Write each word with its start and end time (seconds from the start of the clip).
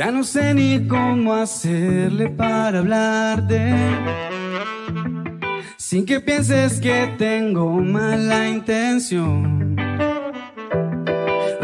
Ya 0.00 0.10
no 0.10 0.24
sé 0.24 0.54
ni 0.54 0.88
cómo 0.88 1.34
hacerle 1.34 2.30
para 2.30 2.78
hablarte. 2.78 3.70
Sin 5.76 6.06
que 6.06 6.20
pienses 6.20 6.80
que 6.80 7.14
tengo 7.18 7.68
mala 7.82 8.48
intención. 8.48 9.76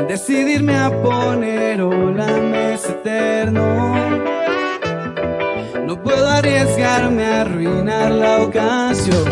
Decidirme 0.06 0.76
a 0.76 0.90
poner 1.02 1.80
hola 1.80 2.26
mes 2.26 2.84
eterno. 2.84 3.94
No 5.86 6.02
puedo 6.02 6.28
arriesgarme 6.28 7.24
a 7.24 7.40
arruinar 7.40 8.12
la 8.12 8.42
ocasión. 8.42 9.24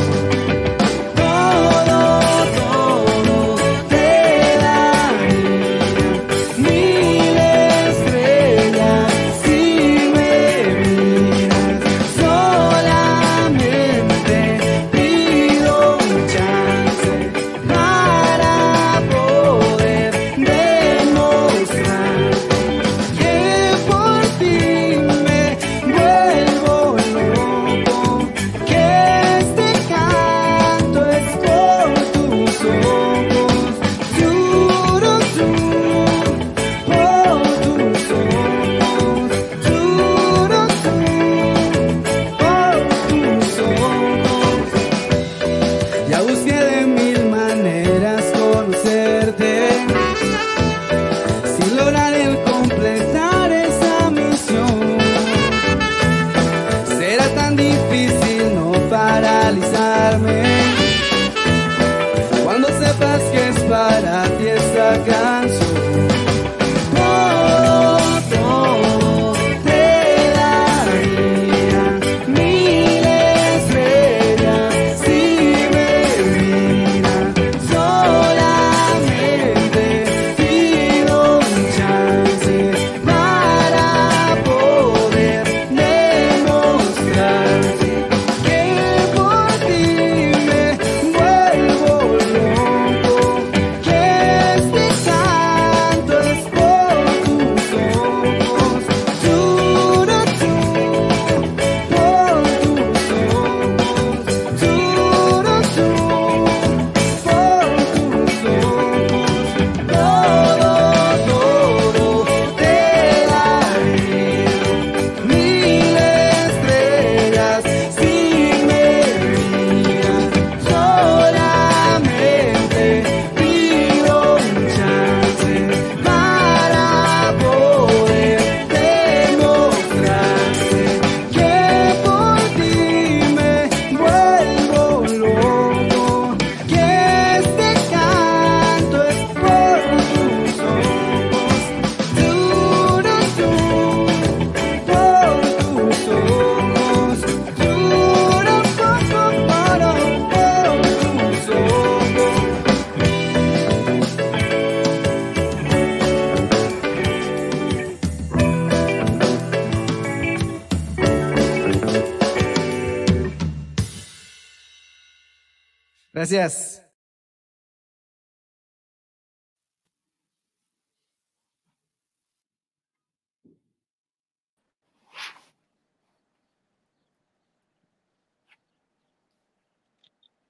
Gracias. 166.34 166.84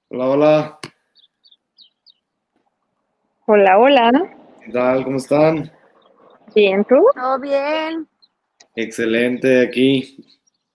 Hola, 0.08 0.26
hola. 0.26 0.78
Hola, 3.46 3.78
hola. 3.78 4.36
¿Qué 4.64 4.72
tal? 4.72 5.04
¿Cómo 5.04 5.18
están? 5.18 5.70
Bien, 6.54 6.82
¿tú? 6.86 6.94
Todo 7.14 7.38
bien. 7.40 8.08
Excelente 8.74 9.60
aquí. 9.60 10.24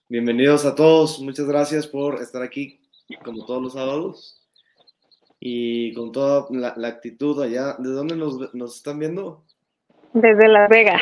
Bienvenidos 0.07 0.65
a 0.65 0.75
todos. 0.75 1.19
Muchas 1.19 1.47
gracias 1.47 1.87
por 1.87 2.21
estar 2.21 2.43
aquí 2.43 2.79
como 3.23 3.43
todos 3.47 3.63
los 3.63 3.73
sábados 3.73 4.38
y 5.39 5.94
con 5.94 6.11
toda 6.11 6.47
la, 6.50 6.88
actitud 6.88 7.41
allá. 7.41 7.75
¿De 7.77 7.89
dónde 7.89 8.16
nos, 8.16 8.75
están 8.75 9.00
viendo? 9.00 9.44
Desde 10.13 10.47
Las 10.47 10.69
Vegas. 10.69 11.01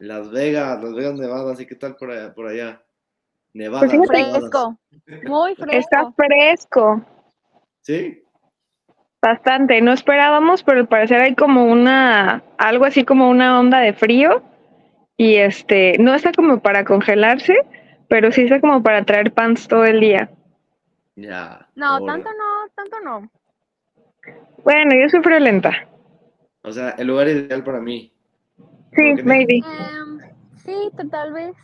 Las 0.00 0.30
Vegas, 0.30 0.82
Las 0.82 0.94
Vegas, 0.94 1.14
Nevada, 1.14 1.52
¿así 1.52 1.66
qué 1.66 1.76
tal 1.76 1.96
por 1.96 2.10
allá? 2.10 2.34
Por 2.34 2.48
allá? 2.48 2.82
Nevada. 3.52 3.86
Pues 3.86 4.08
fresco, 4.08 4.76
muy 5.24 5.54
fresco. 5.54 5.78
Está 5.78 6.12
fresco. 6.12 7.04
¿Sí? 7.82 8.24
Bastante, 9.22 9.80
no 9.80 9.92
esperábamos, 9.92 10.62
pero 10.62 10.80
al 10.80 10.88
parecer 10.88 11.20
hay 11.22 11.34
como 11.34 11.64
una, 11.64 12.42
algo 12.58 12.84
así 12.84 13.04
como 13.04 13.30
una 13.30 13.58
onda 13.58 13.78
de 13.78 13.94
frío 13.94 14.42
y 15.16 15.36
este, 15.36 15.96
no 15.98 16.14
está 16.14 16.32
como 16.32 16.60
para 16.60 16.84
congelarse, 16.84 17.56
pero 18.08 18.32
sí 18.32 18.42
está 18.42 18.60
como 18.60 18.82
para 18.82 19.04
traer 19.04 19.32
pants 19.32 19.66
todo 19.68 19.84
el 19.84 20.00
día. 20.00 20.30
Ya. 21.16 21.66
No, 21.74 22.04
tanto 22.04 22.28
no, 22.30 22.68
tanto 22.74 23.00
no. 23.00 23.30
Bueno, 24.64 24.92
yo 24.98 25.08
soy 25.10 25.40
lenta. 25.40 25.86
O 26.62 26.72
sea, 26.72 26.90
el 26.92 27.06
lugar 27.06 27.28
ideal 27.28 27.62
para 27.62 27.80
mí. 27.80 28.10
Sí, 28.96 29.22
maybe. 29.22 29.56
Em, 29.56 30.20
sí, 30.56 30.90
tal 31.10 31.34
vez. 31.34 31.54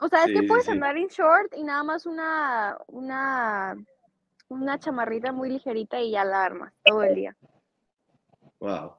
O 0.00 0.08
sea, 0.08 0.24
es 0.24 0.32
que 0.32 0.42
puedes 0.42 0.68
andar 0.68 0.96
en 0.96 1.06
short 1.06 1.54
y 1.56 1.62
nada 1.62 1.84
más 1.84 2.04
una, 2.04 2.76
una, 2.88 3.76
una 4.48 4.78
chamarrita 4.78 5.32
muy 5.32 5.50
ligerita 5.50 6.00
y 6.00 6.10
ya 6.10 6.24
la 6.24 6.44
armas 6.44 6.72
todo 6.84 7.04
el 7.04 7.14
día. 7.14 7.36
Wow. 8.58 8.94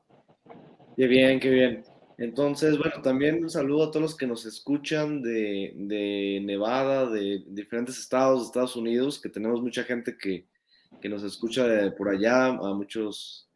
Qué 0.95 1.05
bien, 1.07 1.39
qué 1.39 1.49
bien. 1.49 1.83
Entonces, 2.17 2.77
bueno, 2.77 3.01
también 3.03 3.43
un 3.43 3.49
saludo 3.49 3.83
a 3.83 3.91
todos 3.91 4.01
los 4.01 4.17
que 4.17 4.25
nos 4.25 4.45
escuchan 4.45 5.21
de, 5.21 5.73
de 5.75 6.41
Nevada, 6.43 7.09
de 7.09 7.43
diferentes 7.47 7.99
estados 7.99 8.39
de 8.39 8.45
Estados 8.45 8.75
Unidos, 8.75 9.21
que 9.21 9.29
tenemos 9.29 9.61
mucha 9.61 9.83
gente 9.83 10.17
que, 10.17 10.47
que 11.01 11.09
nos 11.09 11.23
escucha 11.23 11.65
por 11.97 12.09
allá, 12.09 12.47
a 12.47 12.73
muchos 12.73 13.49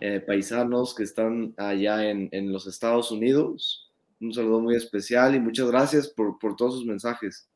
eh, 0.00 0.20
paisanos 0.20 0.94
que 0.94 1.02
están 1.02 1.54
allá 1.56 2.08
en, 2.08 2.28
en, 2.32 2.52
los 2.52 2.66
Estados 2.66 3.10
Unidos. 3.10 3.92
Un 4.20 4.32
saludo 4.32 4.60
muy 4.60 4.74
especial 4.74 5.34
y 5.34 5.40
muchas 5.40 5.70
gracias 5.70 6.08
por, 6.08 6.38
por 6.38 6.56
todos 6.56 6.74
sus 6.74 6.86
mensajes 6.86 7.48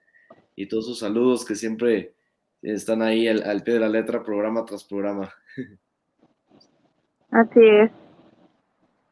y 0.57 0.69
todos 0.69 0.87
sus 0.87 0.99
saludos 0.99 1.45
que 1.45 1.55
siempre 1.55 2.15
están 2.63 3.03
ahí 3.03 3.27
al, 3.29 3.43
al 3.43 3.63
pie 3.63 3.75
de 3.75 3.81
la 3.81 3.89
letra, 3.89 4.23
programa 4.23 4.65
tras 4.65 4.85
programa. 4.85 5.33
Así 7.31 7.61
es. 7.61 7.91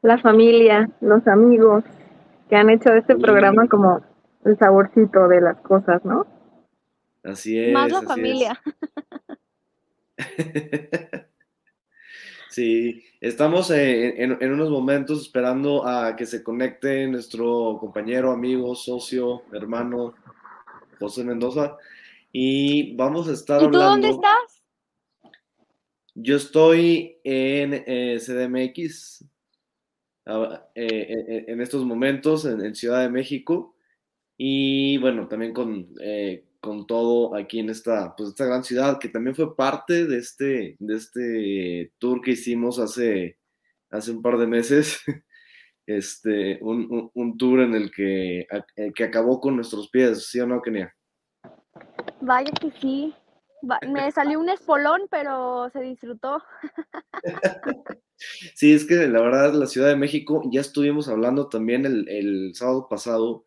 la 0.03 0.19
familia, 0.19 0.91
los 1.01 1.27
amigos 1.29 1.85
que 2.49 2.57
han 2.57 2.71
hecho 2.71 2.91
de 2.91 2.99
este 2.99 3.17
programa 3.17 3.69
como 3.69 4.01
el 4.45 4.59
saborcito 4.59 5.29
de 5.29 5.41
las 5.41 5.59
cosas, 5.61 6.05
¿no? 6.05 6.27
Así 7.23 7.59
es. 7.59 7.73
Más 7.73 7.91
la 7.91 7.99
así 7.99 8.45
es. 8.45 8.53
Sí, 12.51 13.05
estamos 13.21 13.71
en, 13.71 14.21
en- 14.21 14.39
en 14.41 14.53
unos 14.53 14.71
momentos 14.71 15.21
esperando 15.23 15.87
a 15.87 16.17
que 16.17 16.27
se 16.27 16.43
conecte 16.43 17.07
nuestro 17.07 17.77
compañero, 17.79 18.33
amigo, 18.33 18.75
socio, 18.75 19.43
hermano, 19.53 20.15
José 20.99 21.25
Mendoza, 21.25 21.77
y 22.33 22.97
vamos 22.97 23.29
a 23.29 23.33
estar 23.33 23.59
¿Y 23.59 23.61
tú 23.61 23.67
hablando. 23.67 23.91
dónde 23.91 24.09
estás? 24.09 24.63
Yo 26.15 26.37
estoy 26.37 27.19
en 27.23 27.85
eh, 27.87 28.19
CDMX, 28.19 29.25
ah, 30.27 30.67
eh, 30.75 31.07
eh, 31.29 31.45
en 31.49 31.61
estos 31.61 31.85
momentos 31.85 32.45
en, 32.45 32.65
en 32.65 32.75
Ciudad 32.75 33.03
de 33.03 33.11
México, 33.11 33.77
y 34.37 34.97
bueno, 34.99 35.29
también 35.29 35.53
con, 35.53 35.87
eh, 36.01 36.45
con 36.61 36.87
todo 36.87 37.35
aquí 37.37 37.61
en 37.61 37.71
esta, 37.71 38.15
pues, 38.17 38.31
esta 38.31 38.45
gran 38.47 38.65
ciudad, 38.65 38.99
que 38.99 39.09
también 39.09 39.37
fue 39.37 39.55
parte 39.57 40.07
de 40.07 40.19
este, 40.19 40.77
de 40.79 40.97
este 40.97 41.93
tour 41.99 42.21
que 42.21 42.33
hicimos 42.33 42.79
hace, 42.79 43.39
hace 43.91 44.11
un 44.11 44.23
par 44.23 44.39
de 44.39 44.47
meses, 44.47 44.99
este, 45.87 46.59
un, 46.63 46.87
un- 46.91 47.11
un 47.15 47.39
tour 47.39 47.61
en 47.61 47.75
el 47.75 47.91
que, 47.91 48.41
eh, 48.77 48.93
que 48.95 49.05
acabó 49.05 49.41
con 49.41 49.57
nuestros 49.57 49.89
pies, 49.91 50.29
¿sí 50.31 50.41
o 50.41 50.47
no, 50.47 50.61
Kenia? 50.61 50.95
Vaya 52.21 52.51
que 52.53 52.71
sí. 52.81 53.15
Me 53.89 54.11
salió 54.13 54.39
un 54.39 54.49
espolón, 54.49 55.03
pero 55.11 55.69
se 55.71 55.81
disfrutó. 55.81 56.43
Sí, 58.57 58.73
es 58.73 58.85
que 58.85 59.07
la 59.07 59.21
verdad, 59.23 59.53
la 59.55 59.67
Ciudad 59.67 59.87
de 59.87 59.95
México, 59.95 60.43
ya 60.51 60.61
estuvimos 60.61 61.09
hablando 61.09 61.49
también 61.49 61.87
el, 61.87 62.09
el 62.09 62.53
sábado 62.53 62.89
pasado 62.89 63.45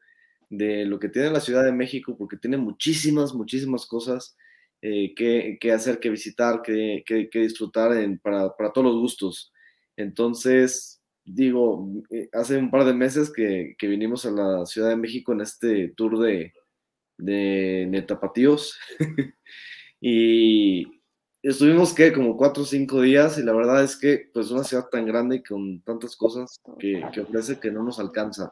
de 0.51 0.85
lo 0.85 0.99
que 0.99 1.07
tiene 1.09 1.31
la 1.31 1.39
Ciudad 1.39 1.63
de 1.63 1.71
México, 1.71 2.15
porque 2.17 2.35
tiene 2.37 2.57
muchísimas, 2.57 3.33
muchísimas 3.33 3.85
cosas 3.85 4.35
eh, 4.81 5.15
que, 5.15 5.57
que 5.59 5.71
hacer, 5.71 5.99
que 5.99 6.09
visitar, 6.09 6.61
que, 6.61 7.03
que- 7.05 7.29
disfrutar 7.39 7.91
para, 8.21 8.55
para 8.55 8.73
todos 8.73 8.85
los 8.87 8.97
gustos. 8.99 9.53
Entonces, 9.95 11.01
digo, 11.23 11.87
eh, 12.09 12.27
hace 12.33 12.57
un 12.57 12.69
par 12.69 12.83
de 12.83 12.93
meses 12.93 13.31
que, 13.31 13.75
que 13.77 13.87
vinimos 13.87 14.25
a 14.25 14.31
la 14.31 14.65
Ciudad 14.65 14.89
de 14.89 14.97
México 14.97 15.31
en 15.31 15.41
este 15.41 15.87
tour 15.95 16.19
de, 16.19 16.53
de 17.17 17.87
Netapatíos 17.89 18.77
y 20.01 20.85
estuvimos 21.43 21.93
que 21.93 22.11
como 22.11 22.35
cuatro 22.37 22.63
o 22.63 22.65
cinco 22.65 23.01
días 23.01 23.37
y 23.37 23.43
la 23.43 23.53
verdad 23.53 23.83
es 23.83 23.95
que 23.95 24.29
pues 24.33 24.51
una 24.51 24.63
ciudad 24.63 24.87
tan 24.89 25.05
grande 25.05 25.37
y 25.37 25.43
con 25.43 25.81
tantas 25.81 26.15
cosas 26.15 26.59
que, 26.79 27.01
que 27.13 27.21
ofrece 27.21 27.59
que 27.59 27.71
no 27.71 27.83
nos 27.83 27.99
alcanza. 27.99 28.51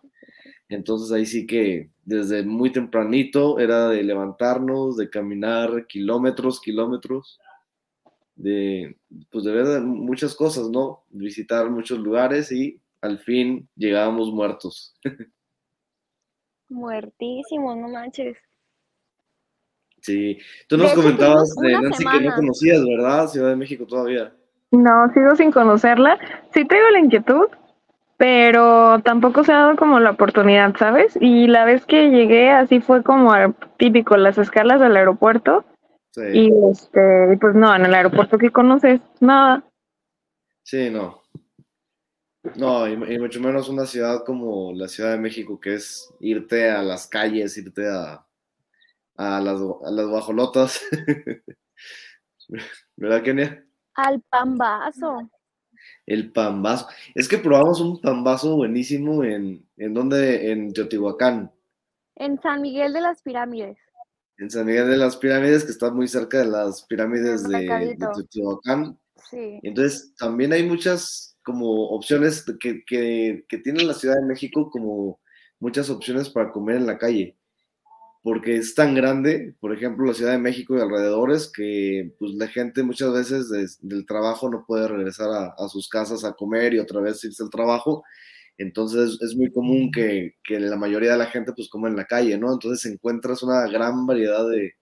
Entonces 0.70 1.12
ahí 1.12 1.26
sí 1.26 1.48
que 1.48 1.90
desde 2.06 2.44
muy 2.44 2.72
tempranito 2.72 3.60
era 3.60 3.90
de 3.90 4.04
levantarnos, 4.04 4.98
de 4.98 5.10
caminar 5.10 5.88
kilómetros, 5.88 6.62
kilómetros, 6.62 7.40
de 8.36 8.96
pues 9.32 9.44
de 9.46 9.52
ver 9.52 9.82
muchas 9.82 10.36
cosas, 10.36 10.70
¿no? 10.70 11.04
Visitar 11.10 11.70
muchos 11.70 12.00
lugares 12.00 12.52
y 12.52 12.80
al 13.02 13.18
fin 13.20 13.68
llegábamos 13.76 14.32
muertos. 14.32 14.96
Muertísimo, 16.70 17.76
no 17.76 17.88
manches. 17.90 18.38
Sí, 20.02 20.38
tú 20.68 20.78
De 20.78 20.84
nos 20.84 20.92
hecho, 20.94 21.02
comentabas 21.02 21.56
de 21.56 21.72
Nancy 21.72 21.98
que 21.98 22.04
no 22.06 22.12
semana. 22.12 22.36
conocías, 22.36 22.86
¿verdad? 22.86 23.28
Ciudad 23.28 23.50
de 23.50 23.56
México 23.56 23.86
todavía. 23.86 24.34
No, 24.72 25.12
sigo 25.14 25.36
sin 25.36 25.52
conocerla. 25.52 26.18
Sí 26.54 26.64
traigo 26.66 26.90
la 26.92 27.00
inquietud, 27.00 27.48
pero 28.20 29.00
tampoco 29.02 29.46
se 29.46 29.54
ha 29.54 29.60
dado 29.60 29.78
como 29.78 30.02
la 30.02 30.12
oportunidad, 30.12 30.76
¿sabes? 30.78 31.18
Y 31.22 31.48
la 31.48 31.64
vez 31.64 31.86
que 31.86 32.10
llegué, 32.10 32.52
así 32.52 32.82
fue 32.82 33.02
como 33.02 33.32
al- 33.32 33.56
típico, 33.78 34.18
las 34.18 34.38
escalas 34.38 34.82
del 34.82 34.98
aeropuerto. 34.98 35.64
Sí, 36.12 36.22
Y 36.34 36.52
este, 36.70 37.38
pues 37.40 37.56
no, 37.56 37.74
en 37.74 37.86
el 37.86 37.94
aeropuerto 37.94 38.38
que 38.38 38.50
conoces, 38.52 39.00
nada. 39.22 39.64
sí, 40.64 40.90
no. 40.90 41.22
No, 42.56 42.88
y, 42.90 42.94
y 42.94 43.20
mucho 43.20 43.40
menos 43.40 43.70
una 43.70 43.86
ciudad 43.86 44.26
como 44.26 44.74
la 44.74 44.90
Ciudad 44.90 45.12
de 45.12 45.18
México, 45.18 45.58
que 45.58 45.76
es 45.76 46.14
irte 46.20 46.70
a 46.70 46.82
las 46.84 47.08
calles, 47.08 47.58
irte 47.58 47.88
a, 47.88 48.26
a, 49.16 49.40
las, 49.40 49.62
a 49.62 49.92
las 49.92 50.08
guajolotas. 50.08 50.82
¿Verdad, 52.98 53.24
Kenia? 53.24 53.66
Al 53.96 54.22
pambazo. 54.30 55.30
El 56.10 56.32
pambazo. 56.34 56.88
Es 57.16 57.30
que 57.30 57.38
probamos 57.38 57.80
un 57.82 58.02
pambazo 58.02 58.58
buenísimo 58.58 59.24
en, 59.24 59.66
¿en 59.78 59.94
dónde? 59.94 60.52
En 60.52 60.74
Teotihuacán, 60.74 61.52
En 62.16 62.40
San 62.42 62.62
Miguel 62.62 62.92
de 62.94 63.02
las 63.02 63.22
Pirámides. 63.22 63.78
en 64.38 64.50
San 64.50 64.66
Miguel 64.66 64.90
de 64.90 64.98
las 64.98 65.18
Pirámides, 65.18 65.66
que 65.66 65.72
está 65.72 65.92
muy 65.92 66.08
cerca 66.08 66.40
de 66.40 66.46
las 66.48 66.84
pirámides 66.84 67.44
de. 67.48 67.96
Teotihuacán. 67.98 69.00
Sí. 69.30 69.60
Entonces, 69.64 70.14
también 70.18 70.54
hay 70.54 70.64
muchas 70.68 71.38
como 71.44 71.90
opciones 71.90 72.46
que, 72.60 72.84
que, 72.86 73.46
que 73.48 73.58
tiene 73.60 73.84
la 73.84 73.94
Ciudad 73.94 74.16
de 74.16 74.26
México, 74.28 74.70
como 74.72 75.20
muchas 75.60 75.90
opciones 75.90 76.30
para 76.30 76.52
comer 76.52 76.78
en 76.78 76.86
la 76.88 76.98
calle, 76.98 77.38
porque 78.22 78.58
es 78.58 78.76
tan 78.76 78.96
grande, 78.96 79.56
por 79.62 79.74
ejemplo, 79.74 80.06
la 80.06 80.14
Ciudad 80.14 80.32
de 80.34 80.38
México 80.40 80.76
y 80.78 80.82
alrededores, 80.82 81.52
que 81.52 82.14
pues 82.20 82.34
la 82.36 82.48
gente 82.48 82.84
muchas 82.84 83.14
veces 83.14 83.50
des- 83.50 83.80
del 83.82 84.06
trabajo 84.06 84.50
no 84.50 84.66
puede 84.68 84.88
regresar 84.88 85.30
a, 85.32 85.48
a 85.58 85.68
sus 85.70 85.88
casas 85.90 86.24
a 86.26 86.34
comer 86.34 86.74
y 86.74 86.80
otra 86.80 87.02
vez 87.02 87.24
irse 87.24 87.44
al 87.44 87.50
trabajo. 87.50 88.04
Entonces 88.58 89.18
es 89.22 89.36
muy 89.38 89.52
común 89.52 89.90
que, 89.92 90.36
que 90.44 90.60
la 90.60 90.76
mayoría 90.76 91.14
de 91.14 91.18
la 91.18 91.28
gente 91.28 91.54
pues 91.54 91.70
come 91.70 91.90
en 91.90 91.96
la 91.96 92.06
calle, 92.06 92.38
¿no? 92.38 92.52
Entonces 92.54 92.92
encuentras 92.92 93.42
una 93.44 93.66
gran 93.68 94.06
variedad 94.06 94.48
de, 94.50 94.74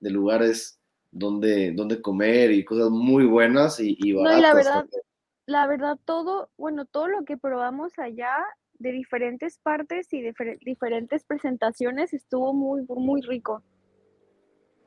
de 0.00 0.10
lugares 0.10 0.80
donde, 1.10 1.72
donde 1.72 2.00
comer 2.00 2.50
y 2.52 2.64
cosas 2.64 2.90
muy 2.90 3.26
buenas 3.26 3.78
y, 3.80 3.96
y 3.98 4.12
No, 4.14 4.20
baratas. 4.22 4.38
y 4.38 4.42
la 4.42 4.54
verdad, 4.54 4.80
también. 4.80 5.02
la 5.46 5.66
verdad, 5.66 5.98
todo, 6.06 6.50
bueno, 6.56 6.86
todo 6.86 7.08
lo 7.08 7.24
que 7.24 7.36
probamos 7.36 7.92
allá 7.98 8.36
de 8.78 8.92
diferentes 8.92 9.58
partes 9.58 10.12
y 10.12 10.22
difer- 10.22 10.58
diferentes 10.60 11.24
presentaciones 11.24 12.12
estuvo 12.12 12.52
muy, 12.52 12.84
muy 12.88 13.22
rico. 13.22 13.62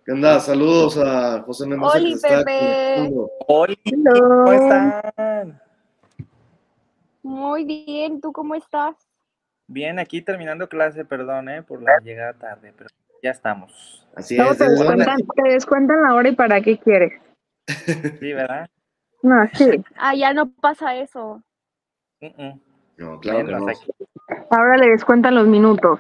¿Qué 0.06 0.14
onda? 0.14 0.40
Saludos 0.40 0.98
a 0.98 1.42
José 1.44 1.68
Mendoza 1.68 1.98
Oli, 1.98 2.16
Pepe. 2.16 2.96
Hello. 2.96 3.30
¿cómo 4.46 4.54
están? 4.54 5.62
Muy 7.22 7.64
bien, 7.66 8.22
¿tú 8.22 8.32
cómo 8.32 8.56
estás? 8.56 8.96
Bien, 9.68 10.00
aquí 10.00 10.22
terminando 10.22 10.68
clase, 10.68 11.06
perdón, 11.06 11.50
eh, 11.50 11.62
por 11.62 11.82
la 11.84 12.00
llegada 12.00 12.34
tarde, 12.34 12.74
pero 12.76 12.90
ya 13.22 13.32
estamos. 13.32 14.08
Así 14.16 14.36
es, 14.40 14.58
te 14.58 14.68
descuentan, 14.70 15.18
te 15.36 15.50
descuentan 15.54 16.02
la 16.02 16.16
hora 16.16 16.30
y 16.30 16.36
para 16.36 16.60
qué 16.62 16.80
quieres. 16.80 17.14
Sí, 17.68 18.34
¿verdad? 18.34 18.68
No, 19.22 19.48
sí. 19.54 19.84
Ah, 19.96 20.16
ya 20.16 20.34
no 20.34 20.50
pasa 20.50 20.96
eso. 20.96 21.44
Mm, 22.22 22.44
mm. 22.44 22.62
No, 23.00 23.20
claro 23.20 23.40
que 23.40 23.44
Menos 23.46 23.62
no. 23.62 23.70
aquí. 23.70 23.92
Ahora 24.52 24.78
le 24.78 24.90
descuentan 24.90 25.36
los 25.36 25.48
minutos. 25.48 26.00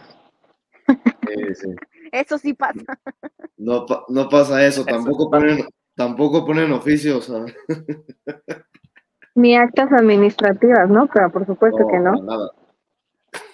Sí, 0.87 1.55
sí. 1.55 1.75
Eso 2.11 2.37
sí 2.37 2.53
pasa. 2.53 2.81
No, 3.57 3.85
no 4.09 4.29
pasa 4.29 4.65
eso, 4.65 4.81
Eso 4.81 4.89
tampoco 4.89 5.29
pasa. 5.29 5.45
ponen, 5.45 5.65
tampoco 5.95 6.45
ponen 6.45 6.71
oficios. 6.71 7.29
¿ah? 7.29 7.45
Ni 9.35 9.55
actas 9.55 9.91
administrativas, 9.93 10.89
¿no? 10.89 11.07
Pero 11.07 11.31
por 11.31 11.45
supuesto 11.45 11.87
que 11.87 11.99
no. 11.99 12.13
nada. 12.21 12.51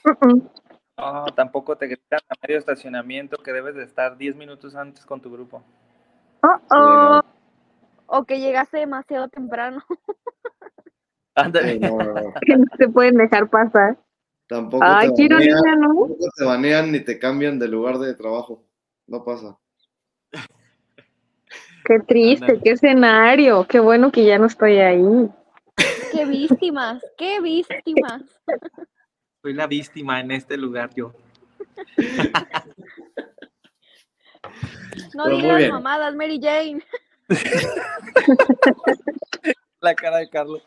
No, 0.98 1.26
tampoco 1.36 1.76
te 1.78 1.88
gritan 1.88 2.22
a 2.30 2.36
medio 2.42 2.58
estacionamiento 2.58 3.36
que 3.44 3.52
debes 3.52 3.76
de 3.76 3.84
estar 3.84 4.16
10 4.16 4.38
minutos 4.38 4.78
antes 4.78 5.06
con 5.06 5.20
tu 5.20 5.30
grupo. 5.30 5.62
Oh, 6.42 6.58
Sí, 6.58 6.68
no. 6.70 7.22
O 8.08 8.24
que 8.24 8.40
llegaste 8.40 8.78
demasiado 8.78 9.28
temprano. 9.28 9.84
Ándale. 11.36 11.80
No, 11.80 11.98
no. 11.98 12.34
Que 12.46 12.58
no 12.58 12.66
te 12.78 12.88
pueden 12.88 13.16
dejar 13.16 13.50
pasar. 13.50 13.98
Tampoco, 14.48 14.84
Ay, 14.86 15.10
te 15.16 15.28
banean, 15.28 15.42
ironía, 15.42 15.76
¿no? 15.76 15.88
tampoco 15.88 16.30
te 16.38 16.46
banean 16.46 16.92
ni 16.92 17.00
te 17.00 17.18
cambian 17.18 17.58
de 17.60 17.68
lugar 17.68 17.98
de 17.98 18.14
trabajo. 18.14 18.64
No 19.08 19.24
pasa. 19.24 19.58
Qué 21.86 22.00
triste, 22.00 22.60
qué 22.64 22.72
escenario. 22.72 23.66
Qué 23.68 23.80
bueno 23.80 24.12
que 24.12 24.26
ya 24.26 24.40
no 24.40 24.48
estoy 24.48 24.78
ahí. 24.78 25.30
Qué 26.12 26.26
víctimas, 26.26 27.04
qué 27.18 27.40
víctimas. 27.42 28.24
Soy 29.42 29.54
la 29.54 29.68
víctima 29.68 30.20
en 30.20 30.32
este 30.32 30.58
lugar 30.58 30.90
yo. 30.96 31.14
No 35.14 35.26
Pero 35.26 35.38
digas 35.38 35.70
mamadas, 35.70 36.16
Mary 36.16 36.40
Jane. 36.42 36.84
La 39.82 39.94
cara 39.94 40.18
de 40.18 40.30
Carlos. 40.30 40.64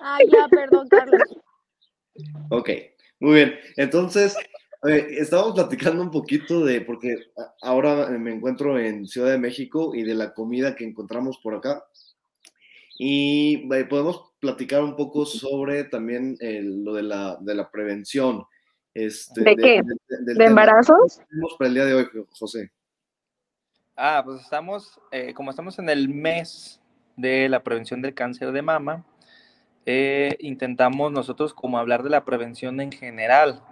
Ay, 0.00 0.26
ya, 0.30 0.48
perdón, 0.48 0.88
Carlos. 0.88 1.22
Ok, 2.50 2.70
muy 3.20 3.34
bien. 3.34 3.54
Entonces, 3.76 4.36
eh, 4.88 5.06
estábamos 5.18 5.54
platicando 5.54 6.02
un 6.02 6.10
poquito 6.10 6.64
de, 6.64 6.80
porque 6.80 7.16
a- 7.36 7.54
ahora 7.62 8.08
me 8.10 8.34
encuentro 8.34 8.78
en 8.78 9.06
Ciudad 9.06 9.30
de 9.30 9.38
México 9.38 9.94
y 9.94 10.02
de 10.02 10.14
la 10.14 10.34
comida 10.34 10.74
que 10.74 10.84
encontramos 10.84 11.38
por 11.42 11.54
acá. 11.54 11.84
Y 12.98 13.68
eh, 13.74 13.84
podemos 13.84 14.32
platicar 14.38 14.82
un 14.82 14.96
poco 14.96 15.24
sobre 15.24 15.84
también 15.84 16.36
lo 16.40 16.94
de 16.94 17.02
la, 17.02 17.36
de 17.40 17.54
la 17.54 17.70
prevención. 17.70 18.44
Este, 18.94 19.42
¿De, 19.42 19.56
qué? 19.56 19.82
¿De, 20.08 20.44
embarazos? 20.44 21.20
tenemos 21.30 21.56
para 21.58 21.68
el 21.68 21.74
día 21.74 21.84
de 21.86 21.94
hoy, 21.94 22.08
José? 22.30 22.70
Ah, 23.96 24.22
pues 24.24 24.42
estamos, 24.42 25.00
eh, 25.10 25.32
como 25.32 25.50
estamos 25.50 25.78
en 25.78 25.88
el 25.88 26.08
mes 26.08 26.81
de 27.16 27.48
la 27.48 27.62
prevención 27.62 28.02
del 28.02 28.14
cáncer 28.14 28.52
de 28.52 28.62
mama, 28.62 29.04
eh, 29.86 30.36
intentamos 30.40 31.12
nosotros 31.12 31.54
como 31.54 31.78
hablar 31.78 32.02
de 32.02 32.10
la 32.10 32.24
prevención 32.24 32.80
en 32.80 32.92
general, 32.92 33.62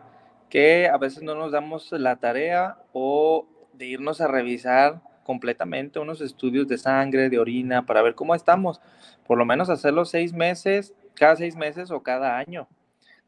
que 0.49 0.88
a 0.88 0.99
veces 0.99 1.23
no 1.23 1.35
nos 1.35 1.52
damos 1.52 1.92
la 1.92 2.16
tarea 2.16 2.78
o 2.92 3.47
de 3.73 3.87
irnos 3.87 4.20
a 4.20 4.26
revisar 4.26 5.00
completamente 5.25 6.00
unos 6.00 6.20
estudios 6.20 6.66
de 6.66 6.78
sangre, 6.78 7.28
de 7.30 7.38
orina, 7.38 7.87
para 7.87 8.02
ver 8.02 8.14
cómo 8.14 8.35
estamos. 8.35 8.80
Por 9.26 9.38
lo 9.38 9.44
menos 9.44 9.70
hacerlo 9.70 10.04
seis 10.04 10.32
meses, 10.32 10.92
cada 11.14 11.37
seis 11.37 11.54
meses 11.54 11.90
o 11.90 12.02
cada 12.02 12.37
año 12.37 12.66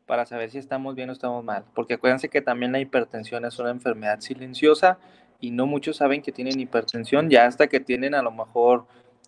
para 0.07 0.27
saber 0.27 0.51
si 0.51 0.59
estamos 0.59 0.95
bien 0.95 1.11
o 1.11 1.13
estamos 1.13 1.45
mal. 1.45 1.65
Porque 1.75 1.95
acuérdense 1.95 2.29
que 2.29 2.43
también 2.43 2.73
la 2.73 2.81
hipertensión 2.81 3.45
es 3.45 3.59
una 3.59 3.71
enfermedad 3.71 4.21
silenciosa 4.21 4.99
y 5.41 5.51
no 5.51 5.67
muchos 5.67 5.97
saben 5.97 6.23
que 6.23 6.33
tienen 6.33 6.61
hipertensión 6.61 7.31
ya 7.31 7.47
hasta 7.47 7.67
que 7.67 7.81
tienen 7.81 8.15
a 8.15 8.23
lo 8.23 8.31
mejor 8.31 8.87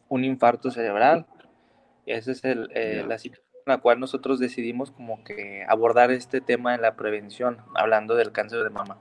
un 0.08 0.24
infarto 0.24 0.70
cerebral. 0.70 1.26
Esa 2.06 2.32
es 2.32 2.44
el, 2.44 2.68
eh, 2.74 3.04
la 3.06 3.18
situación 3.18 3.46
en 3.66 3.72
la 3.72 3.78
cual 3.78 3.98
nosotros 3.98 4.38
decidimos 4.38 4.90
como 4.90 5.24
que 5.24 5.64
abordar 5.68 6.10
este 6.10 6.40
tema 6.40 6.74
en 6.74 6.82
la 6.82 6.96
prevención, 6.96 7.58
hablando 7.74 8.14
del 8.14 8.30
cáncer 8.30 8.62
de 8.62 8.70
mama. 8.70 8.98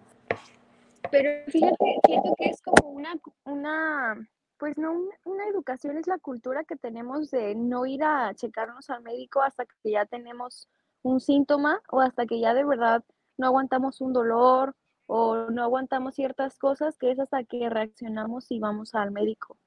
Pero 1.12 1.30
fíjate, 1.48 2.00
siento 2.06 2.34
que 2.38 2.46
es 2.46 2.62
como 2.62 2.90
una, 2.90 3.14
una 3.44 4.28
pues 4.58 4.78
no 4.78 4.94
una 5.26 5.48
educación, 5.48 5.98
es 5.98 6.08
la 6.08 6.18
cultura 6.18 6.64
que 6.64 6.78
tenemos 6.78 7.30
de 7.32 7.54
no 7.54 7.86
ir 7.86 8.04
a 8.04 8.34
checarnos 8.34 8.90
al 8.90 9.04
médico 9.04 9.42
hasta 9.42 9.66
que 9.66 9.92
ya 9.92 10.06
tenemos 10.06 10.70
un 11.02 11.20
síntoma 11.20 11.82
o 11.90 12.00
hasta 12.00 12.26
que 12.26 12.40
ya 12.40 12.54
de 12.54 12.64
verdad 12.64 13.04
no 13.38 13.48
aguantamos 13.48 14.00
un 14.00 14.14
dolor 14.14 14.74
o 15.06 15.50
no 15.50 15.64
aguantamos 15.64 16.16
ciertas 16.16 16.58
cosas, 16.58 16.98
que 16.98 17.12
es 17.12 17.20
hasta 17.20 17.44
que 17.44 17.70
reaccionamos 17.70 18.50
y 18.52 18.60
vamos 18.60 18.96
al 18.96 19.12
médico. 19.12 19.58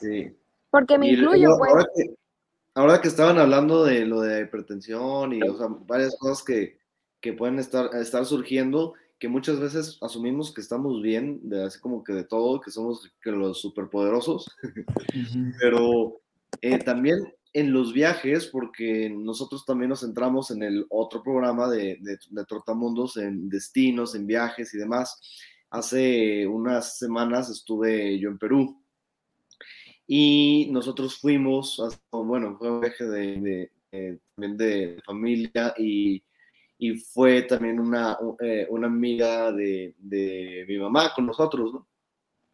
Sí. 0.00 0.36
Porque 0.70 0.98
me 0.98 1.10
incluyo, 1.10 1.50
pues. 1.58 1.86
Ahora 2.74 3.02
que, 3.02 3.08
estaban 3.08 3.38
hablando 3.38 3.84
de 3.84 4.06
lo 4.06 4.22
de 4.22 4.42
hipertensión 4.42 5.34
y 5.34 5.40
varias 5.86 6.16
cosas 6.18 6.42
que, 6.42 6.78
que, 7.20 7.34
pueden 7.34 7.58
estar, 7.58 7.94
estar 7.94 8.24
surgiendo, 8.24 8.94
que 9.18 9.28
muchas 9.28 9.60
veces 9.60 9.98
asumimos 10.00 10.54
que 10.54 10.62
estamos 10.62 11.02
bien, 11.02 11.40
de, 11.42 11.64
así 11.64 11.78
como 11.78 12.02
que 12.02 12.14
de 12.14 12.24
todo, 12.24 12.62
que 12.62 12.70
somos 12.70 13.12
que 13.22 13.30
los 13.30 13.60
superpoderosos, 13.60 14.46
pero 15.60 16.22
eh, 16.62 16.78
también 16.78 17.18
en 17.52 17.74
los 17.74 17.92
viajes, 17.92 18.46
porque 18.46 19.10
nosotros 19.10 19.66
también 19.66 19.90
nos 19.90 20.00
centramos 20.00 20.50
en 20.50 20.62
el 20.62 20.86
otro 20.88 21.22
programa 21.22 21.68
de, 21.68 21.98
de, 22.00 22.18
de 22.30 22.44
Trotamundos, 22.46 23.18
en 23.18 23.50
destinos, 23.50 24.14
en 24.14 24.26
viajes 24.26 24.72
y 24.72 24.78
demás. 24.78 25.20
Hace 25.68 26.46
unas 26.46 26.98
semanas 26.98 27.50
estuve 27.50 28.18
yo 28.18 28.30
en 28.30 28.38
Perú 28.38 28.81
y 30.14 30.68
nosotros 30.70 31.18
fuimos, 31.18 31.80
bueno, 32.10 32.58
fue 32.58 32.70
un 32.70 32.82
viaje 32.82 33.02
de, 33.06 33.70
también 34.34 34.58
de 34.58 35.00
familia 35.06 35.72
y, 35.78 36.22
y 36.76 36.98
fue 36.98 37.40
también 37.44 37.80
una, 37.80 38.18
eh, 38.40 38.66
una 38.68 38.88
amiga 38.88 39.50
de, 39.52 39.94
de, 39.96 40.66
mi 40.68 40.76
mamá 40.76 41.14
con 41.14 41.24
nosotros, 41.24 41.72
¿no? 41.72 41.88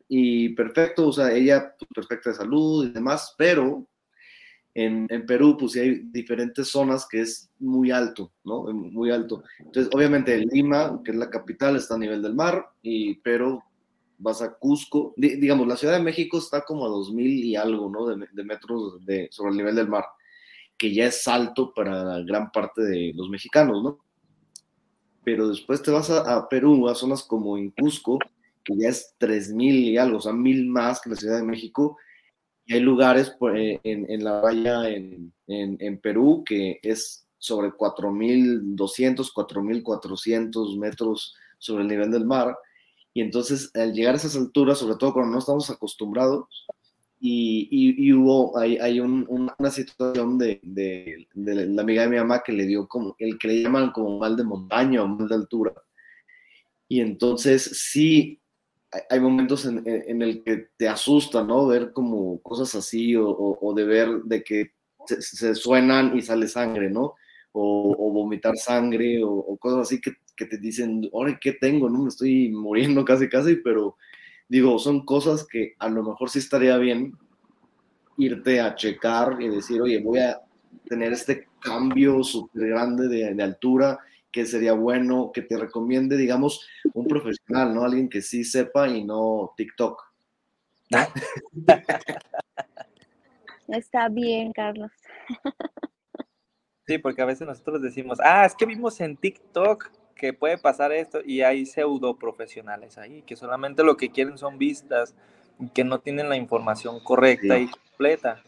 Y 0.07 0.50
perfecto, 0.50 1.09
o 1.09 1.12
sea, 1.12 1.33
ella 1.33 1.75
pues, 1.77 1.88
perfecta 1.93 2.31
de 2.31 2.37
salud 2.37 2.87
y 2.87 2.93
demás, 2.93 3.35
pero 3.37 3.88
en, 4.73 5.09
Perú, 5.27 5.57
pues 5.59 5.73
sí 5.73 5.81
hay 5.81 6.03
diferentes 6.12 6.69
zonas 6.69 7.09
que 7.11 7.23
es 7.23 7.50
muy 7.59 7.91
alto, 7.91 8.31
¿no? 8.45 8.73
Muy 8.73 9.11
alto. 9.11 9.43
Entonces, 9.59 9.93
obviamente, 9.93 10.47
Lima, 10.53 11.00
que 11.05 11.11
es 11.11 11.17
la 11.17 11.29
capital, 11.29 11.75
está 11.75 11.97
a 11.97 11.99
nivel 11.99 12.23
del 12.23 12.37
mar, 12.37 12.71
y, 12.83 13.17
pero 13.17 13.65
vas 14.18 14.42
a 14.42 14.54
Cusco, 14.54 15.14
digamos, 15.16 15.66
la 15.66 15.76
Ciudad 15.76 15.94
de 15.94 16.02
México 16.02 16.38
está 16.38 16.64
como 16.64 16.84
a 16.84 16.88
2000 16.88 17.44
y 17.44 17.56
algo, 17.56 17.88
¿no? 17.88 18.06
De, 18.06 18.44
metros 18.44 18.98
sobre 19.30 19.50
el 19.50 19.56
nivel 19.56 19.76
del 19.76 19.88
mar, 19.88 20.04
que 20.76 20.92
ya 20.92 21.06
es 21.06 21.26
alto 21.28 21.72
para 21.72 22.20
gran 22.20 22.50
parte 22.50 22.82
de 22.82 23.12
los 23.14 23.30
mexicanos, 23.30 23.82
¿no? 23.82 23.98
Pero 25.25 25.48
después 25.48 25.82
te 25.82 25.90
vas 25.90 26.10
a, 26.10 26.48
Perú, 26.48 26.88
a 26.88 26.94
zonas 26.94 27.22
como 27.22 27.56
en 27.56 27.70
Cusco, 27.70 28.18
que 28.64 28.76
ya 28.76 28.88
es 28.88 29.14
3000 29.18 29.75
y 29.76 29.98
algo, 29.98 30.18
o 30.18 30.20
sea, 30.20 30.32
mil 30.32 30.66
más 30.66 31.00
que 31.00 31.10
la 31.10 31.16
Ciudad 31.16 31.37
de 31.37 31.44
México, 31.44 31.96
y 32.68 32.75
hay 32.75 32.80
lugares 32.80 33.34
pues, 33.38 33.80
en, 33.82 34.25
la 34.25 34.40
valla 34.40 34.90
en, 34.90 35.32
en, 35.46 36.00
Perú 36.00 36.44
que 36.44 36.78
es 36.82 37.26
sobre 37.38 37.70
4.200, 37.70 39.32
4.400 39.32 40.78
metros 40.78 41.34
sobre 41.56 41.82
el 41.82 41.88
nivel 41.88 42.10
del 42.10 42.26
mar. 42.26 42.58
Y 43.15 43.23
entonces, 43.23 43.71
al 43.75 43.93
llegar 43.93 44.15
a 44.15 44.19
esas 44.19 44.37
alturas, 44.37 44.79
sobre 44.79 44.97
todo 44.97 45.12
cuando 45.12 45.33
no 45.33 45.38
estamos 45.38 45.71
acostumbrados, 45.71 46.47
y, 47.21 47.69
y, 47.71 48.12
hubo, 48.12 48.57
hay, 48.57 48.77
hay 48.77 49.00
un, 49.00 49.27
una 49.29 49.71
situación 49.71 50.38
de, 50.38 50.61
de, 50.62 51.27
de, 51.35 51.67
la 51.67 51.83
amiga 51.83 52.03
de 52.03 52.09
mi 52.11 52.17
mamá 52.17 52.43
que 52.45 52.53
le 52.53 52.65
dio 52.65 52.87
como, 52.87 53.17
el 53.19 53.37
que 53.38 53.49
le 53.49 53.62
llaman 53.62 53.91
como 53.91 54.19
mal 54.19 54.37
de 54.37 54.45
montaña 54.45 55.03
o 55.03 55.09
mal 55.09 55.27
de 55.27 55.35
altura. 55.35 55.73
Y 56.87 57.00
entonces 57.00 57.65
sí, 57.91 58.41
hay 59.11 59.21
momentos 59.21 59.67
en, 59.67 59.83
en, 59.87 60.23
el 60.23 60.43
que 60.45 60.69
te 60.77 60.88
asusta, 60.88 61.43
¿no? 61.43 61.67
Ver 61.67 61.93
como 61.93 62.41
cosas 62.41 62.75
así 62.75 63.17
o, 63.17 63.29
o, 63.29 63.75
de 63.75 63.85
ver 63.85 64.09
de 64.25 64.43
que 64.43 64.73
se, 65.07 65.55
suenan 65.55 66.17
y 66.17 66.23
sale 66.23 66.49
sangre, 66.49 66.88
¿no? 66.88 67.15
O, 67.53 67.97
o 67.99 68.12
vomitar 68.12 68.57
sangre 68.57 69.23
o, 69.25 69.57
cosas 69.59 69.81
así 69.81 70.00
que, 70.00 70.12
que, 70.38 70.47
te 70.47 70.59
dicen, 70.59 71.09
oye, 71.12 71.38
¿qué 71.40 71.52
tengo? 71.52 71.90
¿No? 71.90 72.02
Me 72.04 72.09
estoy 72.09 72.49
muriendo 72.50 73.04
casi, 73.04 73.28
casi, 73.28 73.57
pero 73.57 73.97
digo, 74.49 74.78
son 74.78 75.04
cosas 75.04 75.47
que 75.47 75.75
a 75.78 75.88
lo 75.88 76.02
mejor 76.02 76.30
sí 76.30 76.38
estaría 76.38 76.76
bien 76.78 77.14
irte 78.16 78.61
a 78.61 78.75
checar 78.75 79.37
y 79.40 79.49
decir, 79.49 79.83
oye, 79.83 80.00
voy 80.00 80.21
a 80.21 80.40
tener 80.88 81.12
este 81.12 81.49
cambio 81.61 82.23
súper 82.23 82.68
grande 82.68 83.09
de, 83.09 83.35
de 83.35 83.42
altura 83.42 83.99
que 84.30 84.47
sería 84.47 84.73
bueno 84.73 85.30
que 85.33 85.42
te 85.42 85.57
recomiende, 85.57 86.16
digamos, 86.16 86.66
un 86.95 87.07
profesional, 87.07 87.75
¿no? 87.75 87.85
Alguien 87.85 88.09
que 88.09 88.23
sí 88.23 88.45
sepa 88.45 88.88
y 88.88 89.04
no 89.04 89.52
TikTok. 89.57 90.02
Está 93.68 94.09
bien, 94.09 94.52
Carlos. 94.52 94.92
Sí, 96.88 96.97
porque 96.97 97.21
a 97.21 97.26
veces 97.26 97.47
nosotros 97.47 97.83
decimos, 97.83 98.18
ah, 98.25 98.47
es 98.47 98.54
que 98.54 98.64
vimos 98.64 98.99
en 99.02 99.14
TikTok 99.14 99.90
que 100.18 100.34
puede 100.34 100.58
pasar 100.58 100.92
esto 100.92 101.20
y 101.25 101.40
hay 101.40 101.64
pseudo 101.64 102.18
profesionales 102.18 102.98
ahí, 102.98 103.22
que 103.22 103.37
solamente 103.37 103.82
lo 103.82 103.96
que 103.96 104.10
quieren 104.10 104.37
son 104.37 104.58
vistas 104.58 105.14
y 105.58 105.70
que 105.70 105.84
no 105.84 106.00
tienen 106.00 106.28
la 106.28 106.37
información 106.37 107.00
correcta 107.02 107.58
y 107.58 107.68
completa. 107.68 108.42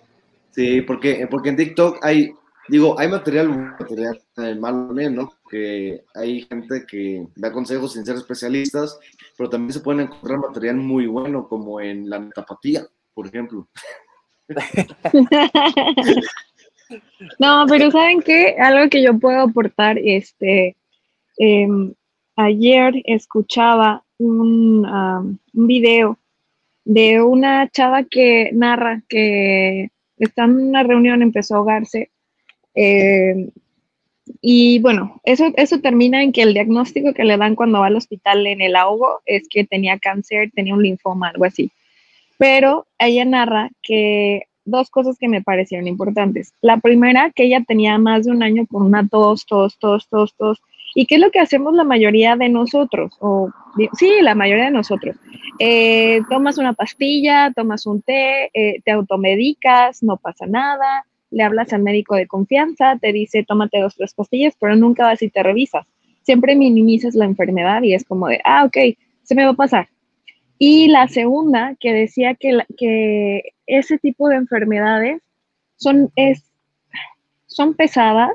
Sí, 0.50 0.82
porque, 0.82 1.26
porque 1.30 1.48
en 1.48 1.56
TikTok 1.56 2.04
hay 2.04 2.34
Digo, 2.70 2.98
hay 3.00 3.08
material, 3.08 3.48
material 3.48 4.20
malo 4.60 4.86
también, 4.86 5.16
¿no? 5.16 5.32
Que 5.50 6.04
hay 6.14 6.42
gente 6.42 6.84
que 6.86 7.26
da 7.34 7.50
consejos 7.50 7.94
sin 7.94 8.06
ser 8.06 8.14
especialistas, 8.14 8.96
pero 9.36 9.50
también 9.50 9.72
se 9.72 9.80
pueden 9.80 10.02
encontrar 10.02 10.38
material 10.38 10.76
muy 10.76 11.08
bueno, 11.08 11.48
como 11.48 11.80
en 11.80 12.08
la 12.08 12.20
metapatía, 12.20 12.86
por 13.12 13.26
ejemplo. 13.26 13.68
no, 17.40 17.66
pero 17.68 17.90
¿saben 17.90 18.22
qué? 18.22 18.54
Algo 18.60 18.88
que 18.88 19.02
yo 19.02 19.18
puedo 19.18 19.40
aportar, 19.40 19.98
este, 19.98 20.76
em, 21.40 21.94
ayer 22.36 23.02
escuchaba 23.04 24.04
un, 24.18 25.38
video 25.52 26.18
de 26.84 27.22
una 27.22 27.68
chava 27.68 28.04
que 28.04 28.50
narra 28.52 29.02
que 29.08 29.90
está 30.18 30.44
en 30.44 30.68
una 30.68 30.82
reunión, 30.82 31.22
empezó 31.22 31.54
a 31.54 31.58
ahogarse 31.58 32.10
eh, 32.74 33.50
y 34.40 34.78
bueno, 34.80 35.20
eso, 35.24 35.52
eso 35.56 35.80
termina 35.80 36.22
en 36.22 36.32
que 36.32 36.42
el 36.42 36.54
diagnóstico 36.54 37.12
que 37.12 37.24
le 37.24 37.36
dan 37.36 37.56
cuando 37.56 37.80
va 37.80 37.86
al 37.86 37.96
hospital 37.96 38.46
en 38.46 38.60
el 38.60 38.76
ahogo 38.76 39.20
es 39.26 39.48
que 39.48 39.64
tenía 39.64 39.98
cáncer, 39.98 40.50
tenía 40.54 40.74
un 40.74 40.82
linfoma, 40.82 41.28
algo 41.28 41.44
así. 41.44 41.70
Pero 42.38 42.86
ella 42.98 43.24
narra 43.24 43.70
que 43.82 44.44
dos 44.64 44.90
cosas 44.90 45.18
que 45.18 45.28
me 45.28 45.42
parecieron 45.42 45.88
importantes. 45.88 46.54
La 46.60 46.78
primera, 46.78 47.30
que 47.30 47.44
ella 47.44 47.62
tenía 47.66 47.98
más 47.98 48.24
de 48.24 48.30
un 48.30 48.42
año 48.42 48.66
con 48.66 48.82
una 48.82 49.06
tos, 49.08 49.46
tos, 49.46 49.78
tos, 49.78 50.08
tos, 50.08 50.34
tos. 50.36 50.62
¿Y 50.94 51.06
qué 51.06 51.16
es 51.16 51.20
lo 51.20 51.30
que 51.30 51.40
hacemos 51.40 51.74
la 51.74 51.84
mayoría 51.84 52.36
de 52.36 52.48
nosotros? 52.48 53.12
O, 53.20 53.50
sí, 53.94 54.10
la 54.22 54.34
mayoría 54.34 54.66
de 54.66 54.70
nosotros. 54.70 55.16
Eh, 55.58 56.20
tomas 56.28 56.58
una 56.58 56.72
pastilla, 56.72 57.52
tomas 57.54 57.86
un 57.86 58.02
té, 58.02 58.50
eh, 58.54 58.80
te 58.84 58.90
automedicas, 58.90 60.02
no 60.02 60.16
pasa 60.16 60.46
nada, 60.46 61.04
le 61.30 61.42
hablas 61.42 61.72
al 61.72 61.82
médico 61.82 62.16
de 62.16 62.26
confianza, 62.26 62.96
te 63.00 63.12
dice 63.12 63.44
tómate 63.44 63.80
dos, 63.80 63.94
tres 63.94 64.14
pastillas, 64.14 64.54
pero 64.58 64.74
nunca 64.76 65.04
vas 65.04 65.22
y 65.22 65.28
te 65.28 65.42
revisas. 65.42 65.86
Siempre 66.22 66.56
minimizas 66.56 67.14
la 67.14 67.24
enfermedad 67.24 67.82
y 67.82 67.94
es 67.94 68.04
como 68.04 68.28
de, 68.28 68.40
ah, 68.44 68.64
ok, 68.64 68.96
se 69.22 69.34
me 69.34 69.44
va 69.44 69.50
a 69.50 69.54
pasar. 69.54 69.88
Y 70.58 70.88
la 70.88 71.08
segunda, 71.08 71.76
que 71.80 71.92
decía 71.92 72.34
que, 72.34 72.58
que 72.76 73.52
ese 73.66 73.98
tipo 73.98 74.28
de 74.28 74.36
enfermedades 74.36 75.22
son, 75.76 76.10
es 76.16 76.50
son 77.50 77.74
pesadas, 77.74 78.30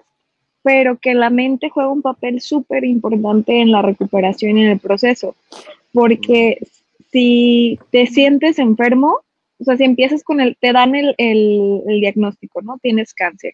pero 0.66 0.98
que 0.98 1.14
la 1.14 1.30
mente 1.30 1.70
juega 1.70 1.92
un 1.92 2.02
papel 2.02 2.42
súper 2.42 2.86
importante 2.86 3.62
en 3.62 3.72
la 3.72 3.84
recuperación 3.84 4.58
y 4.58 4.64
en 4.64 4.72
el 4.72 4.80
proceso, 4.80 5.36
porque 5.94 6.58
si 7.12 7.78
te 7.92 8.08
sientes 8.08 8.58
enfermo, 8.58 9.20
o 9.60 9.64
sea, 9.64 9.78
si 9.78 9.84
empiezas 9.84 10.24
con 10.24 10.42
el, 10.42 10.58
te 10.60 10.74
dan 10.74 10.96
el, 10.96 11.14
el, 11.20 12.00
diagnóstico, 12.02 12.64
¿no? 12.64 12.80
Tienes 12.82 13.14
cáncer. 13.14 13.54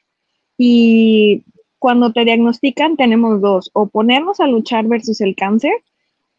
Y 0.58 1.44
cuando 1.80 2.14
te 2.14 2.24
diagnostican 2.24 2.96
tenemos 2.96 3.42
dos, 3.42 3.70
o 3.74 3.88
ponernos 3.88 4.40
a 4.40 4.48
luchar 4.48 4.86
versus 4.86 5.20
el 5.20 5.36
cáncer 5.36 5.74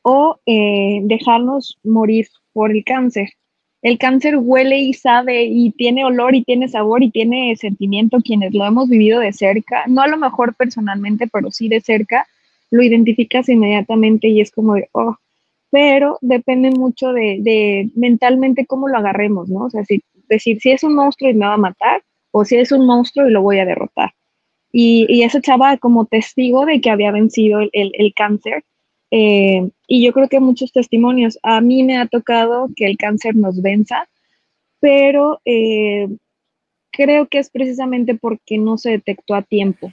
o 0.00 0.40
eh, 0.46 1.00
dejarnos 1.02 1.78
morir 1.84 2.28
por 2.54 2.70
el 2.70 2.82
cáncer. 2.82 3.28
El 3.82 3.98
cáncer 3.98 4.36
huele 4.36 4.78
y 4.78 4.94
sabe 4.94 5.44
y 5.44 5.72
tiene 5.72 6.04
olor 6.04 6.36
y 6.36 6.44
tiene 6.44 6.68
sabor 6.68 7.02
y 7.02 7.10
tiene 7.10 7.56
sentimiento. 7.56 8.18
Quienes 8.20 8.54
lo 8.54 8.64
hemos 8.64 8.88
vivido 8.88 9.18
de 9.18 9.32
cerca, 9.32 9.84
no 9.88 10.02
a 10.02 10.06
lo 10.06 10.16
mejor 10.16 10.54
personalmente, 10.54 11.26
pero 11.26 11.50
sí 11.50 11.68
de 11.68 11.80
cerca, 11.80 12.26
lo 12.70 12.82
identificas 12.82 13.48
inmediatamente 13.48 14.28
y 14.28 14.40
es 14.40 14.52
como 14.52 14.74
de, 14.74 14.88
oh, 14.92 15.16
pero 15.70 16.18
depende 16.20 16.70
mucho 16.70 17.12
de, 17.12 17.38
de 17.40 17.90
mentalmente 17.96 18.66
cómo 18.66 18.88
lo 18.88 18.98
agarremos, 18.98 19.48
¿no? 19.48 19.64
O 19.64 19.70
sea, 19.70 19.82
decir 20.28 20.60
si 20.60 20.70
es 20.70 20.84
un 20.84 20.94
monstruo 20.94 21.30
y 21.30 21.34
me 21.34 21.46
va 21.46 21.54
a 21.54 21.58
matar 21.58 22.02
o 22.30 22.44
si 22.44 22.56
es 22.56 22.70
un 22.72 22.86
monstruo 22.86 23.28
y 23.28 23.32
lo 23.32 23.42
voy 23.42 23.58
a 23.58 23.64
derrotar. 23.64 24.12
Y, 24.70 25.06
y 25.08 25.22
esa 25.24 25.40
chava 25.40 25.76
como 25.76 26.06
testigo 26.06 26.66
de 26.66 26.80
que 26.80 26.90
había 26.90 27.10
vencido 27.10 27.60
el, 27.60 27.70
el 27.72 28.14
cáncer 28.14 28.64
eh, 29.14 29.68
y 29.86 30.02
yo 30.02 30.14
creo 30.14 30.26
que 30.26 30.40
muchos 30.40 30.72
testimonios, 30.72 31.38
a 31.42 31.60
mí 31.60 31.82
me 31.82 31.98
ha 31.98 32.06
tocado 32.06 32.70
que 32.74 32.86
el 32.86 32.96
cáncer 32.96 33.36
nos 33.36 33.60
venza, 33.60 34.08
pero 34.80 35.38
eh, 35.44 36.08
creo 36.90 37.28
que 37.28 37.38
es 37.38 37.50
precisamente 37.50 38.14
porque 38.14 38.56
no 38.56 38.78
se 38.78 38.92
detectó 38.92 39.34
a 39.34 39.42
tiempo, 39.42 39.92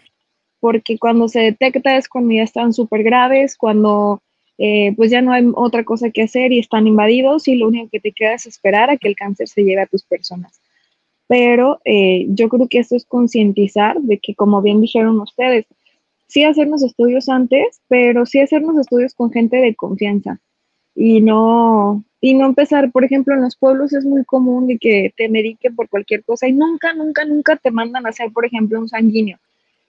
porque 0.62 0.98
cuando 0.98 1.28
se 1.28 1.42
detecta 1.42 1.98
es 1.98 2.08
cuando 2.08 2.34
ya 2.34 2.44
están 2.44 2.72
súper 2.72 3.04
graves, 3.04 3.58
cuando 3.58 4.22
eh, 4.58 4.94
pues 4.96 5.12
ya 5.12 5.22
no 5.22 5.34
hay 5.34 5.46
otra 5.54 5.84
cosa 5.84 6.12
que 6.12 6.22
hacer 6.22 6.54
y 6.54 6.60
están 6.60 6.88
invadidos 6.88 7.50
y 7.50 7.56
lo 7.56 7.68
único 7.68 7.90
que 7.90 8.00
te 8.00 8.14
queda 8.14 8.36
es 8.36 8.46
esperar 8.46 8.90
a 8.90 8.96
que 8.96 9.10
el 9.10 9.18
cáncer 9.18 9.50
se 9.50 9.64
lleve 9.64 9.82
a 9.82 9.88
tus 9.88 10.04
personas. 10.04 10.62
Pero 11.28 11.80
yo 11.86 12.50
creo 12.50 12.68
que 12.68 12.80
esto 12.80 12.96
es 12.96 13.06
concientizar 13.06 14.00
de 14.02 14.18
que, 14.18 14.34
como 14.34 14.64
bien 14.64 14.82
dijeron 14.82 15.20
ustedes, 15.22 15.68
sí 16.30 16.44
hacernos 16.44 16.84
estudios 16.84 17.28
antes, 17.28 17.82
pero 17.90 18.26
sí 18.26 18.40
hacernos 18.40 18.78
estudios 18.78 19.14
con 19.14 19.32
gente 19.32 19.58
de 19.58 19.76
confianza 19.76 20.40
y 20.96 21.22
no 21.22 22.04
y 22.22 22.34
no 22.34 22.46
empezar, 22.48 22.92
por 22.92 23.06
ejemplo, 23.06 23.34
en 23.34 23.42
los 23.42 23.56
pueblos 23.56 23.94
es 23.94 24.04
muy 24.04 24.26
común 24.26 24.68
de 24.68 24.78
que 24.78 25.14
te 25.16 25.30
mediquen 25.30 25.76
por 25.76 25.88
cualquier 25.88 26.24
cosa 26.26 26.48
y 26.48 26.52
nunca, 26.52 26.94
nunca, 26.94 27.24
nunca 27.24 27.56
te 27.56 27.72
mandan 27.72 28.06
a 28.06 28.10
hacer, 28.10 28.32
por 28.34 28.46
ejemplo, 28.46 28.78
un 28.78 28.90
sanguíneo. 28.90 29.38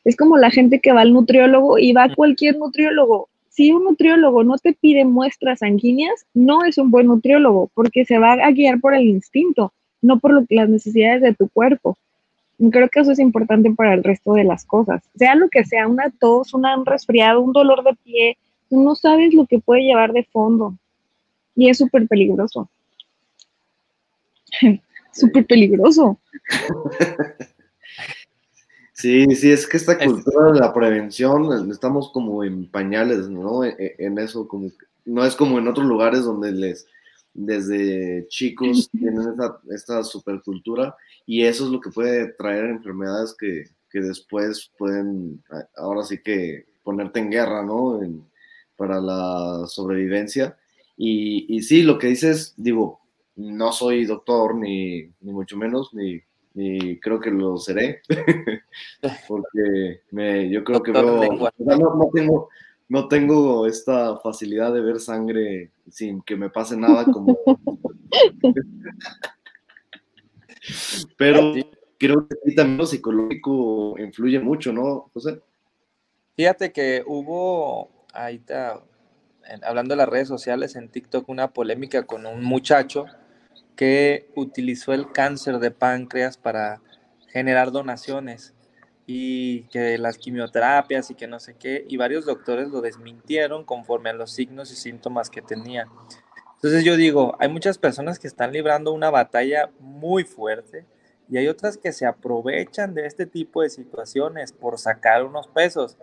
Es 0.04 0.16
como 0.16 0.38
la 0.38 0.50
gente 0.50 0.78
que 0.80 0.92
va 0.92 1.00
al 1.00 1.12
nutriólogo 1.12 1.78
y 1.78 1.92
va 1.92 2.04
a 2.04 2.14
cualquier 2.14 2.56
nutriólogo. 2.56 3.28
Si 3.48 3.72
un 3.72 3.82
nutriólogo 3.82 4.44
no 4.44 4.56
te 4.58 4.72
pide 4.72 5.04
muestras 5.04 5.58
sanguíneas, 5.58 6.24
no 6.32 6.64
es 6.64 6.78
un 6.78 6.92
buen 6.92 7.08
nutriólogo 7.08 7.68
porque 7.74 8.04
se 8.04 8.18
va 8.18 8.34
a 8.34 8.50
guiar 8.52 8.80
por 8.80 8.94
el 8.94 9.08
instinto, 9.08 9.72
no 10.00 10.20
por 10.20 10.46
las 10.48 10.68
necesidades 10.68 11.22
de 11.22 11.34
tu 11.34 11.48
cuerpo 11.48 11.98
creo 12.68 12.88
que 12.90 13.00
eso 13.00 13.12
es 13.12 13.18
importante 13.18 13.70
para 13.70 13.94
el 13.94 14.04
resto 14.04 14.34
de 14.34 14.44
las 14.44 14.66
cosas. 14.66 15.02
Sea 15.16 15.34
lo 15.34 15.48
que 15.48 15.64
sea, 15.64 15.88
una 15.88 16.10
tos, 16.10 16.52
un 16.52 16.64
resfriado, 16.84 17.40
un 17.40 17.52
dolor 17.52 17.82
de 17.82 17.94
pie, 18.04 18.36
tú 18.68 18.82
no 18.82 18.94
sabes 18.94 19.32
lo 19.32 19.46
que 19.46 19.58
puede 19.58 19.82
llevar 19.82 20.12
de 20.12 20.24
fondo. 20.24 20.74
Y 21.56 21.70
es 21.70 21.78
súper 21.78 22.06
peligroso. 22.06 22.68
súper 25.12 25.46
peligroso. 25.46 26.18
Sí, 28.92 29.24
sí, 29.34 29.50
es 29.50 29.66
que 29.66 29.78
esta 29.78 29.98
cultura 29.98 30.52
de 30.52 30.60
la 30.60 30.74
prevención, 30.74 31.70
estamos 31.70 32.10
como 32.12 32.44
en 32.44 32.66
pañales, 32.66 33.30
¿no? 33.30 33.64
E, 33.64 33.74
e, 33.78 33.94
en, 34.04 34.18
eso, 34.18 34.46
como 34.46 34.70
no 35.06 35.24
es 35.24 35.34
como 35.34 35.58
en 35.58 35.68
otros 35.68 35.86
lugares 35.86 36.24
donde 36.24 36.52
les, 36.52 36.86
desde 37.32 38.26
chicos 38.28 38.90
tienen 38.92 39.20
esta, 39.20 39.60
esta 39.70 40.02
supercultura 40.02 40.96
y 41.26 41.44
eso 41.44 41.64
es 41.64 41.70
lo 41.70 41.80
que 41.80 41.90
puede 41.90 42.32
traer 42.32 42.66
enfermedades 42.66 43.34
que, 43.38 43.64
que 43.90 44.00
después 44.00 44.70
pueden, 44.78 45.42
ahora 45.76 46.02
sí 46.02 46.18
que 46.22 46.66
ponerte 46.82 47.20
en 47.20 47.30
guerra, 47.30 47.62
¿no? 47.62 48.00
para 48.76 48.98
la 48.98 49.66
sobrevivencia. 49.66 50.56
Y, 50.96 51.54
y, 51.54 51.62
sí, 51.62 51.82
lo 51.82 51.98
que 51.98 52.06
dices, 52.06 52.54
digo, 52.56 53.00
no 53.36 53.72
soy 53.72 54.06
doctor, 54.06 54.54
ni, 54.54 55.02
ni 55.20 55.32
mucho 55.32 55.56
menos, 55.56 55.92
ni, 55.92 56.20
ni, 56.54 56.98
creo 56.98 57.20
que 57.20 57.30
lo 57.30 57.56
seré, 57.58 58.00
porque 59.28 60.00
me, 60.10 60.48
yo 60.50 60.64
creo 60.64 60.82
que 60.82 60.92
veo, 60.92 61.02
no, 61.04 61.94
no, 61.94 62.10
tengo, 62.12 62.48
no 62.90 63.06
tengo 63.06 63.66
esta 63.66 64.18
facilidad 64.18 64.74
de 64.74 64.80
ver 64.80 64.98
sangre 64.98 65.70
sin 65.88 66.22
que 66.22 66.36
me 66.36 66.50
pase 66.50 66.76
nada 66.76 67.04
como... 67.04 67.38
Pero 71.16 71.52
creo 71.98 72.26
que 72.26 72.52
también 72.52 72.78
lo 72.78 72.86
psicológico 72.86 73.96
influye 73.96 74.40
mucho, 74.40 74.72
¿no, 74.72 75.08
José? 75.14 75.40
Fíjate 76.34 76.72
que 76.72 77.04
hubo, 77.06 78.06
ahí 78.12 78.36
está, 78.36 78.82
hablando 79.62 79.92
de 79.92 79.98
las 79.98 80.08
redes 80.08 80.26
sociales, 80.26 80.74
en 80.74 80.88
TikTok, 80.88 81.28
una 81.28 81.52
polémica 81.52 82.06
con 82.06 82.26
un 82.26 82.42
muchacho 82.42 83.04
que 83.76 84.28
utilizó 84.34 84.92
el 84.92 85.12
cáncer 85.12 85.60
de 85.60 85.70
páncreas 85.70 86.36
para 86.36 86.82
generar 87.28 87.70
donaciones 87.70 88.52
y 89.12 89.62
que 89.72 89.98
las 89.98 90.18
quimioterapias 90.18 91.10
y 91.10 91.16
que 91.16 91.26
no 91.26 91.40
sé 91.40 91.56
qué, 91.56 91.84
y 91.88 91.96
varios 91.96 92.26
doctores 92.26 92.68
lo 92.68 92.80
desmintieron 92.80 93.64
conforme 93.64 94.10
a 94.10 94.12
los 94.12 94.30
signos 94.30 94.70
y 94.70 94.76
síntomas 94.76 95.30
que 95.30 95.42
tenía. 95.42 95.88
Entonces 96.54 96.84
yo 96.84 96.94
digo, 96.96 97.34
hay 97.40 97.48
muchas 97.48 97.76
personas 97.76 98.20
que 98.20 98.28
están 98.28 98.52
librando 98.52 98.92
una 98.92 99.10
batalla 99.10 99.68
muy 99.80 100.22
fuerte 100.22 100.86
y 101.28 101.38
hay 101.38 101.48
otras 101.48 101.76
que 101.76 101.90
se 101.90 102.06
aprovechan 102.06 102.94
de 102.94 103.06
este 103.06 103.26
tipo 103.26 103.62
de 103.62 103.70
situaciones 103.70 104.52
por 104.52 104.78
sacar 104.78 105.24
unos 105.24 105.48
pesos. 105.48 105.96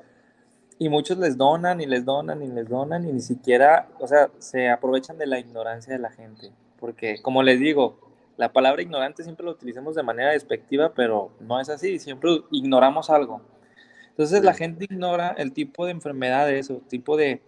Y 0.78 0.90
muchos 0.90 1.18
les 1.18 1.38
donan 1.38 1.80
y 1.80 1.86
les 1.86 2.04
donan 2.04 2.44
y 2.44 2.48
les 2.48 2.68
donan 2.68 3.08
y 3.08 3.14
ni 3.14 3.22
siquiera, 3.22 3.88
o 4.02 4.08
sea, 4.08 4.32
se 4.40 4.68
aprovechan 4.68 5.18
de 5.18 5.28
la 5.28 5.40
ignorancia 5.40 5.94
de 5.94 6.00
la 6.00 6.12
gente. 6.12 6.52
Porque, 6.78 7.22
como 7.22 7.42
les 7.42 7.58
digo, 7.58 8.07
la 8.38 8.54
palabra 8.54 8.82
ignorante 8.82 9.24
siempre 9.24 9.46
lo 9.46 9.52
utilizamos 9.52 9.96
de 9.96 10.04
manera 10.04 10.32
despectiva, 10.32 10.94
pero 10.94 11.32
no 11.40 11.60
es 11.60 11.70
así, 11.70 12.00
siempre 12.00 12.42
ignoramos 12.52 13.10
algo. 13.10 13.42
Entonces 14.10 14.44
la 14.44 14.54
gente 14.54 14.86
ignora 14.86 15.36
el 15.38 15.52
tipo 15.54 15.86
de 15.86 15.92
enfermedades 15.92 16.70
o 16.72 16.78
tipo 16.78 17.18
de, 17.18 17.42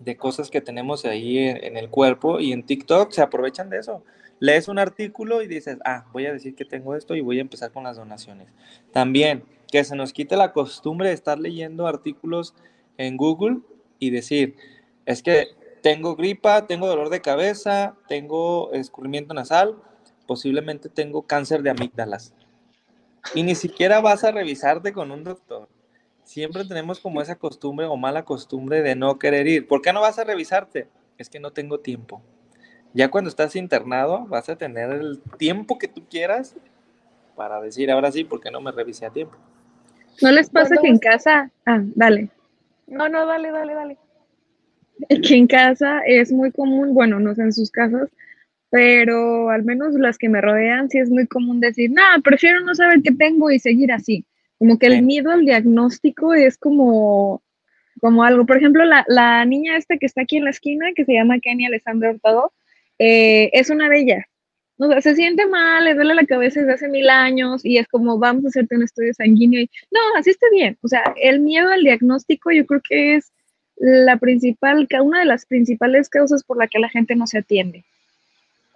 de 0.00 0.16
cosas 0.16 0.50
que 0.50 0.60
tenemos 0.60 1.04
ahí 1.04 1.38
en, 1.38 1.76
el 1.76 1.90
cuerpo 1.90 2.40
y 2.40 2.52
en 2.52 2.64
TikTok 2.64 3.10
se 3.12 3.22
aprovechan 3.22 3.70
de 3.70 3.78
eso. 3.78 4.02
Lees 4.40 4.68
un 4.68 4.78
artículo 4.78 5.42
y 5.42 5.46
dices, 5.46 5.78
ah, 5.84 6.06
voy 6.12 6.26
a 6.26 6.32
decir 6.32 6.54
que 6.54 6.64
tengo 6.64 6.96
esto 6.96 7.14
y 7.14 7.20
voy 7.20 7.38
a 7.38 7.42
empezar 7.42 7.70
con 7.70 7.84
las 7.84 7.96
donaciones. 7.96 8.48
También 8.92 9.44
que 9.70 9.84
se 9.84 9.96
nos 9.96 10.12
quite 10.12 10.36
la 10.36 10.52
costumbre 10.52 11.08
de 11.08 11.14
estar 11.14 11.38
leyendo 11.38 11.86
artículos 11.86 12.54
en 12.98 13.16
Google 13.16 13.58
y 13.98 14.10
decir, 14.10 14.56
es 15.06 15.22
que 15.22 15.48
tengo 15.82 16.16
gripa, 16.16 16.66
tengo 16.66 16.86
dolor 16.86 17.10
de 17.10 17.20
cabeza, 17.20 17.96
tengo 18.08 18.72
escurrimiento 18.72 19.34
nasal, 19.34 19.76
posiblemente 20.26 20.88
tengo 20.88 21.22
cáncer 21.22 21.62
de 21.62 21.70
amígdalas. 21.70 22.34
Y 23.34 23.42
ni 23.42 23.54
siquiera 23.54 24.00
vas 24.00 24.24
a 24.24 24.32
revisarte 24.32 24.92
con 24.92 25.10
un 25.10 25.24
doctor 25.24 25.68
siempre 26.24 26.64
tenemos 26.64 27.00
como 27.00 27.20
esa 27.20 27.36
costumbre 27.36 27.86
o 27.86 27.96
mala 27.96 28.24
costumbre 28.24 28.82
de 28.82 28.94
no 28.94 29.18
querer 29.18 29.46
ir. 29.46 29.66
¿Por 29.66 29.82
qué 29.82 29.92
no 29.92 30.00
vas 30.00 30.18
a 30.18 30.24
revisarte? 30.24 30.88
Es 31.18 31.28
que 31.28 31.40
no 31.40 31.50
tengo 31.50 31.80
tiempo. 31.80 32.22
Ya 32.94 33.10
cuando 33.10 33.30
estás 33.30 33.56
internado 33.56 34.26
vas 34.26 34.48
a 34.48 34.56
tener 34.56 34.90
el 34.90 35.20
tiempo 35.38 35.78
que 35.78 35.88
tú 35.88 36.02
quieras 36.08 36.56
para 37.36 37.60
decir, 37.60 37.90
ahora 37.90 38.12
sí, 38.12 38.24
¿por 38.24 38.40
qué 38.40 38.50
no 38.50 38.60
me 38.60 38.72
revisé 38.72 39.06
a 39.06 39.10
tiempo? 39.10 39.36
¿No 40.20 40.30
les 40.30 40.50
pasa 40.50 40.76
que 40.80 40.88
en 40.88 40.98
casa... 40.98 41.50
Ah, 41.64 41.80
dale. 41.94 42.28
No, 42.86 43.08
no, 43.08 43.26
dale, 43.26 43.50
dale, 43.50 43.74
dale. 43.74 43.98
Que 45.08 45.36
en 45.36 45.46
casa 45.46 46.00
es 46.06 46.30
muy 46.30 46.52
común, 46.52 46.94
bueno, 46.94 47.18
no 47.18 47.34
sé 47.34 47.42
en 47.42 47.52
sus 47.52 47.70
casas, 47.70 48.10
pero 48.72 49.50
al 49.50 49.64
menos 49.64 49.92
las 49.96 50.16
que 50.16 50.30
me 50.30 50.40
rodean 50.40 50.88
sí 50.88 50.96
es 50.98 51.10
muy 51.10 51.26
común 51.26 51.60
decir, 51.60 51.90
no, 51.90 52.02
prefiero 52.24 52.60
no 52.60 52.74
saber 52.74 53.02
qué 53.02 53.12
tengo 53.12 53.50
y 53.50 53.58
seguir 53.58 53.92
así. 53.92 54.24
Como 54.58 54.78
que 54.78 54.86
el 54.86 55.02
miedo 55.02 55.30
al 55.30 55.44
diagnóstico 55.44 56.32
es 56.32 56.56
como, 56.56 57.42
como 58.00 58.24
algo. 58.24 58.46
Por 58.46 58.56
ejemplo, 58.56 58.86
la, 58.86 59.04
la, 59.08 59.44
niña 59.44 59.76
esta 59.76 59.98
que 59.98 60.06
está 60.06 60.22
aquí 60.22 60.38
en 60.38 60.44
la 60.44 60.50
esquina, 60.50 60.94
que 60.96 61.04
se 61.04 61.12
llama 61.12 61.38
Kenny 61.38 61.66
Alessandra 61.66 62.12
Hurtado, 62.12 62.54
eh, 62.98 63.50
es 63.52 63.68
una 63.68 63.90
de 63.90 63.98
ellas. 64.00 64.24
O 64.78 64.88
sea, 64.88 65.02
se 65.02 65.16
siente 65.16 65.46
mal, 65.46 65.84
le 65.84 65.92
duele 65.94 66.14
la 66.14 66.24
cabeza 66.24 66.60
desde 66.60 66.72
hace 66.72 66.88
mil 66.88 67.10
años 67.10 67.62
y 67.66 67.76
es 67.76 67.86
como, 67.88 68.18
vamos 68.18 68.46
a 68.46 68.48
hacerte 68.48 68.76
un 68.76 68.84
estudio 68.84 69.12
sanguíneo 69.12 69.60
y 69.60 69.70
no, 69.90 70.00
así 70.16 70.30
está 70.30 70.46
bien. 70.50 70.78
O 70.80 70.88
sea, 70.88 71.02
el 71.20 71.40
miedo 71.40 71.68
al 71.68 71.82
diagnóstico 71.82 72.50
yo 72.52 72.64
creo 72.64 72.80
que 72.88 73.16
es 73.16 73.32
la 73.76 74.16
principal, 74.16 74.88
una 75.02 75.18
de 75.18 75.26
las 75.26 75.44
principales 75.44 76.08
causas 76.08 76.42
por 76.42 76.56
la 76.56 76.68
que 76.68 76.78
la 76.78 76.88
gente 76.88 77.16
no 77.16 77.26
se 77.26 77.36
atiende. 77.36 77.84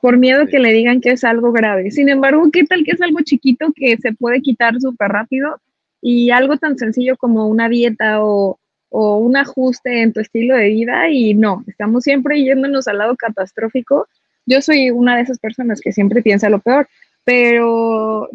Por 0.07 0.19
miedo 0.19 0.43
a 0.43 0.47
que 0.47 0.61
le 0.61 0.73
digan 0.73 1.01
que 1.01 1.11
es 1.11 1.25
algo 1.25 1.51
grave. 1.51 1.91
Sin 1.91 2.09
embargo, 2.09 2.49
¿qué 2.53 2.63
tal 2.63 2.85
que 2.85 2.93
es 2.93 3.03
algo 3.03 3.19
chiquito 3.23 3.73
que 3.75 3.97
se 3.97 4.13
puede 4.13 4.41
quitar 4.41 4.81
súper 4.81 5.09
rápido 5.09 5.61
y 6.01 6.31
algo 6.31 6.59
tan 6.59 6.79
sencillo 6.79 7.17
como 7.17 7.49
una 7.49 7.69
dieta 7.69 8.23
o, 8.23 8.57
o 8.89 9.17
un 9.19 9.37
ajuste 9.37 10.03
en 10.03 10.13
tu 10.13 10.21
estilo 10.21 10.55
de 10.55 10.69
vida 10.69 11.09
y 11.11 11.35
no, 11.35 11.65
estamos 11.67 12.05
siempre 12.05 12.41
yéndonos 12.41 12.87
al 12.87 12.99
lado 12.99 13.17
catastrófico. 13.17 14.07
Yo 14.47 14.63
soy 14.63 14.93
una 14.93 15.17
de 15.17 15.23
esas 15.23 15.41
personas 15.41 15.81
que 15.81 15.91
siempre 15.91 16.23
piensa 16.23 16.49
lo 16.51 16.61
peor, 16.61 16.87
pero 17.25 18.29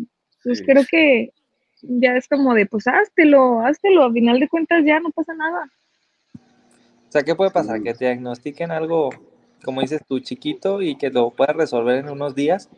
pues 0.44 0.58
Sí. 0.58 0.66
creo 0.66 0.84
que 0.92 1.32
ya 1.84 2.18
es 2.18 2.28
como 2.28 2.54
de, 2.54 2.66
pues 2.66 2.86
háztelo, 2.86 3.62
háztelo, 3.66 4.04
al 4.04 4.12
final 4.12 4.42
de 4.42 4.50
cuentas 4.50 4.84
ya 4.84 5.00
no 5.00 5.10
pasa 5.12 5.34
nada. 5.36 5.70
O 6.36 7.12
sea, 7.14 7.24
¿qué 7.24 7.34
puede 7.34 7.52
pasar? 7.52 7.78
Sí. 7.78 7.84
Que 7.86 7.94
te 7.94 8.04
diagnostiquen 8.08 8.72
algo, 8.72 9.10
como 9.64 9.82
dices 9.82 10.02
tú, 10.08 10.20
chiquito 10.20 10.82
y 10.82 10.96
que 10.98 11.10
lo 11.10 11.32
puedas 11.32 11.56
resolver 11.56 11.98
en 11.98 12.10
unos 12.10 12.36
días, 12.36 12.70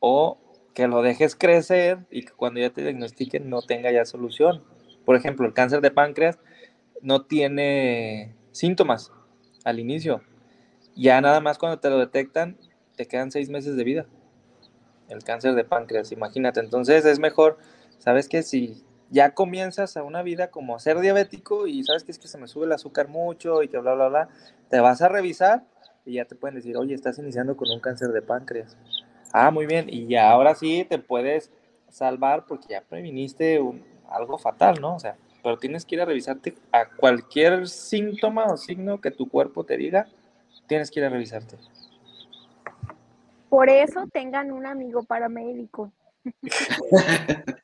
o 0.00 0.38
que 0.74 0.86
lo 0.88 1.02
dejes 1.02 1.34
crecer 1.36 1.98
y 2.10 2.22
que 2.22 2.32
cuando 2.32 2.60
ya 2.60 2.70
te 2.70 2.82
diagnostiquen 2.82 3.48
no 3.48 3.62
tenga 3.62 3.90
ya 3.90 4.04
solución. 4.04 4.62
Por 5.04 5.16
ejemplo, 5.16 5.46
el 5.46 5.54
cáncer 5.54 5.80
de 5.80 5.90
páncreas 5.90 6.38
no 7.00 7.22
tiene 7.22 8.34
síntomas 8.52 9.12
al 9.64 9.80
inicio. 9.80 10.22
Ya 10.94 11.20
nada 11.20 11.40
más 11.40 11.58
cuando 11.58 11.78
te 11.78 11.90
lo 11.90 11.98
detectan, 11.98 12.56
te 12.96 13.06
quedan 13.06 13.30
seis 13.30 13.48
meses 13.48 13.76
de 13.76 13.84
vida. 13.84 14.06
El 15.08 15.22
cáncer 15.24 15.54
de 15.54 15.64
páncreas, 15.64 16.12
imagínate. 16.12 16.60
Entonces 16.60 17.04
es 17.04 17.18
mejor, 17.18 17.58
sabes 17.98 18.28
que 18.28 18.42
si 18.42 18.82
ya 19.10 19.34
comienzas 19.34 19.96
a 19.96 20.02
una 20.02 20.22
vida 20.22 20.50
como 20.50 20.78
ser 20.78 21.00
diabético 21.00 21.66
y 21.66 21.84
sabes 21.84 22.04
que 22.04 22.12
es 22.12 22.18
que 22.18 22.28
se 22.28 22.38
me 22.38 22.48
sube 22.48 22.66
el 22.66 22.72
azúcar 22.72 23.08
mucho 23.08 23.62
y 23.62 23.68
que 23.68 23.78
bla, 23.78 23.94
bla, 23.94 24.08
bla, 24.08 24.28
te 24.68 24.80
vas 24.80 25.00
a 25.00 25.08
revisar 25.08 25.64
y 26.06 26.14
ya 26.14 26.24
te 26.24 26.34
pueden 26.36 26.54
decir, 26.54 26.76
oye, 26.76 26.94
estás 26.94 27.18
iniciando 27.18 27.56
con 27.56 27.68
un 27.68 27.80
cáncer 27.80 28.08
de 28.10 28.22
páncreas. 28.22 28.76
Ah, 29.32 29.50
muy 29.50 29.66
bien. 29.66 29.86
Y 29.90 30.06
ya 30.06 30.30
ahora 30.30 30.54
sí 30.54 30.86
te 30.88 30.98
puedes 30.98 31.50
salvar 31.90 32.46
porque 32.46 32.68
ya 32.70 32.80
previniste 32.82 33.60
un- 33.60 33.84
algo 34.08 34.38
fatal, 34.38 34.80
¿no? 34.80 34.94
O 34.96 35.00
sea, 35.00 35.16
pero 35.42 35.58
tienes 35.58 35.84
que 35.84 35.96
ir 35.96 36.00
a 36.00 36.04
revisarte 36.04 36.54
a 36.72 36.88
cualquier 36.88 37.68
síntoma 37.68 38.44
o 38.46 38.56
signo 38.56 39.00
que 39.00 39.10
tu 39.10 39.28
cuerpo 39.28 39.64
te 39.64 39.76
diga, 39.76 40.06
tienes 40.68 40.90
que 40.90 41.00
ir 41.00 41.06
a 41.06 41.10
revisarte. 41.10 41.56
Por 43.48 43.68
eso 43.68 44.04
tengan 44.12 44.50
un 44.52 44.64
amigo 44.66 45.02
paramédico. 45.02 45.92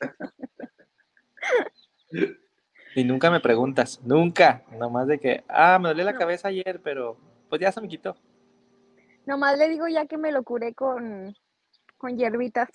Y 2.95 3.05
nunca 3.05 3.31
me 3.31 3.41
preguntas, 3.41 4.01
nunca, 4.05 4.65
nomás 4.79 5.07
de 5.07 5.19
que, 5.19 5.45
ah, 5.49 5.79
me 5.81 5.89
dolía 5.89 6.05
la 6.05 6.13
No. 6.13 6.19
cabeza 6.19 6.49
ayer, 6.49 6.79
pero 6.85 7.17
pues 7.49 7.59
ya 7.59 7.73
se 7.73 7.81
me 7.81 7.89
quitó. 7.89 8.15
Nomás 9.27 9.59
le 9.59 9.69
digo 9.69 9.87
ya 9.89 10.07
que 10.07 10.19
me 10.19 10.33
lo 10.33 10.43
curé 10.43 10.75
con, 10.75 11.35
con 11.97 12.17
hierbitas. 12.17 12.69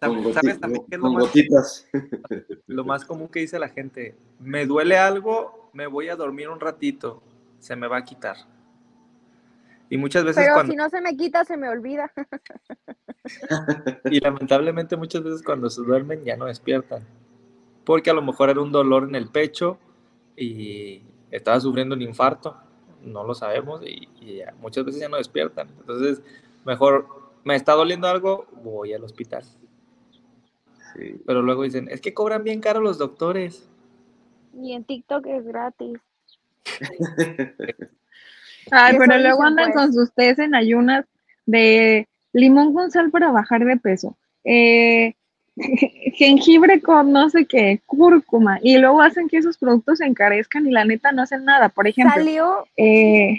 Con, 0.00 0.22
¿Sabes, 0.22 0.24
goti- 0.24 0.32
sabes 0.34 0.60
también 0.60 0.84
qué 0.88 0.94
es 0.96 1.00
lo 1.00 1.02
con 1.02 1.12
más, 1.14 1.22
gotitas. 1.24 1.86
lo 2.66 2.84
más 2.84 3.04
común 3.04 3.28
que 3.28 3.40
dice 3.40 3.58
la 3.58 3.68
gente? 3.68 4.14
Me 4.38 4.66
duele 4.66 4.98
algo, 4.98 5.70
me 5.72 5.86
voy 5.86 6.08
a 6.08 6.16
dormir 6.16 6.48
un 6.48 6.60
ratito, 6.60 7.22
se 7.58 7.76
me 7.76 7.86
va 7.86 7.98
a 7.98 8.04
quitar. 8.04 8.36
Y 9.88 9.96
muchas 9.96 10.24
veces 10.24 10.44
Pero 10.44 10.54
cuando, 10.54 10.72
si 10.72 10.76
no 10.76 10.88
se 10.88 11.00
me 11.00 11.16
quita, 11.16 11.44
se 11.44 11.56
me 11.56 11.68
olvida. 11.68 12.12
y 14.04 14.20
lamentablemente 14.20 14.96
muchas 14.96 15.22
veces 15.22 15.42
cuando 15.42 15.68
se 15.68 15.82
duermen 15.82 16.24
ya 16.24 16.36
no 16.36 16.46
despiertan. 16.46 17.04
Porque 17.84 18.10
a 18.10 18.14
lo 18.14 18.22
mejor 18.22 18.50
era 18.50 18.60
un 18.60 18.70
dolor 18.70 19.04
en 19.04 19.16
el 19.16 19.28
pecho 19.28 19.78
y 20.36 21.02
estaba 21.30 21.58
sufriendo 21.60 21.94
un 21.96 22.02
infarto, 22.02 22.56
no 23.02 23.24
lo 23.24 23.34
sabemos 23.34 23.82
y, 23.84 24.08
y 24.20 24.36
ya, 24.38 24.54
muchas 24.60 24.84
veces 24.84 25.00
ya 25.00 25.08
no 25.08 25.16
despiertan. 25.16 25.68
Entonces, 25.80 26.22
mejor 26.64 27.06
me 27.44 27.56
está 27.56 27.72
doliendo 27.72 28.08
algo, 28.08 28.46
voy 28.62 28.92
al 28.92 29.04
hospital. 29.04 29.44
Sí. 30.94 31.20
Pero 31.26 31.42
luego 31.42 31.62
dicen, 31.62 31.88
es 31.90 32.00
que 32.00 32.14
cobran 32.14 32.44
bien 32.44 32.60
caro 32.60 32.80
los 32.80 32.98
doctores. 32.98 33.68
Y 34.60 34.72
en 34.72 34.84
TikTok 34.84 35.26
es 35.26 35.44
gratis. 35.44 35.98
Ay, 38.70 38.96
pero 38.98 39.18
luego 39.18 39.42
andan 39.42 39.72
pues. 39.72 39.76
con 39.76 39.92
sus 39.92 40.12
tés 40.12 40.38
en 40.38 40.54
ayunas 40.54 41.06
de 41.46 42.06
limón 42.32 42.74
con 42.74 42.90
sal 42.90 43.10
para 43.10 43.32
bajar 43.32 43.64
de 43.64 43.76
peso, 43.76 44.16
eh, 44.44 45.14
jengibre 46.14 46.80
con 46.80 47.12
no 47.12 47.28
sé 47.30 47.46
qué, 47.46 47.80
cúrcuma, 47.86 48.58
y 48.62 48.78
luego 48.78 49.02
hacen 49.02 49.28
que 49.28 49.38
esos 49.38 49.58
productos 49.58 49.98
se 49.98 50.06
encarezcan 50.06 50.66
y 50.66 50.70
la 50.70 50.84
neta 50.84 51.12
no 51.12 51.22
hacen 51.22 51.44
nada. 51.44 51.68
Por 51.68 51.86
ejemplo, 51.86 52.14
Salió, 52.14 52.66
eh, 52.76 53.38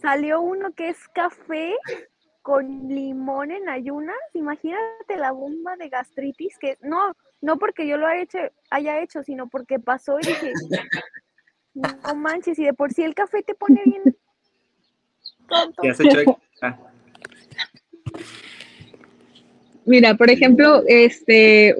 salió 0.00 0.40
uno 0.40 0.72
que 0.72 0.88
es 0.88 1.08
café 1.08 1.74
con 2.42 2.88
limón 2.88 3.50
en 3.50 3.68
ayunas. 3.68 4.16
Imagínate 4.32 5.16
la 5.16 5.32
bomba 5.32 5.76
de 5.76 5.88
gastritis 5.88 6.56
que 6.58 6.78
no, 6.80 7.14
no 7.40 7.58
porque 7.58 7.86
yo 7.86 7.96
lo 7.98 8.06
haya 8.06 8.22
hecho, 8.22 8.38
haya 8.70 9.00
hecho, 9.02 9.22
sino 9.22 9.48
porque 9.48 9.78
pasó 9.78 10.18
y 10.20 10.26
dije, 10.26 10.52
no 11.74 12.14
manches, 12.14 12.58
y 12.58 12.64
de 12.64 12.72
por 12.74 12.92
sí 12.92 13.02
el 13.02 13.14
café 13.14 13.42
te 13.42 13.54
pone 13.54 13.82
bien 13.84 14.02
tonto. 15.48 15.82
Ya 15.82 15.94
se 15.94 16.04
echó 16.04 16.18
de- 16.18 16.36
Ah, 16.62 16.76
Mira, 19.88 20.14
por 20.16 20.28
ejemplo, 20.28 20.82
este, 20.86 21.74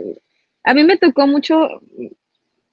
a 0.64 0.72
mí 0.72 0.82
me 0.82 0.96
tocó 0.96 1.26
mucho 1.26 1.82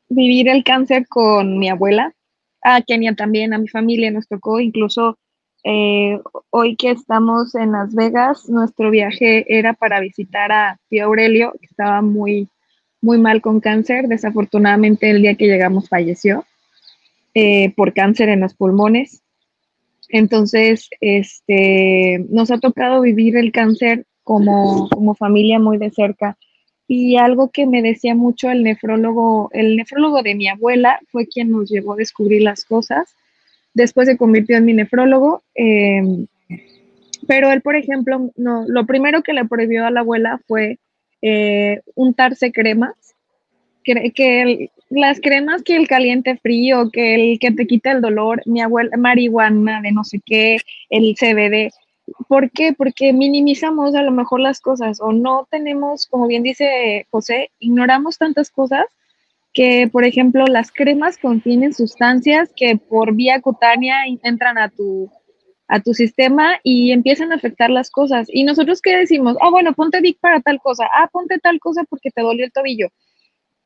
vivir 0.07 0.47
el 0.47 0.63
cáncer 0.63 1.09
con 1.09 1.59
mi 1.59 1.67
abuela, 1.67 2.13
a 2.61 2.81
Kenia 2.81 3.13
también, 3.15 3.53
a 3.53 3.57
mi 3.57 3.67
familia 3.67 4.11
nos 4.11 4.29
tocó, 4.29 4.61
incluso 4.61 5.19
eh, 5.65 6.21
hoy 6.51 6.77
que 6.77 6.91
estamos 6.91 7.53
en 7.53 7.73
Las 7.73 7.93
Vegas, 7.93 8.47
nuestro 8.47 8.89
viaje 8.89 9.45
era 9.49 9.73
para 9.73 9.99
visitar 9.99 10.53
a 10.53 10.79
tío 10.87 11.03
Aurelio, 11.03 11.51
que 11.59 11.65
estaba 11.65 12.01
muy, 12.01 12.47
muy 13.01 13.17
mal 13.17 13.41
con 13.41 13.59
cáncer, 13.59 14.07
desafortunadamente 14.07 15.09
el 15.09 15.21
día 15.21 15.35
que 15.35 15.47
llegamos 15.47 15.89
falleció 15.89 16.45
eh, 17.33 17.73
por 17.75 17.93
cáncer 17.93 18.29
en 18.29 18.39
los 18.39 18.53
pulmones. 18.53 19.21
Entonces, 20.07 20.87
este, 21.01 22.25
nos 22.29 22.51
ha 22.51 22.57
tocado 22.57 23.01
vivir 23.01 23.35
el 23.35 23.51
cáncer 23.51 24.05
como, 24.25 24.89
como 24.89 25.15
familia 25.15 25.59
muy 25.59 25.77
de 25.77 25.91
cerca. 25.91 26.37
Y 26.87 27.15
algo 27.15 27.49
que 27.51 27.65
me 27.65 27.81
decía 27.81 28.13
mucho 28.15 28.51
el 28.51 28.63
nefrólogo, 28.63 29.49
el 29.53 29.77
nefrólogo 29.77 30.21
de 30.21 30.35
mi 30.35 30.49
abuela 30.49 30.99
fue 31.11 31.27
quien 31.27 31.51
nos 31.51 31.69
llevó 31.69 31.93
a 31.93 31.97
descubrir 31.97 32.41
las 32.43 32.65
cosas. 32.65 33.15
Después 33.73 34.07
se 34.09 34.17
convirtió 34.17 34.57
en 34.57 34.65
mi 34.65 34.73
nefrólogo. 34.73 35.43
eh, 35.55 36.03
pero 37.27 37.51
él, 37.51 37.61
por 37.61 37.75
ejemplo, 37.75 38.31
no, 38.35 38.65
lo 38.67 38.85
primero 38.85 39.23
que 39.23 39.33
le 39.33 39.45
prohibió 39.45 39.85
a 39.85 39.91
la 39.91 40.01
abuela 40.01 40.39
fue 40.47 40.77
eh, 41.21 41.81
untarse 41.95 42.51
cremas. 42.51 42.93
Que, 43.83 44.11
que 44.11 44.41
el- 44.41 44.71
las 44.89 45.19
cremas 45.19 45.63
que 45.63 45.75
el 45.75 45.87
caliente 45.87 46.37
frío, 46.37 46.89
que 46.91 47.15
el 47.15 47.39
que 47.39 47.51
te 47.51 47.65
quita 47.67 47.91
el 47.91 48.01
dolor, 48.01 48.41
mi 48.45 48.61
abuela, 48.61 48.95
marihuana 48.97 49.81
de 49.81 49.91
no 49.91 50.03
sé 50.03 50.19
qué, 50.25 50.57
el 50.89 51.15
CBD. 51.15 51.71
¿Por 52.27 52.51
qué? 52.51 52.73
Porque 52.73 53.13
minimizamos 53.13 53.95
a 53.95 54.03
lo 54.03 54.11
mejor 54.11 54.39
las 54.39 54.61
cosas 54.61 54.99
o 55.01 55.11
no 55.11 55.47
tenemos, 55.49 56.05
como 56.07 56.27
bien 56.27 56.43
dice 56.43 57.07
José, 57.09 57.51
ignoramos 57.59 58.17
tantas 58.17 58.51
cosas 58.51 58.85
que, 59.53 59.89
por 59.91 60.03
ejemplo, 60.03 60.45
las 60.45 60.71
cremas 60.71 61.17
contienen 61.17 61.73
sustancias 61.73 62.51
que 62.55 62.77
por 62.77 63.15
vía 63.15 63.41
cutánea 63.41 64.03
entran 64.21 64.57
a 64.57 64.69
tu, 64.69 65.09
a 65.67 65.79
tu 65.79 65.93
sistema 65.93 66.59
y 66.61 66.91
empiezan 66.91 67.31
a 67.31 67.35
afectar 67.35 67.69
las 67.69 67.89
cosas. 67.89 68.27
Y 68.29 68.43
nosotros 68.43 68.81
qué 68.81 68.97
decimos, 68.97 69.37
ah, 69.41 69.49
bueno, 69.49 69.73
ponte 69.73 70.01
Vic 70.01 70.19
para 70.19 70.41
tal 70.41 70.59
cosa, 70.59 70.87
ah, 70.93 71.07
ponte 71.11 71.39
tal 71.39 71.59
cosa 71.59 71.83
porque 71.89 72.11
te 72.11 72.21
dolió 72.21 72.45
el 72.45 72.51
tobillo. 72.51 72.89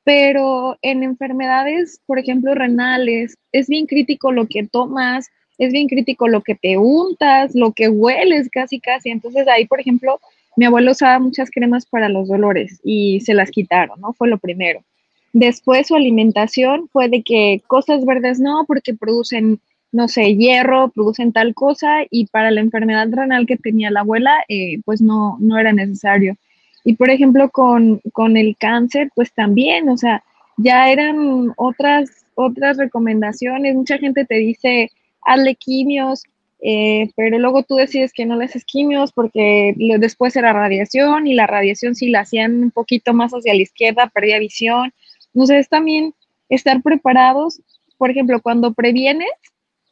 Pero 0.03 0.77
en 0.81 1.03
enfermedades, 1.03 2.01
por 2.05 2.19
ejemplo, 2.19 2.55
renales, 2.55 3.35
es 3.51 3.67
bien 3.67 3.85
crítico 3.85 4.31
lo 4.31 4.47
que 4.47 4.65
tomas, 4.67 5.27
es 5.59 5.71
bien 5.73 5.87
crítico 5.87 6.27
lo 6.27 6.41
que 6.41 6.55
te 6.55 6.77
untas, 6.77 7.53
lo 7.53 7.73
que 7.73 7.89
hueles 7.89 8.49
casi, 8.49 8.79
casi. 8.79 9.09
Entonces 9.09 9.47
ahí, 9.47 9.67
por 9.67 9.79
ejemplo, 9.79 10.19
mi 10.55 10.65
abuelo 10.65 10.91
usaba 10.91 11.19
muchas 11.19 11.51
cremas 11.51 11.85
para 11.85 12.09
los 12.09 12.27
dolores 12.27 12.79
y 12.83 13.19
se 13.21 13.33
las 13.33 13.51
quitaron, 13.51 13.99
¿no? 14.01 14.13
Fue 14.13 14.29
lo 14.29 14.37
primero. 14.37 14.81
Después 15.33 15.87
su 15.87 15.95
alimentación 15.95 16.87
fue 16.91 17.09
de 17.09 17.21
que 17.21 17.61
cosas 17.67 18.05
verdes 18.05 18.39
no, 18.39 18.63
porque 18.65 18.93
producen, 18.93 19.59
no 19.91 20.07
sé, 20.07 20.35
hierro, 20.35 20.89
producen 20.89 21.33
tal 21.33 21.53
cosa 21.53 22.03
y 22.09 22.25
para 22.27 22.51
la 22.51 22.61
enfermedad 22.61 23.07
renal 23.11 23.45
que 23.45 23.57
tenía 23.57 23.91
la 23.91 23.99
abuela, 23.99 24.43
eh, 24.47 24.79
pues 24.85 25.01
no, 25.01 25.37
no 25.39 25.57
era 25.59 25.73
necesario. 25.73 26.35
Y 26.83 26.93
por 26.93 27.09
ejemplo, 27.09 27.49
con, 27.49 27.99
con 28.13 28.37
el 28.37 28.55
cáncer, 28.57 29.11
pues 29.13 29.31
también, 29.33 29.89
o 29.89 29.97
sea, 29.97 30.23
ya 30.57 30.89
eran 30.89 31.53
otras, 31.57 32.25
otras 32.35 32.77
recomendaciones. 32.77 33.75
Mucha 33.75 33.97
gente 33.97 34.25
te 34.25 34.35
dice, 34.35 34.89
hazle 35.29 35.55
quimios, 35.55 36.23
eh, 36.61 37.11
pero 37.15 37.37
luego 37.37 37.63
tú 37.63 37.75
decides 37.75 38.11
que 38.11 38.25
no 38.25 38.35
le 38.35 38.45
haces 38.45 38.65
quimios 38.65 39.13
porque 39.13 39.73
después 39.99 40.35
era 40.35 40.51
radiación 40.51 41.27
y 41.27 41.33
la 41.33 41.47
radiación 41.47 41.95
si 41.95 42.09
la 42.09 42.21
hacían 42.21 42.63
un 42.63 42.71
poquito 42.71 43.13
más 43.13 43.31
hacia 43.31 43.53
la 43.53 43.61
izquierda, 43.61 44.11
perdía 44.13 44.39
visión. 44.39 44.91
Entonces 45.33 45.69
también 45.69 46.13
estar 46.49 46.81
preparados, 46.81 47.61
por 47.97 48.09
ejemplo, 48.09 48.41
cuando 48.41 48.73
previenes, 48.73 49.29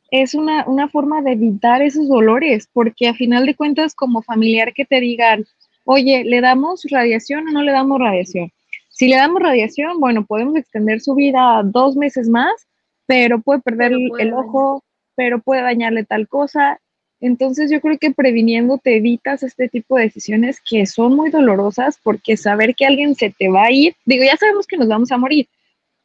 es 0.10 0.34
una, 0.34 0.66
una 0.68 0.88
forma 0.88 1.22
de 1.22 1.34
evitar 1.34 1.82
esos 1.82 2.08
dolores, 2.08 2.70
porque 2.72 3.10
a 3.10 3.14
final 3.14 3.46
de 3.46 3.56
cuentas 3.56 3.94
como 3.94 4.22
familiar 4.22 4.74
que 4.74 4.86
te 4.86 5.02
digan, 5.02 5.46
oye, 5.84 6.24
¿le 6.24 6.42
damos 6.42 6.86
radiación 6.90 7.48
o 7.48 7.52
no 7.52 7.62
le 7.62 7.74
damos 7.74 8.00
radiación? 8.00 8.52
Si 8.90 9.08
le 9.08 9.18
damos 9.18 9.42
radiación, 9.42 10.00
bueno, 10.00 10.26
podemos 10.26 10.56
extender 10.56 11.02
su 11.02 11.14
vida 11.14 11.62
dos 11.64 11.96
meses 11.96 12.30
más, 12.30 12.68
pero 13.06 13.42
puede 13.42 13.62
perder 13.62 13.92
el 14.20 14.34
ojo, 14.34 14.84
pero 15.18 15.40
puede 15.40 15.64
dañarle 15.64 16.06
tal 16.06 16.28
cosa. 16.28 16.80
Entonces 17.20 17.72
yo 17.72 17.82
creo 17.82 17.98
que 17.98 18.12
previniendo 18.12 18.78
te 18.78 18.96
evitas 18.98 19.42
este 19.42 19.68
tipo 19.68 19.98
de 19.98 20.04
decisiones 20.04 20.62
que 20.62 20.86
son 20.86 21.16
muy 21.16 21.32
dolorosas 21.32 22.00
porque 22.04 22.38
saber 22.38 22.76
que 22.76 22.86
alguien 22.86 23.16
se 23.16 23.32
te 23.32 23.50
va 23.50 23.66
a 23.66 23.72
ir, 23.72 23.96
digo, 24.06 24.24
ya 24.24 24.38
sabemos 24.38 24.68
que 24.68 24.78
nos 24.78 24.88
vamos 24.88 25.12
a 25.12 25.18
morir, 25.18 25.50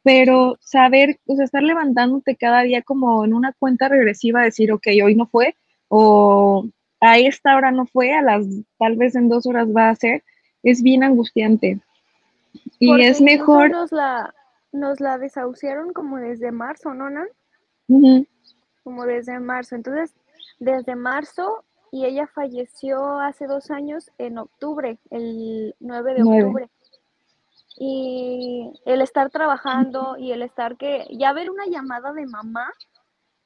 pero 0.01 0.57
saber, 0.59 1.19
o 1.27 1.35
sea, 1.35 1.45
estar 1.45 1.61
levantándote 1.61 2.35
cada 2.35 2.63
día 2.63 2.81
como 2.81 3.23
en 3.23 3.35
una 3.35 3.53
cuenta 3.53 3.87
regresiva, 3.87 4.41
decir, 4.41 4.71
ok, 4.71 4.87
hoy 5.05 5.15
no 5.15 5.27
fue, 5.27 5.55
o 5.87 6.67
a 6.99 7.19
esta 7.19 7.55
hora 7.55 7.69
no 7.69 7.85
fue, 7.85 8.13
a 8.13 8.23
las 8.23 8.43
tal 8.79 8.95
vez 8.95 9.15
en 9.15 9.29
dos 9.29 9.45
horas 9.45 9.67
va 9.67 9.89
a 9.89 9.95
ser, 9.95 10.23
es 10.63 10.81
bien 10.81 11.03
angustiante. 11.03 11.79
Y 12.79 12.99
es 13.03 13.21
mejor... 13.21 13.69
Nos 13.69 13.91
la, 13.91 14.33
nos 14.71 14.99
la 14.99 15.19
desahuciaron 15.19 15.93
como 15.93 16.17
desde 16.17 16.51
marzo, 16.51 16.95
¿no, 16.95 17.11
Nan? 17.11 17.27
Como 18.83 19.05
desde 19.05 19.39
marzo. 19.39 19.75
Entonces, 19.75 20.13
desde 20.59 20.95
marzo 20.95 21.63
y 21.91 22.05
ella 22.05 22.27
falleció 22.27 23.19
hace 23.19 23.45
dos 23.45 23.69
años 23.69 24.11
en 24.17 24.39
octubre, 24.39 24.97
el 25.11 25.75
9 25.79 26.15
de 26.15 26.23
octubre. 26.23 26.69
Y 27.77 28.71
el 28.85 29.01
estar 29.01 29.29
trabajando 29.29 30.17
y 30.17 30.31
el 30.31 30.41
estar 30.41 30.75
que, 30.77 31.05
ya 31.11 31.33
ver 31.33 31.51
una 31.51 31.65
llamada 31.67 32.13
de 32.13 32.25
mamá, 32.25 32.71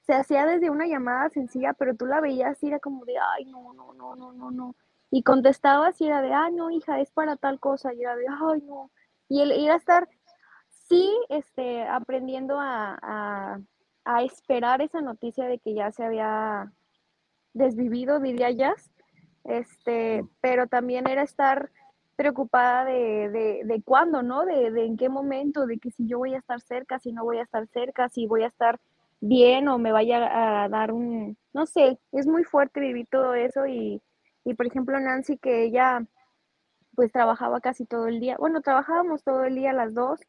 se 0.07 0.13
hacía 0.13 0.45
desde 0.45 0.69
una 0.69 0.87
llamada 0.87 1.29
sencilla, 1.29 1.73
pero 1.73 1.93
tú 1.95 2.05
la 2.05 2.21
veías 2.21 2.63
y 2.63 2.67
era 2.67 2.79
como 2.79 3.03
de, 3.03 3.15
ay, 3.17 3.43
no, 3.45 3.73
no, 3.73 3.93
no, 3.93 4.15
no, 4.15 4.31
no, 4.31 4.51
no. 4.51 4.75
Y 5.11 5.23
contestabas 5.23 5.99
y 5.99 6.07
era 6.07 6.21
de, 6.21 6.33
ay, 6.33 6.53
no, 6.53 6.71
hija, 6.71 7.01
es 7.01 7.11
para 7.11 7.35
tal 7.35 7.59
cosa. 7.59 7.93
Y 7.93 8.01
era 8.01 8.15
de, 8.15 8.25
ay, 8.29 8.61
no. 8.61 8.89
Y 9.27 9.41
el 9.41 9.51
ir 9.51 9.71
a 9.71 9.75
estar, 9.75 10.07
sí, 10.87 11.11
este, 11.27 11.85
aprendiendo 11.85 12.57
a, 12.57 12.97
a, 13.01 13.59
a 14.07 14.23
esperar 14.23 14.81
esa 14.81 15.01
noticia 15.01 15.47
de 15.47 15.59
que 15.59 15.73
ya 15.73 15.91
se 15.91 16.03
había 16.03 16.71
desvivido, 17.53 18.21
diría 18.21 18.51
Jazz, 18.51 18.89
este, 19.43 20.23
pero 20.39 20.67
también 20.67 21.09
era 21.09 21.23
estar 21.23 21.71
preocupada 22.15 22.85
de, 22.85 23.29
de, 23.29 23.61
de 23.65 23.81
cuándo, 23.83 24.23
¿no? 24.23 24.45
De, 24.45 24.71
de, 24.71 24.85
en 24.85 24.95
qué 24.95 25.09
momento, 25.09 25.65
de 25.67 25.77
que 25.77 25.91
si 25.91 26.07
yo 26.07 26.19
voy 26.19 26.33
a 26.35 26.39
estar 26.39 26.61
cerca, 26.61 26.99
si 26.99 27.11
no 27.11 27.25
voy 27.25 27.39
a 27.39 27.43
estar 27.43 27.67
cerca, 27.67 28.07
si 28.07 28.27
voy 28.27 28.43
a 28.43 28.47
estar 28.47 28.79
bien 29.19 29.67
o 29.67 29.77
me 29.77 29.91
vaya 29.91 30.63
a 30.63 30.69
dar 30.69 30.93
un, 30.93 31.37
no 31.53 31.65
sé, 31.65 31.99
es 32.13 32.27
muy 32.27 32.45
fuerte 32.45 32.79
vivir 32.79 33.07
todo 33.11 33.33
eso 33.33 33.67
y, 33.67 34.01
y 34.45 34.53
por 34.53 34.67
ejemplo 34.67 34.99
Nancy 34.99 35.37
que 35.37 35.63
ella 35.63 36.05
pues 36.95 37.11
trabajaba 37.11 37.59
casi 37.61 37.85
todo 37.85 38.07
el 38.07 38.19
día, 38.19 38.37
bueno, 38.39 38.61
trabajábamos 38.61 39.23
todo 39.23 39.43
el 39.43 39.55
día 39.55 39.73
las 39.73 39.93
dos, 39.93 40.21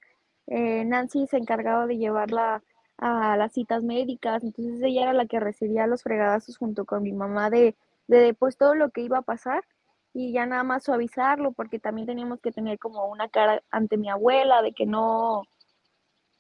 eh, 0.49 0.85
Nancy 0.85 1.27
se 1.27 1.37
encargaba 1.39 1.87
de 1.87 1.99
llevarla 1.99 2.63
a 2.99 3.37
las 3.37 3.53
citas 3.53 3.83
médicas, 3.85 4.43
entonces 4.43 4.83
ella 4.83 5.03
era 5.03 5.13
la 5.13 5.27
que 5.27 5.41
recibía 5.41 5.87
los 5.87 6.03
fregadazos 6.03 6.59
junto 6.59 6.85
con 6.85 7.03
mi 7.03 7.13
mamá 7.13 7.49
de, 7.51 7.77
de 8.09 8.35
pues 8.35 8.57
todo 8.57 8.75
lo 8.75 8.91
que 8.91 9.03
iba 9.03 9.19
a 9.19 9.23
pasar 9.23 9.65
y 10.13 10.33
ya 10.33 10.47
nada 10.47 10.65
más 10.65 10.85
suavizarlo 10.85 11.53
porque 11.53 11.79
también 11.79 12.07
teníamos 12.07 12.41
que 12.41 12.51
tener 12.51 12.79
como 12.79 13.07
una 13.07 13.29
cara 13.29 13.63
ante 13.71 13.97
mi 13.97 14.11
abuela 14.11 14.63
de 14.63 14.73
que 14.73 14.85
no, 14.85 15.45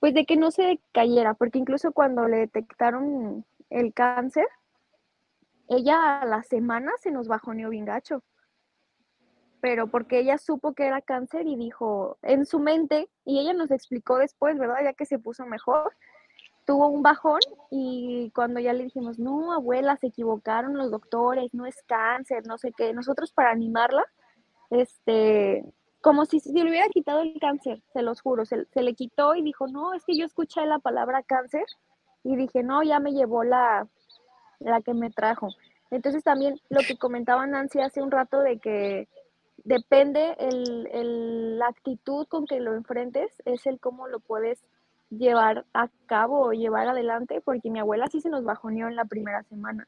pues 0.01 0.15
de 0.15 0.27
que 0.27 0.37
no 0.37 0.51
se 0.51 0.81
cayera, 0.93 1.35
porque 1.35 1.59
incluso 1.59 1.93
cuando 1.93 2.27
le 2.27 2.39
detectaron 2.39 3.45
el 3.71 3.95
cáncer, 3.95 4.47
ella 5.69 6.21
a 6.21 6.25
la 6.27 6.43
semana 6.43 6.93
se 7.01 7.11
nos 7.11 7.29
bajoneó 7.29 7.71
bien 7.71 7.85
gacho. 7.85 8.23
Pero 9.61 9.89
porque 9.89 10.21
ella 10.21 10.39
supo 10.39 10.73
que 10.73 10.87
era 10.87 11.03
cáncer 11.03 11.47
y 11.47 11.57
dijo 11.57 12.17
en 12.23 12.47
su 12.47 12.61
mente, 12.61 13.11
y 13.25 13.41
ella 13.41 13.53
nos 13.53 13.71
explicó 13.71 14.19
después, 14.19 14.57
¿verdad? 14.57 14.85
Ya 14.85 14.93
que 14.93 15.05
se 15.05 15.19
puso 15.19 15.47
mejor, 15.47 15.93
tuvo 16.69 16.89
un 16.89 17.03
bajón 17.03 17.41
y 17.71 18.31
cuando 18.35 18.61
ya 18.61 18.75
le 18.75 18.85
dijimos, 18.85 19.19
no, 19.19 19.55
abuela, 19.55 19.97
se 19.97 20.09
equivocaron 20.09 20.77
los 20.77 20.91
doctores, 20.91 21.55
no 21.55 21.65
es 21.65 21.83
cáncer, 21.85 22.47
no 22.47 22.59
sé 22.59 22.73
qué, 22.77 22.93
nosotros 22.93 23.33
para 23.33 23.51
animarla, 23.51 24.05
este, 24.69 25.65
como 26.03 26.27
si 26.27 26.41
se 26.41 26.53
le 26.53 26.69
hubiera 26.69 26.87
quitado 26.91 27.23
el 27.23 27.41
cáncer, 27.41 27.81
se 27.95 28.03
los 28.03 28.21
juro, 28.21 28.45
se, 28.45 28.67
le 28.75 28.93
quitó 28.93 29.35
y 29.35 29.41
dijo, 29.41 29.67
no, 29.67 29.95
es 29.95 30.05
que 30.05 30.15
yo 30.15 30.27
escuché 30.27 30.67
la 30.67 30.79
palabra 30.79 31.23
cáncer 31.23 31.65
y 32.23 32.37
dije, 32.37 32.63
no, 32.63 32.83
ya 32.83 33.01
me 33.01 33.13
llevó 33.13 33.45
la, 33.45 33.89
la 34.59 34.83
que 34.83 34.93
me 34.93 35.09
trajo. 35.09 35.49
Entonces 35.91 36.23
también 36.23 36.61
lo 36.69 36.81
que 36.87 36.99
comentaba 36.99 37.47
Nancy 37.47 37.81
hace 37.81 38.03
un 38.03 38.11
rato 38.11 38.41
de 38.41 38.59
que 38.59 39.09
depende 39.65 40.37
el, 40.39 40.87
el, 40.93 41.59
la 41.59 41.69
actitud 41.69 42.27
con 42.27 42.45
que 42.45 42.61
lo 42.61 42.75
enfrentes, 42.75 43.33
es 43.47 43.67
el 43.67 43.81
cómo 43.81 44.07
lo 44.07 44.21
puedes 44.21 44.63
llevar 45.11 45.65
a 45.75 45.89
cabo 46.07 46.47
o 46.47 46.53
llevar 46.53 46.89
adelante, 46.89 47.41
porque 47.45 47.71
mi 47.71 47.79
abuela 47.79 48.07
sí 48.09 48.21
se 48.21 48.29
nos 48.29 48.45
bajoneó 48.45 48.89
en 48.89 48.97
la 48.97 49.05
primera 49.05 49.43
semana 49.45 49.87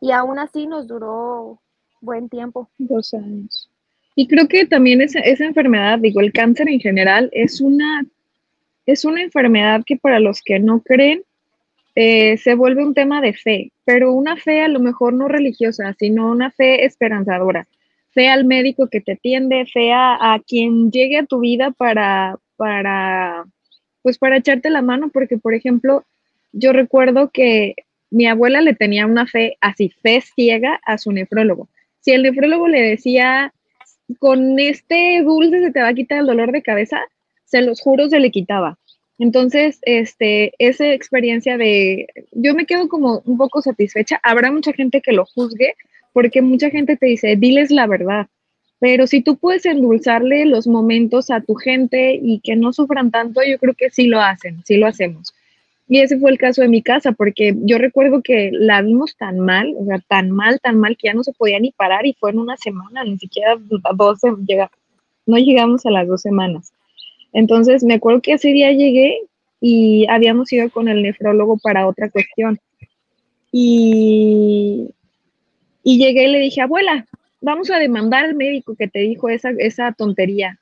y 0.00 0.12
aún 0.12 0.38
así 0.38 0.66
nos 0.66 0.88
duró 0.88 1.60
buen 2.00 2.28
tiempo. 2.28 2.68
Dos 2.78 3.12
años. 3.14 3.70
Y 4.14 4.26
creo 4.26 4.48
que 4.48 4.66
también 4.66 5.00
esa, 5.00 5.20
esa 5.20 5.44
enfermedad, 5.44 5.98
digo, 5.98 6.20
el 6.20 6.32
cáncer 6.32 6.68
en 6.68 6.80
general, 6.80 7.28
es 7.32 7.60
una, 7.60 8.04
es 8.86 9.04
una 9.04 9.22
enfermedad 9.22 9.82
que 9.84 9.96
para 9.96 10.18
los 10.20 10.42
que 10.42 10.58
no 10.58 10.80
creen, 10.80 11.22
eh, 11.94 12.36
se 12.38 12.54
vuelve 12.54 12.84
un 12.84 12.94
tema 12.94 13.20
de 13.20 13.34
fe, 13.34 13.72
pero 13.84 14.12
una 14.12 14.36
fe 14.36 14.62
a 14.62 14.68
lo 14.68 14.80
mejor 14.80 15.12
no 15.12 15.28
religiosa, 15.28 15.94
sino 15.98 16.30
una 16.30 16.50
fe 16.50 16.84
esperanzadora. 16.84 17.66
Fe 18.10 18.28
al 18.28 18.44
médico 18.44 18.88
que 18.88 19.00
te 19.00 19.12
atiende, 19.12 19.66
fe 19.66 19.92
a, 19.92 20.34
a 20.34 20.40
quien 20.40 20.90
llegue 20.90 21.18
a 21.18 21.26
tu 21.26 21.40
vida 21.40 21.70
para, 21.70 22.36
para 22.56 23.44
pues 24.02 24.18
para 24.18 24.36
echarte 24.36 24.70
la 24.70 24.82
mano, 24.82 25.10
porque 25.10 25.38
por 25.38 25.54
ejemplo, 25.54 26.04
yo 26.52 26.72
recuerdo 26.72 27.30
que 27.30 27.74
mi 28.10 28.26
abuela 28.26 28.60
le 28.60 28.74
tenía 28.74 29.06
una 29.06 29.26
fe 29.26 29.56
así, 29.60 29.90
fe 30.02 30.20
ciega 30.20 30.80
a 30.84 30.98
su 30.98 31.12
nefrólogo. 31.12 31.68
Si 32.00 32.12
el 32.12 32.22
nefrólogo 32.22 32.66
le 32.68 32.82
decía, 32.82 33.52
con 34.18 34.58
este 34.58 35.22
dulce 35.22 35.60
se 35.60 35.70
te 35.70 35.80
va 35.80 35.88
a 35.88 35.94
quitar 35.94 36.20
el 36.20 36.26
dolor 36.26 36.52
de 36.52 36.62
cabeza, 36.62 37.00
se 37.44 37.62
los 37.62 37.80
juro, 37.80 38.08
se 38.08 38.20
le 38.20 38.30
quitaba. 38.30 38.78
Entonces, 39.18 39.78
este, 39.82 40.54
esa 40.58 40.92
experiencia 40.92 41.58
de, 41.58 42.08
yo 42.32 42.54
me 42.54 42.64
quedo 42.64 42.88
como 42.88 43.22
un 43.26 43.36
poco 43.36 43.60
satisfecha. 43.60 44.18
Habrá 44.22 44.50
mucha 44.50 44.72
gente 44.72 45.02
que 45.02 45.12
lo 45.12 45.26
juzgue, 45.26 45.74
porque 46.12 46.40
mucha 46.40 46.70
gente 46.70 46.96
te 46.96 47.06
dice, 47.06 47.36
diles 47.36 47.70
la 47.70 47.86
verdad. 47.86 48.28
Pero 48.80 49.06
si 49.06 49.22
tú 49.22 49.36
puedes 49.36 49.66
endulzarle 49.66 50.46
los 50.46 50.66
momentos 50.66 51.30
a 51.30 51.42
tu 51.42 51.54
gente 51.54 52.18
y 52.20 52.40
que 52.40 52.56
no 52.56 52.72
sufran 52.72 53.10
tanto, 53.10 53.42
yo 53.46 53.58
creo 53.58 53.74
que 53.74 53.90
sí 53.90 54.06
lo 54.06 54.20
hacen, 54.20 54.62
sí 54.64 54.78
lo 54.78 54.86
hacemos. 54.86 55.34
Y 55.86 56.00
ese 56.00 56.18
fue 56.18 56.30
el 56.30 56.38
caso 56.38 56.62
de 56.62 56.68
mi 56.68 56.82
casa, 56.82 57.12
porque 57.12 57.54
yo 57.62 57.76
recuerdo 57.76 58.22
que 58.22 58.50
la 58.52 58.80
vimos 58.80 59.16
tan 59.16 59.38
mal, 59.40 59.74
o 59.76 59.84
sea, 59.84 59.98
tan 60.08 60.30
mal, 60.30 60.60
tan 60.60 60.78
mal, 60.78 60.96
que 60.96 61.08
ya 61.08 61.14
no 61.14 61.22
se 61.22 61.32
podía 61.32 61.58
ni 61.60 61.72
parar 61.72 62.06
y 62.06 62.14
fue 62.14 62.30
en 62.30 62.38
una 62.38 62.56
semana, 62.56 63.04
ni 63.04 63.18
siquiera 63.18 63.56
dos, 63.96 64.20
no 65.26 65.36
llegamos 65.36 65.84
a 65.84 65.90
las 65.90 66.08
dos 66.08 66.22
semanas. 66.22 66.72
Entonces, 67.32 67.84
me 67.84 67.94
acuerdo 67.94 68.22
que 68.22 68.32
ese 68.34 68.48
día 68.48 68.72
llegué 68.72 69.18
y 69.60 70.06
habíamos 70.08 70.50
ido 70.52 70.70
con 70.70 70.88
el 70.88 71.02
nefrólogo 71.02 71.58
para 71.58 71.86
otra 71.86 72.08
cuestión. 72.08 72.58
Y, 73.52 74.90
y 75.82 75.98
llegué 75.98 76.28
y 76.28 76.32
le 76.32 76.38
dije, 76.38 76.62
abuela, 76.62 77.06
vamos 77.40 77.70
a 77.70 77.78
demandar 77.78 78.24
al 78.24 78.34
médico 78.34 78.74
que 78.76 78.88
te 78.88 79.00
dijo 79.00 79.28
esa, 79.28 79.50
esa 79.58 79.92
tontería. 79.92 80.58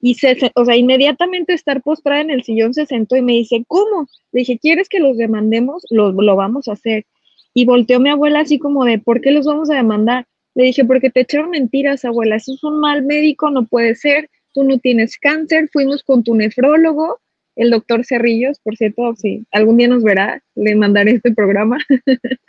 Y 0.00 0.14
se, 0.14 0.36
o 0.54 0.64
sea, 0.64 0.76
inmediatamente 0.76 1.54
estar 1.54 1.82
postrada 1.82 2.20
en 2.20 2.30
el 2.30 2.42
sillón 2.42 2.74
se 2.74 2.86
sentó 2.86 3.16
y 3.16 3.22
me 3.22 3.32
dice, 3.32 3.64
¿cómo? 3.66 4.08
Le 4.32 4.40
dije, 4.40 4.58
¿quieres 4.58 4.88
que 4.88 5.00
los 5.00 5.16
demandemos? 5.16 5.84
Lo, 5.90 6.12
lo 6.12 6.36
vamos 6.36 6.68
a 6.68 6.72
hacer. 6.72 7.06
Y 7.54 7.64
volteó 7.64 7.98
mi 8.00 8.10
abuela 8.10 8.40
así 8.40 8.58
como 8.58 8.84
de, 8.84 8.98
¿por 8.98 9.20
qué 9.20 9.30
los 9.30 9.46
vamos 9.46 9.70
a 9.70 9.76
demandar? 9.76 10.26
Le 10.54 10.64
dije, 10.64 10.84
porque 10.84 11.10
te 11.10 11.20
echaron 11.20 11.50
mentiras, 11.50 12.04
abuela, 12.04 12.36
eso 12.36 12.52
es 12.54 12.62
un 12.62 12.80
mal 12.80 13.02
médico, 13.02 13.50
no 13.50 13.66
puede 13.66 13.94
ser, 13.94 14.28
tú 14.52 14.64
no 14.64 14.78
tienes 14.78 15.18
cáncer, 15.18 15.68
fuimos 15.72 16.02
con 16.02 16.22
tu 16.22 16.34
nefrólogo, 16.34 17.18
el 17.56 17.70
doctor 17.70 18.04
Cerrillos, 18.04 18.58
por 18.60 18.76
cierto, 18.76 19.14
si 19.16 19.46
algún 19.50 19.78
día 19.78 19.88
nos 19.88 20.02
verá, 20.02 20.42
le 20.54 20.74
mandaré 20.76 21.12
este 21.12 21.32
programa. 21.32 21.78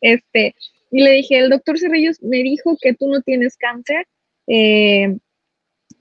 este, 0.00 0.54
y 0.92 1.02
le 1.02 1.10
dije, 1.12 1.38
el 1.38 1.48
doctor 1.48 1.78
Cerrillos 1.78 2.22
me 2.22 2.42
dijo 2.42 2.76
que 2.80 2.92
tú 2.92 3.08
no 3.08 3.22
tienes 3.22 3.56
cáncer, 3.56 4.06
eh, 4.46 5.16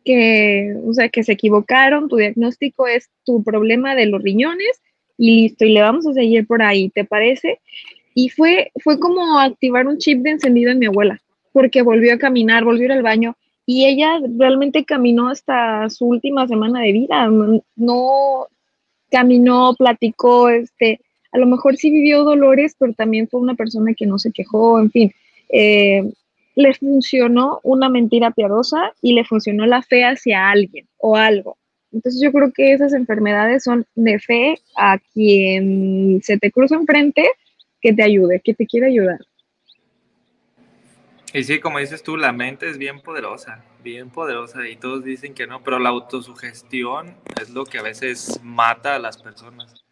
que, 0.04 0.76
o 0.86 0.94
sea, 0.94 1.08
que 1.08 1.24
se 1.24 1.32
equivocaron, 1.32 2.10
tu 2.10 2.18
diagnóstico 2.18 2.88
es 2.88 3.10
tu 3.24 3.42
problema 3.42 3.96
de 3.96 4.08
los 4.08 4.22
riñones 4.22 4.82
y 5.18 5.44
listo, 5.44 5.64
y 5.64 5.72
le 5.72 5.82
vamos 5.82 6.06
a 6.08 6.14
seguir 6.14 6.46
por 6.46 6.62
ahí, 6.62 6.90
¿te 6.90 7.06
parece? 7.06 7.60
Y 8.14 8.30
fue, 8.30 8.72
fue 8.84 9.00
como 9.00 9.40
activar 9.40 9.88
un 9.88 9.98
chip 9.98 10.20
de 10.24 10.32
encendido 10.32 10.72
en 10.72 10.80
mi 10.80 10.88
abuela, 10.88 11.22
porque 11.54 11.82
volvió 11.84 12.14
a 12.14 12.20
caminar, 12.20 12.66
volvió 12.66 12.84
a 12.84 12.86
ir 12.86 12.92
al 12.92 13.04
baño 13.04 13.38
y 13.66 13.86
ella 13.86 14.20
realmente 14.38 14.84
caminó 14.84 15.30
hasta 15.30 15.90
su 15.90 16.06
última 16.06 16.48
semana 16.48 16.82
de 16.82 16.92
vida, 16.92 17.30
no 17.78 18.48
caminó, 19.10 19.74
platicó, 19.78 20.50
este, 20.50 21.00
a 21.32 21.38
lo 21.38 21.46
mejor 21.46 21.78
sí 21.78 21.90
vivió 21.90 22.24
dolores, 22.24 22.76
pero 22.78 22.94
también 22.94 23.28
fue 23.28 23.40
una 23.40 23.56
persona 23.56 23.94
que 23.94 24.06
no 24.06 24.20
se 24.20 24.32
quejó, 24.32 24.80
en 24.80 24.92
fin. 24.92 25.14
Eh, 25.50 26.04
le 26.56 26.74
funcionó 26.74 27.60
una 27.64 27.90
mentira 27.90 28.32
piadosa 28.32 28.94
y 29.02 29.14
le 29.14 29.24
funcionó 29.24 29.66
la 29.66 29.82
fe 29.82 30.04
hacia 30.04 30.50
alguien 30.50 30.88
o 30.98 31.16
algo. 31.16 31.58
Entonces 31.92 32.22
yo 32.22 32.32
creo 32.32 32.52
que 32.52 32.74
esas 32.74 32.94
enfermedades 32.94 33.64
son 33.64 33.86
de 33.96 34.20
fe 34.20 34.60
a 34.78 34.98
quien 35.14 36.22
se 36.24 36.38
te 36.38 36.52
cruza 36.52 36.76
enfrente 36.76 37.26
que 37.82 37.94
te 37.94 38.04
ayude, 38.04 38.42
que 38.44 38.54
te 38.54 38.66
quiera 38.66 38.88
ayudar. 38.88 39.20
Y 41.34 41.44
sí, 41.44 41.60
como 41.60 41.80
dices 41.80 42.04
tú, 42.04 42.18
la 42.18 42.34
mente 42.34 42.70
es 42.70 42.78
bien 42.78 43.00
poderosa, 43.00 43.64
bien 43.84 44.10
poderosa 44.10 44.68
y 44.68 44.76
todos 44.76 45.04
dicen 45.04 45.34
que 45.34 45.48
no, 45.48 45.64
pero 45.64 45.80
la 45.80 45.90
autosugestión 45.90 47.16
es 47.42 47.50
lo 47.50 47.66
que 47.66 47.78
a 47.78 47.82
veces 47.82 48.42
mata 48.44 48.96
a 48.96 49.00
las 49.00 49.18
personas. 49.18 49.86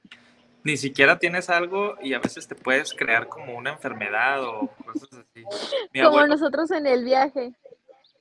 Ni 0.69 0.77
siquiera 0.77 1.17
tienes 1.17 1.49
algo 1.49 1.95
y 1.99 2.13
a 2.13 2.19
veces 2.19 2.47
te 2.47 2.53
puedes 2.53 2.93
crear 2.93 3.27
como 3.27 3.57
una 3.57 3.71
enfermedad 3.71 4.43
o 4.43 4.69
cosas 4.85 5.13
así. 5.13 5.43
Mi 5.91 6.03
como 6.03 6.27
nosotros 6.27 6.69
en 6.69 6.85
el 6.85 7.03
viaje, 7.03 7.53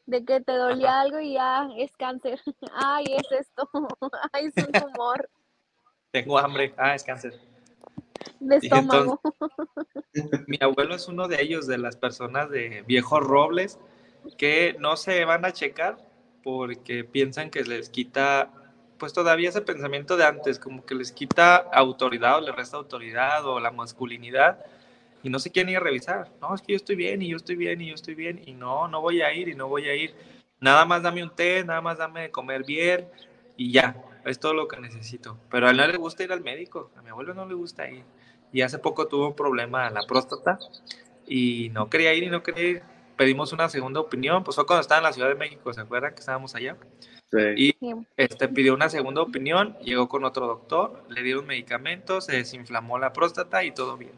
de 0.07 0.25
que 0.25 0.41
te 0.41 0.53
dolía 0.53 1.01
algo 1.01 1.21
y 1.21 1.35
ya 1.35 1.69
es 1.77 1.95
cáncer. 1.99 2.41
Ay, 2.75 3.05
es 3.19 3.41
esto. 3.41 3.69
Ay, 4.33 4.47
es 4.47 4.65
un 4.65 4.73
tumor. 4.73 5.29
Tengo 6.11 6.39
hambre. 6.39 6.73
Ah, 6.79 6.95
es 6.95 7.05
cáncer 7.05 7.35
de 8.41 8.57
estómago. 8.57 9.21
mi 10.47 10.57
abuelo 10.63 10.95
es 10.95 11.07
uno 11.07 11.29
de 11.29 11.43
ellos, 11.43 11.67
de 11.67 11.77
las 11.77 11.97
personas 11.97 12.49
de 12.49 12.83
viejos 12.87 13.21
robles, 13.21 13.79
que 14.39 14.75
no 14.79 14.97
se 14.97 15.27
van 15.27 15.45
a 15.45 15.53
checar 15.53 15.99
porque 16.43 17.05
piensan 17.05 17.51
que 17.51 17.63
les 17.65 17.91
quita, 17.91 18.51
pues 18.99 19.13
todavía 19.13 19.49
ese 19.49 19.63
pensamiento 19.63 20.17
de 20.17 20.25
antes, 20.25 20.59
como 20.59 20.85
que 20.85 20.95
les 20.95 21.13
quita 21.13 21.57
autoridad 21.57 22.39
o 22.39 22.41
les 22.41 22.55
resta 22.55 22.77
autoridad 22.77 23.47
o 23.47 23.61
la 23.61 23.71
masculinidad 23.71 24.65
y 25.23 25.31
no 25.31 25.39
se 25.39 25.51
quieren 25.51 25.71
ir 25.71 25.79
a 25.79 25.81
revisar. 25.81 26.31
No, 26.41 26.55
es 26.55 26.63
que 26.63 26.73
yo 26.73 26.77
estoy 26.77 26.97
bien 26.97 27.23
y 27.23 27.29
yo 27.29 27.37
estoy 27.37 27.57
bien 27.57 27.81
y 27.81 27.89
yo 27.89 27.95
estoy 27.95 28.15
bien 28.15 28.41
y 28.45 28.53
no, 28.53 28.89
no 28.89 29.01
voy 29.01 29.23
a 29.23 29.33
ir 29.33 29.49
y 29.49 29.55
no 29.55 29.69
voy 29.69 29.89
a 29.89 29.95
ir. 29.95 30.15
Nada 30.61 30.85
más 30.85 31.03
dame 31.03 31.23
un 31.23 31.31
té, 31.31 31.65
nada 31.65 31.81
más 31.81 31.99
dame 31.99 32.23
de 32.23 32.31
comer 32.31 32.65
bien 32.65 33.09
y 33.57 33.73
ya, 33.73 33.97
es 34.25 34.39
todo 34.39 34.55
lo 34.55 34.69
que 34.69 34.81
necesito. 34.81 35.39
Pero 35.51 35.69
a 35.69 35.71
él 35.71 35.77
no 35.77 35.87
le 35.87 35.97
gusta 35.97 36.25
ir 36.25 36.33
al 36.33 36.43
médico, 36.43 36.91
a 36.97 37.03
mi 37.03 37.11
abuelo 37.11 37.35
no 37.35 37.47
le 37.47 37.55
gusta 37.55 37.89
ir. 37.89 38.05
Y 38.53 38.63
hace 38.63 38.79
poco 38.79 39.07
tuvo 39.07 39.29
un 39.29 39.37
problema 39.37 39.87
en 39.87 39.95
la 39.95 40.03
próstata 40.07 40.59
y 41.27 41.71
no 41.71 41.89
quería 41.89 42.15
ir 42.15 42.25
y 42.25 42.31
no 42.31 42.43
quería 42.43 42.65
ir. 42.65 42.83
Pedimos 43.17 43.53
una 43.53 43.69
segunda 43.69 44.01
opinión, 44.01 44.45
pues 44.45 44.55
fue 44.55 44.67
cuando 44.67 44.81
estaba 44.81 44.99
en 44.99 45.05
la 45.05 45.13
Ciudad 45.13 45.29
de 45.29 45.35
México, 45.35 45.73
¿se 45.73 45.81
acuerdan 45.81 46.15
que 46.15 46.21
estábamos 46.21 46.55
allá? 46.55 46.77
Sí. 47.31 47.39
Y 47.57 47.77
este, 48.17 48.49
pidió 48.49 48.75
una 48.75 48.89
segunda 48.89 49.21
opinión, 49.21 49.77
llegó 49.83 50.09
con 50.09 50.25
otro 50.25 50.47
doctor, 50.47 51.05
le 51.11 51.23
dieron 51.23 51.47
medicamentos, 51.47 52.27
se 52.27 52.37
desinflamó 52.37 52.99
la 52.99 53.13
próstata 53.13 53.65
y 53.65 53.73
todo 53.73 53.97
bien. 53.97 54.13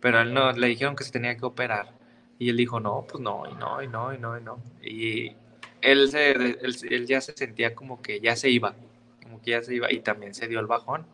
Pero 0.00 0.20
él 0.20 0.32
no, 0.34 0.50
le 0.52 0.66
dijeron 0.68 0.96
que 0.96 1.04
se 1.04 1.12
tenía 1.12 1.36
que 1.36 1.44
operar. 1.44 1.90
Y 2.38 2.48
él 2.48 2.56
dijo, 2.56 2.80
no, 2.80 3.06
pues 3.08 3.22
no, 3.22 3.44
y 3.48 3.54
no, 3.54 3.82
y 3.82 3.88
no, 3.88 4.14
y 4.14 4.18
no, 4.18 4.38
y 4.38 4.42
no. 4.42 4.58
Y 4.82 5.36
él, 5.82 6.10
se, 6.10 6.32
él 6.32 7.06
ya 7.06 7.20
se 7.20 7.32
sentía 7.32 7.74
como 7.74 8.00
que 8.02 8.20
ya 8.20 8.34
se 8.34 8.50
iba, 8.50 8.74
como 9.22 9.40
que 9.40 9.52
ya 9.52 9.62
se 9.62 9.74
iba, 9.74 9.92
y 9.92 10.00
también 10.00 10.34
se 10.34 10.48
dio 10.48 10.58
el 10.58 10.66
bajón, 10.66 11.06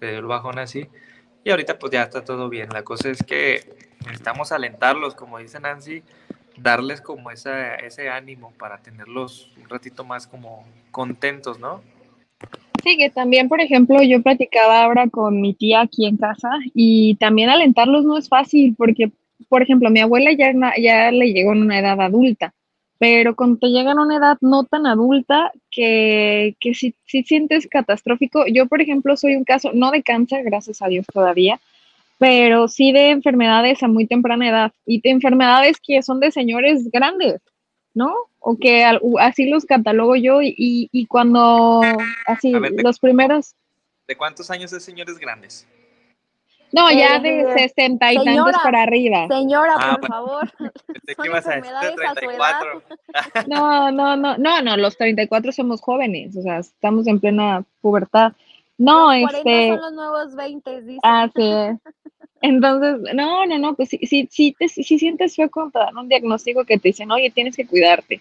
se 0.00 0.06
dio 0.06 0.18
el 0.20 0.26
bajón 0.26 0.58
así. 0.58 0.88
Y 1.44 1.50
ahorita 1.50 1.78
pues 1.78 1.92
ya 1.92 2.04
está 2.04 2.24
todo 2.24 2.48
bien. 2.48 2.70
La 2.70 2.82
cosa 2.82 3.10
es 3.10 3.22
que 3.22 3.74
necesitamos 4.04 4.52
alentarlos, 4.52 5.14
como 5.14 5.38
dice 5.38 5.60
Nancy, 5.60 6.02
darles 6.56 7.00
como 7.00 7.30
ese 7.30 8.08
ánimo 8.08 8.52
para 8.58 8.78
tenerlos 8.78 9.50
un 9.60 9.68
ratito 9.68 10.04
más 10.04 10.26
como 10.26 10.64
contentos, 10.90 11.58
¿no? 11.58 11.82
Sí, 12.82 12.96
que 12.98 13.10
también, 13.10 13.48
por 13.48 13.60
ejemplo, 13.60 14.02
yo 14.02 14.22
platicaba 14.22 14.84
ahora 14.84 15.08
con 15.08 15.40
mi 15.40 15.54
tía 15.54 15.80
aquí 15.80 16.06
en 16.06 16.16
casa 16.16 16.50
y 16.74 17.14
también 17.16 17.48
alentarlos 17.48 18.04
no 18.04 18.18
es 18.18 18.28
fácil 18.28 18.74
porque, 18.76 19.10
por 19.48 19.62
ejemplo, 19.62 19.90
mi 19.90 20.00
abuela 20.00 20.32
ya, 20.32 20.52
ya 20.78 21.10
le 21.10 21.32
llegó 21.32 21.52
en 21.52 21.62
una 21.62 21.78
edad 21.78 22.00
adulta 22.00 22.52
pero 22.98 23.34
cuando 23.34 23.58
te 23.58 23.66
llegan 23.66 23.98
a 23.98 24.02
una 24.02 24.16
edad 24.16 24.38
no 24.40 24.64
tan 24.64 24.86
adulta 24.86 25.52
que, 25.70 26.56
que 26.60 26.74
si, 26.74 26.94
si, 27.04 27.22
sientes 27.22 27.66
catastrófico, 27.66 28.46
yo 28.46 28.66
por 28.66 28.80
ejemplo 28.80 29.16
soy 29.16 29.36
un 29.36 29.44
caso, 29.44 29.72
no 29.74 29.90
de 29.90 30.02
cáncer, 30.02 30.44
gracias 30.44 30.80
a 30.80 30.88
Dios 30.88 31.04
todavía, 31.12 31.60
pero 32.18 32.68
sí 32.68 32.92
de 32.92 33.10
enfermedades 33.10 33.82
a 33.82 33.88
muy 33.88 34.06
temprana 34.06 34.48
edad 34.48 34.72
y 34.86 35.00
de 35.00 35.10
enfermedades 35.10 35.78
que 35.80 36.02
son 36.02 36.20
de 36.20 36.30
señores 36.30 36.90
grandes, 36.90 37.40
¿no? 37.92 38.14
O 38.38 38.56
que 38.56 38.84
así 39.20 39.48
los 39.48 39.64
catalogo 39.64 40.16
yo 40.16 40.42
y, 40.42 40.54
y 40.56 41.06
cuando 41.06 41.82
así 42.26 42.52
los 42.52 42.98
primeros... 42.98 43.54
¿De 44.06 44.16
cuántos 44.16 44.50
años 44.50 44.70
de 44.70 44.80
señores 44.80 45.18
grandes? 45.18 45.66
No, 46.74 46.90
ya 46.90 47.20
de 47.20 47.52
60 47.56 48.12
y 48.12 48.24
tantos 48.24 48.56
para 48.60 48.82
arriba. 48.82 49.28
Señora, 49.28 49.76
ah, 49.78 49.96
por 50.00 50.08
favor. 50.08 50.52
¿Qué 51.22 51.28
vas 51.28 51.46
a 51.46 51.56
decir? 51.56 51.72
34. 51.94 52.82
No, 53.46 53.92
no, 53.92 54.16
no, 54.16 54.36
no, 54.36 54.60
no, 54.60 54.76
los 54.76 54.96
34 54.96 55.52
somos 55.52 55.80
jóvenes, 55.80 56.36
o 56.36 56.42
sea, 56.42 56.58
estamos 56.58 57.06
en 57.06 57.20
plena 57.20 57.64
pubertad. 57.80 58.32
No, 58.78 59.12
los 59.14 59.30
40 59.30 59.38
este. 59.38 59.68
son 59.68 59.80
los 59.80 59.92
nuevos 59.92 60.34
20, 60.34 60.82
dice. 60.82 61.00
Ah, 61.02 61.30
sí. 61.34 61.42
Entonces, 62.42 63.14
no, 63.14 63.46
no, 63.46 63.58
no, 63.58 63.74
pues 63.74 63.88
sí, 63.88 63.98
sí, 64.02 64.28
sí, 64.30 64.54
te, 64.58 64.68
sí 64.68 64.98
sientes 64.98 65.34
feo 65.34 65.50
cuando 65.50 65.72
te 65.72 65.78
dan 65.78 65.96
un 65.96 66.08
diagnóstico 66.08 66.64
que 66.64 66.78
te 66.78 66.88
dicen, 66.88 67.10
oye, 67.10 67.30
tienes 67.30 67.56
que 67.56 67.66
cuidarte. 67.66 68.20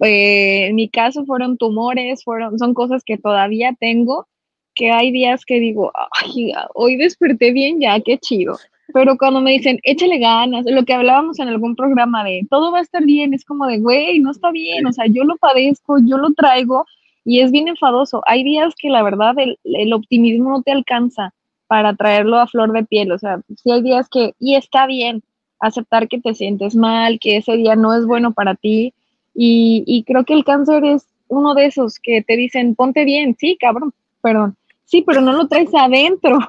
Eh, 0.00 0.66
en 0.66 0.74
mi 0.76 0.88
caso 0.88 1.24
fueron 1.24 1.56
tumores, 1.56 2.22
fueron, 2.22 2.58
son 2.58 2.74
cosas 2.74 3.02
que 3.02 3.16
todavía 3.16 3.74
tengo 3.78 4.28
que 4.76 4.92
hay 4.92 5.10
días 5.10 5.44
que 5.44 5.58
digo, 5.58 5.90
ay, 6.12 6.52
hoy 6.74 6.96
desperté 6.96 7.50
bien 7.50 7.80
ya, 7.80 7.98
qué 7.98 8.18
chido. 8.18 8.56
Pero 8.92 9.16
cuando 9.18 9.40
me 9.40 9.50
dicen, 9.50 9.80
échale 9.82 10.18
ganas, 10.18 10.64
lo 10.66 10.84
que 10.84 10.92
hablábamos 10.92 11.40
en 11.40 11.48
algún 11.48 11.74
programa 11.74 12.22
de 12.22 12.46
todo 12.48 12.70
va 12.70 12.78
a 12.78 12.82
estar 12.82 13.02
bien, 13.04 13.34
es 13.34 13.44
como 13.44 13.66
de, 13.66 13.78
güey, 13.78 14.20
no 14.20 14.30
está 14.30 14.52
bien, 14.52 14.86
o 14.86 14.92
sea, 14.92 15.06
yo 15.06 15.24
lo 15.24 15.36
padezco, 15.38 15.98
yo 15.98 16.18
lo 16.18 16.32
traigo 16.34 16.86
y 17.26 17.40
es 17.40 17.50
bien 17.50 17.68
enfadoso. 17.68 18.22
Hay 18.26 18.42
días 18.42 18.74
que 18.78 18.88
la 18.88 19.02
verdad 19.02 19.34
el, 19.38 19.92
optimismo 19.92 20.50
no 20.50 20.62
te 20.62 20.72
alcanza 20.72 21.34
para 21.66 21.94
traerlo 21.94 22.38
a 22.38 22.46
flor 22.46 22.72
de 22.72 22.84
piel, 22.84 23.12
o 23.12 23.18
sea, 23.18 23.40
sí 23.62 23.70
hay 23.70 23.82
días 23.82 24.08
que, 24.08 24.34
y 24.38 24.54
está 24.54 24.86
bien 24.86 25.22
aceptar 25.60 26.08
que 26.08 26.20
te 26.20 26.32
sientes 26.32 26.74
mal, 26.74 27.18
que 27.18 27.36
ese 27.36 27.56
día 27.56 27.76
no 27.76 27.92
es 27.94 28.06
bueno 28.06 28.32
para 28.32 28.54
ti, 28.54 28.94
y, 29.34 29.84
y 29.86 30.04
creo 30.04 30.24
que 30.24 30.32
el 30.32 30.44
cáncer 30.44 30.84
es 30.84 31.06
uno 31.28 31.54
de 31.54 31.66
esos 31.66 31.98
que 31.98 32.22
te 32.22 32.36
dicen, 32.36 32.74
ponte 32.74 33.04
bien, 33.04 33.36
sí, 33.38 33.58
cabrón, 33.60 33.92
perdón, 34.22 34.56
Sí, 34.86 35.02
pero 35.02 35.20
no 35.20 35.32
lo 35.32 35.46
traes 35.46 35.74
adentro. 35.74 36.38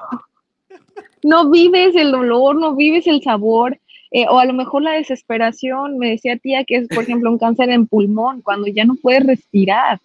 No 1.24 1.50
vives 1.50 1.96
el 1.96 2.12
dolor, 2.12 2.54
no 2.54 2.76
vives 2.76 3.08
el 3.08 3.20
sabor, 3.20 3.76
eh, 4.12 4.26
o 4.30 4.38
a 4.38 4.44
lo 4.44 4.52
mejor 4.52 4.82
la 4.82 4.92
desesperación. 4.92 5.98
Me 5.98 6.10
decía 6.10 6.36
tía 6.36 6.62
que 6.62 6.76
es, 6.76 6.86
por 6.86 7.02
ejemplo, 7.02 7.28
un 7.28 7.38
cáncer 7.38 7.70
en 7.70 7.88
pulmón, 7.88 8.40
cuando 8.40 8.68
ya 8.68 8.84
no 8.84 8.94
puedes 8.94 9.26
respirar, 9.26 9.98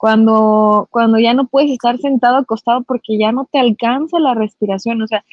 cuando, 0.00 0.88
cuando 0.90 1.18
ya 1.18 1.34
no 1.34 1.46
puedes 1.46 1.70
estar 1.70 1.98
sentado 1.98 2.38
acostado 2.38 2.82
porque 2.84 3.18
ya 3.18 3.32
no 3.32 3.46
te 3.52 3.58
alcanza 3.58 4.18
la 4.18 4.32
respiración. 4.32 5.02
O 5.02 5.06
sea, 5.06 5.26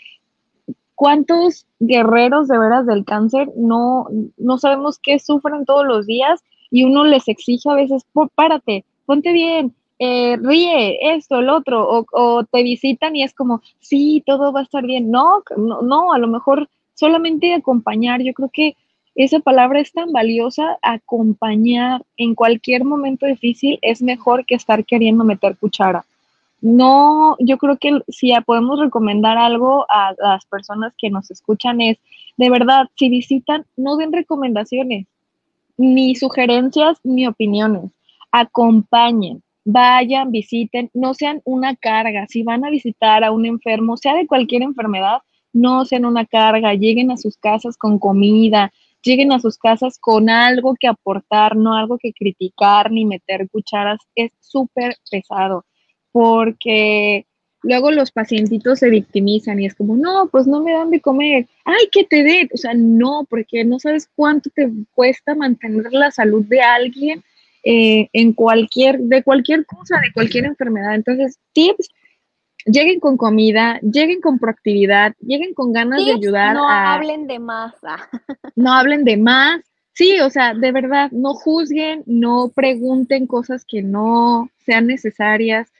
¿cuántos 0.94 1.66
guerreros 1.80 2.50
de 2.50 2.60
veras 2.60 2.86
del 2.86 3.06
cáncer 3.06 3.50
no, 3.56 4.08
no 4.36 4.58
sabemos 4.58 5.00
qué 5.02 5.20
sufren 5.20 5.64
todos 5.64 5.86
los 5.86 6.06
días 6.06 6.44
y 6.70 6.84
uno 6.84 7.06
les 7.06 7.30
exige 7.30 7.70
a 7.70 7.76
veces, 7.76 8.06
párate, 8.36 8.84
ponte 9.06 9.32
bien, 9.32 9.74
eh, 10.00 10.36
ríe, 10.36 11.16
esto, 11.16 11.40
el 11.40 11.48
otro, 11.48 11.88
o, 11.90 12.06
o, 12.12 12.44
te 12.44 12.62
visitan 12.62 13.16
y 13.16 13.24
es 13.24 13.34
como, 13.34 13.62
sí, 13.80 14.22
todo 14.26 14.52
va 14.52 14.60
a 14.60 14.64
estar 14.64 14.86
bien. 14.86 15.10
No, 15.10 15.44
no, 15.56 15.82
no, 15.82 16.12
a 16.12 16.18
lo 16.18 16.28
mejor 16.28 16.68
solamente 16.94 17.54
acompañar. 17.54 18.22
Yo 18.22 18.34
creo 18.34 18.50
que 18.52 18.76
esa 19.18 19.40
palabra 19.40 19.80
es 19.80 19.92
tan 19.92 20.12
valiosa, 20.12 20.78
acompañar 20.84 22.04
en 22.18 22.36
cualquier 22.36 22.84
momento 22.86 23.26
difícil 23.26 23.80
es 23.82 24.02
mejor 24.04 24.46
que 24.46 24.54
estar 24.54 24.86
queriendo 24.86 25.24
meter 25.24 25.58
cuchara. 25.58 26.06
No, 26.62 27.36
yo 27.40 27.58
creo 27.58 27.78
que 27.78 28.00
si 28.10 28.32
podemos 28.46 28.80
recomendar 28.80 29.38
algo 29.38 29.88
a 29.90 30.14
las 30.20 30.46
personas 30.46 30.94
que 31.00 31.10
nos 31.10 31.32
escuchan 31.32 31.82
es, 31.82 31.98
de 32.38 32.50
verdad, 32.52 32.86
si 32.96 33.10
visitan, 33.10 33.66
no 33.76 33.98
den 33.98 34.14
recomendaciones, 34.14 35.08
ni 35.78 36.14
sugerencias, 36.14 37.00
ni 37.04 37.26
opiniones. 37.26 37.90
Acompañen, 38.32 39.42
vayan, 39.66 40.32
visiten, 40.32 40.92
no 40.94 41.16
sean 41.16 41.42
una 41.44 41.76
carga. 41.76 42.28
Si 42.28 42.44
van 42.44 42.66
a 42.66 42.70
visitar 42.70 43.24
a 43.24 43.32
un 43.32 43.48
enfermo, 43.48 43.98
sea 43.98 44.14
de 44.14 44.28
cualquier 44.28 44.62
enfermedad, 44.62 45.22
no 45.54 45.86
sean 45.86 46.06
una 46.06 46.26
carga. 46.26 46.76
Lleguen 46.76 47.10
a 47.10 47.18
sus 47.18 47.36
casas 47.38 47.78
con 47.78 47.98
comida, 47.98 48.72
lleguen 49.08 49.32
a 49.32 49.40
sus 49.40 49.58
casas 49.58 49.98
con 50.00 50.30
algo 50.30 50.76
que 50.80 50.88
aportar, 50.88 51.56
no 51.56 51.76
algo 51.76 51.98
que 51.98 52.14
criticar 52.14 52.92
ni 52.92 53.06
meter 53.06 53.50
cucharas. 53.50 54.00
Es 54.16 54.32
súper 54.40 54.98
pesado 55.10 55.66
porque 56.12 57.26
luego 57.64 57.92
los 57.92 58.12
pacientitos 58.12 58.80
se 58.80 58.90
victimizan 58.90 59.60
y 59.60 59.66
es 59.66 59.76
como, 59.76 59.96
no, 59.96 60.30
pues 60.32 60.48
no 60.48 60.62
me 60.62 60.74
dan 60.74 60.92
de 60.92 61.02
comer, 61.02 61.48
ay, 61.66 61.88
que 61.92 62.04
te 62.04 62.24
den, 62.24 62.50
o 62.54 62.58
sea, 62.58 62.74
no, 62.74 63.26
porque 63.30 63.64
no 63.64 63.80
sabes 63.80 64.10
cuánto 64.16 64.50
te 64.50 64.70
cuesta 64.94 65.36
mantener 65.36 65.92
la 65.92 66.12
salud 66.12 66.46
de 66.46 66.62
alguien 66.62 67.24
eh, 67.64 68.08
en 68.14 68.34
cualquier, 68.34 69.00
de 69.00 69.24
cualquier 69.24 69.66
cosa, 69.66 70.00
de 70.00 70.14
cualquier 70.14 70.46
enfermedad. 70.46 70.96
Entonces, 70.96 71.40
tips, 71.54 71.90
lleguen 72.66 73.00
con 73.00 73.18
comida, 73.18 73.80
lleguen 73.82 74.22
con 74.22 74.40
proactividad, 74.40 75.14
lleguen 75.20 75.54
con 75.54 75.74
ganas 75.74 76.06
de 76.06 76.14
ayudar. 76.14 76.54
No 76.54 76.70
hablen 76.70 77.28
de 77.28 77.40
más. 77.40 77.74
Ah. 77.84 78.10
no 78.56 78.74
hablen 78.74 79.04
de 79.06 79.18
más. 79.18 79.62
Sí, 79.94 80.20
o 80.20 80.30
sea, 80.30 80.54
de 80.54 80.72
verdad, 80.72 81.10
no 81.12 81.34
juzguen, 81.34 82.04
no 82.06 82.52
pregunten 82.54 83.26
cosas 83.26 83.66
que 83.66 83.82
no 83.82 84.50
sean 84.66 84.88
necesarias. 84.88 85.72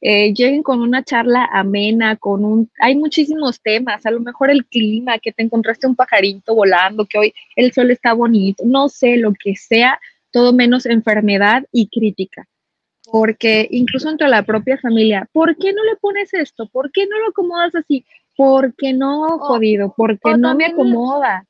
eh, 0.00 0.32
lleguen 0.32 0.62
con 0.62 0.80
una 0.80 1.04
charla 1.04 1.44
amena, 1.52 2.16
con 2.16 2.44
un, 2.44 2.70
hay 2.80 2.96
muchísimos 2.96 3.60
temas, 3.60 4.06
a 4.06 4.10
lo 4.10 4.20
mejor 4.20 4.50
el 4.50 4.64
clima, 4.66 5.18
que 5.18 5.30
te 5.30 5.42
encontraste 5.42 5.86
un 5.86 5.94
pajarito 5.94 6.54
volando, 6.54 7.04
que 7.06 7.18
hoy 7.18 7.34
el 7.54 7.72
sol 7.72 7.90
está 7.90 8.14
bonito, 8.14 8.64
no 8.66 8.88
sé, 8.88 9.18
lo 9.18 9.34
que 9.34 9.54
sea, 9.56 10.00
todo 10.32 10.52
menos 10.54 10.86
enfermedad 10.86 11.64
y 11.70 11.88
crítica. 11.88 12.48
Porque 13.12 13.66
incluso 13.70 14.08
entre 14.08 14.28
la 14.28 14.42
propia 14.42 14.78
familia, 14.78 15.28
¿por 15.32 15.56
qué 15.56 15.72
no 15.72 15.82
le 15.84 15.96
pones 15.96 16.32
esto? 16.34 16.66
¿Por 16.66 16.90
qué 16.92 17.06
no 17.06 17.18
lo 17.18 17.28
acomodas 17.28 17.74
así? 17.74 18.04
¿Por 18.36 18.74
qué 18.74 18.92
no, 18.92 19.38
jodido? 19.38 19.92
¿Por 19.96 20.18
qué 20.18 20.36
no 20.36 20.54
me 20.54 20.66
acomoda? 20.66 21.46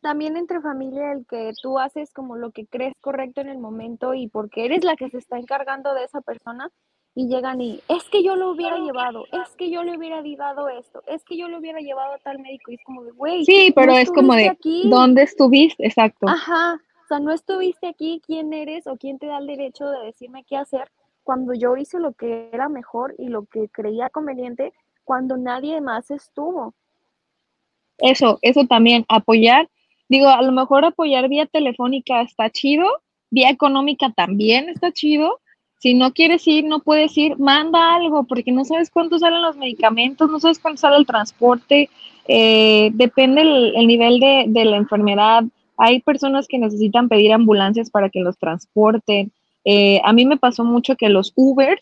También 0.00 0.36
entre 0.36 0.60
familia, 0.60 1.12
el 1.12 1.26
que 1.26 1.52
tú 1.62 1.78
haces 1.78 2.12
como 2.12 2.36
lo 2.36 2.50
que 2.50 2.66
crees 2.66 2.94
correcto 3.00 3.40
en 3.40 3.48
el 3.48 3.58
momento 3.58 4.14
y 4.14 4.28
porque 4.28 4.64
eres 4.64 4.84
la 4.84 4.96
que 4.96 5.10
se 5.10 5.18
está 5.18 5.38
encargando 5.38 5.94
de 5.94 6.04
esa 6.04 6.20
persona, 6.20 6.70
y 7.16 7.28
llegan 7.28 7.62
y 7.62 7.80
es 7.88 8.04
que 8.10 8.22
yo 8.22 8.36
lo 8.36 8.50
hubiera 8.50 8.76
llevado, 8.76 9.24
es 9.32 9.56
que 9.56 9.70
yo 9.70 9.82
le 9.82 9.96
hubiera 9.96 10.22
dado 10.36 10.68
esto, 10.68 11.02
es 11.06 11.24
que 11.24 11.38
yo 11.38 11.48
lo 11.48 11.58
hubiera 11.58 11.80
llevado 11.80 12.12
a 12.12 12.18
tal 12.18 12.38
médico 12.38 12.70
y 12.70 12.74
es 12.74 12.84
como 12.84 13.02
de, 13.04 13.10
güey. 13.12 13.44
Sí, 13.46 13.72
pero 13.74 13.96
es 13.96 14.10
como 14.10 14.34
de, 14.34 14.54
¿dónde 14.84 15.22
estuviste? 15.22 15.86
Exacto. 15.86 16.28
Ajá, 16.28 16.74
o 16.74 17.06
sea, 17.08 17.18
no 17.18 17.32
estuviste 17.32 17.88
aquí, 17.88 18.20
¿quién 18.24 18.52
eres 18.52 18.86
o 18.86 18.98
quién 18.98 19.18
te 19.18 19.26
da 19.26 19.38
el 19.38 19.46
derecho 19.46 19.88
de 19.88 20.04
decirme 20.04 20.44
qué 20.44 20.58
hacer 20.58 20.90
cuando 21.26 21.54
yo 21.54 21.76
hice 21.76 21.98
lo 21.98 22.12
que 22.12 22.48
era 22.52 22.68
mejor 22.68 23.16
y 23.18 23.26
lo 23.28 23.46
que 23.46 23.68
creía 23.68 24.10
conveniente 24.10 24.72
cuando 25.02 25.36
nadie 25.36 25.80
más 25.80 26.12
estuvo? 26.12 26.72
Eso, 27.98 28.38
eso 28.42 28.64
también, 28.66 29.04
apoyar, 29.08 29.68
digo, 30.08 30.28
a 30.28 30.40
lo 30.40 30.52
mejor 30.52 30.84
apoyar 30.84 31.28
vía 31.28 31.46
telefónica 31.46 32.22
está 32.22 32.48
chido, 32.48 32.86
vía 33.28 33.50
económica 33.50 34.12
también 34.14 34.68
está 34.68 34.92
chido, 34.92 35.40
si 35.78 35.94
no 35.94 36.12
quieres 36.12 36.46
ir, 36.46 36.64
no 36.64 36.78
puedes 36.78 37.18
ir, 37.18 37.36
manda 37.38 37.96
algo, 37.96 38.22
porque 38.22 38.52
no 38.52 38.64
sabes 38.64 38.88
cuánto 38.88 39.18
salen 39.18 39.42
los 39.42 39.56
medicamentos, 39.56 40.30
no 40.30 40.38
sabes 40.38 40.60
cuánto 40.60 40.82
sale 40.82 40.96
el 40.96 41.06
transporte, 41.06 41.90
eh, 42.28 42.90
depende 42.94 43.42
el, 43.42 43.86
nivel 43.88 44.20
de, 44.20 44.44
de, 44.46 44.64
la 44.64 44.76
enfermedad. 44.76 45.42
Hay 45.76 46.00
personas 46.02 46.46
que 46.46 46.58
necesitan 46.58 47.08
pedir 47.08 47.32
ambulancias 47.32 47.90
para 47.90 48.10
que 48.10 48.20
los 48.20 48.38
transporten. 48.38 49.32
Eh, 49.66 50.00
a 50.04 50.12
mí 50.12 50.24
me 50.24 50.38
pasó 50.38 50.64
mucho 50.64 50.96
que 50.96 51.08
los 51.08 51.32
Uber 51.34 51.78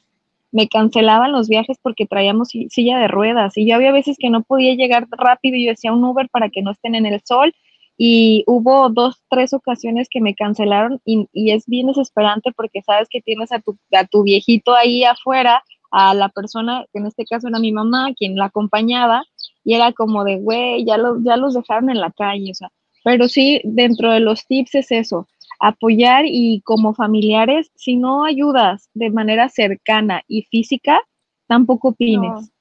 me 0.51 0.69
cancelaban 0.69 1.33
los 1.33 1.49
viajes 1.49 1.77
porque 1.83 2.07
traíamos 2.07 2.49
silla 2.49 2.99
de 2.99 3.09
ruedas 3.09 3.59
y 3.59 3.67
yo 3.69 3.75
había 3.75 3.93
veces 3.93 4.17
que 4.19 4.31
no 4.31 4.43
podía 4.43 4.75
llegar 4.75 5.07
rápido 5.11 5.57
y 5.57 5.67
yo 5.67 5.71
decía 5.71 5.93
un 5.93 6.03
Uber 6.03 6.29
para 6.31 6.49
que 6.49 6.63
no 6.63 6.71
estén 6.71 6.95
en 6.95 7.07
el 7.07 7.21
sol 7.25 7.55
y 7.99 8.43
hubo 8.47 8.89
dos, 8.89 9.23
tres 9.29 9.53
ocasiones 9.53 10.09
que 10.11 10.21
me 10.21 10.35
cancelaron 10.35 11.01
y, 11.05 11.29
es 11.35 11.67
bien 11.67 11.89
desesperante 11.89 12.53
porque 12.57 12.83
sabes 12.83 13.09
que 13.11 13.21
tienes 13.21 13.53
a 13.53 13.61
tu, 13.61 13.79
a 13.93 14.07
tu 14.07 14.23
viejito 14.23 14.75
ahí 14.75 15.05
afuera, 15.05 15.63
a 15.91 16.15
la 16.15 16.29
persona, 16.29 16.87
que 16.93 16.99
en 16.99 17.07
este 17.07 17.25
caso 17.25 17.49
era 17.49 17.59
mi 17.61 17.71
mamá, 17.71 18.13
quien 18.17 18.35
la 18.35 18.47
acompañaba, 18.47 19.23
y 19.63 19.75
era 19.75 19.93
como 19.93 20.25
de, 20.25 20.37
güey, 20.37 20.85
ya, 20.85 20.97
lo, 20.99 21.23
ya 21.23 21.37
los 21.37 21.55
dejaron 21.55 21.89
en 21.91 22.01
la 22.01 22.11
calle, 22.11 22.51
o 22.51 22.55
sea, 22.55 22.71
pero 23.05 23.29
sí, 23.29 23.61
dentro 23.65 24.11
de 24.11 24.21
los 24.21 24.45
tips 24.47 24.75
es 24.75 24.91
eso, 24.91 25.29
apoyar 25.65 26.25
y 26.27 26.61
como 26.61 26.93
familiares, 26.93 27.71
si 27.75 27.97
no 27.97 28.25
ayudas 28.25 28.91
de 28.93 29.11
manera 29.11 29.49
cercana 29.49 30.23
y 30.29 30.43
física, 30.43 31.01
tampoco 31.47 31.89
opines. 31.89 32.53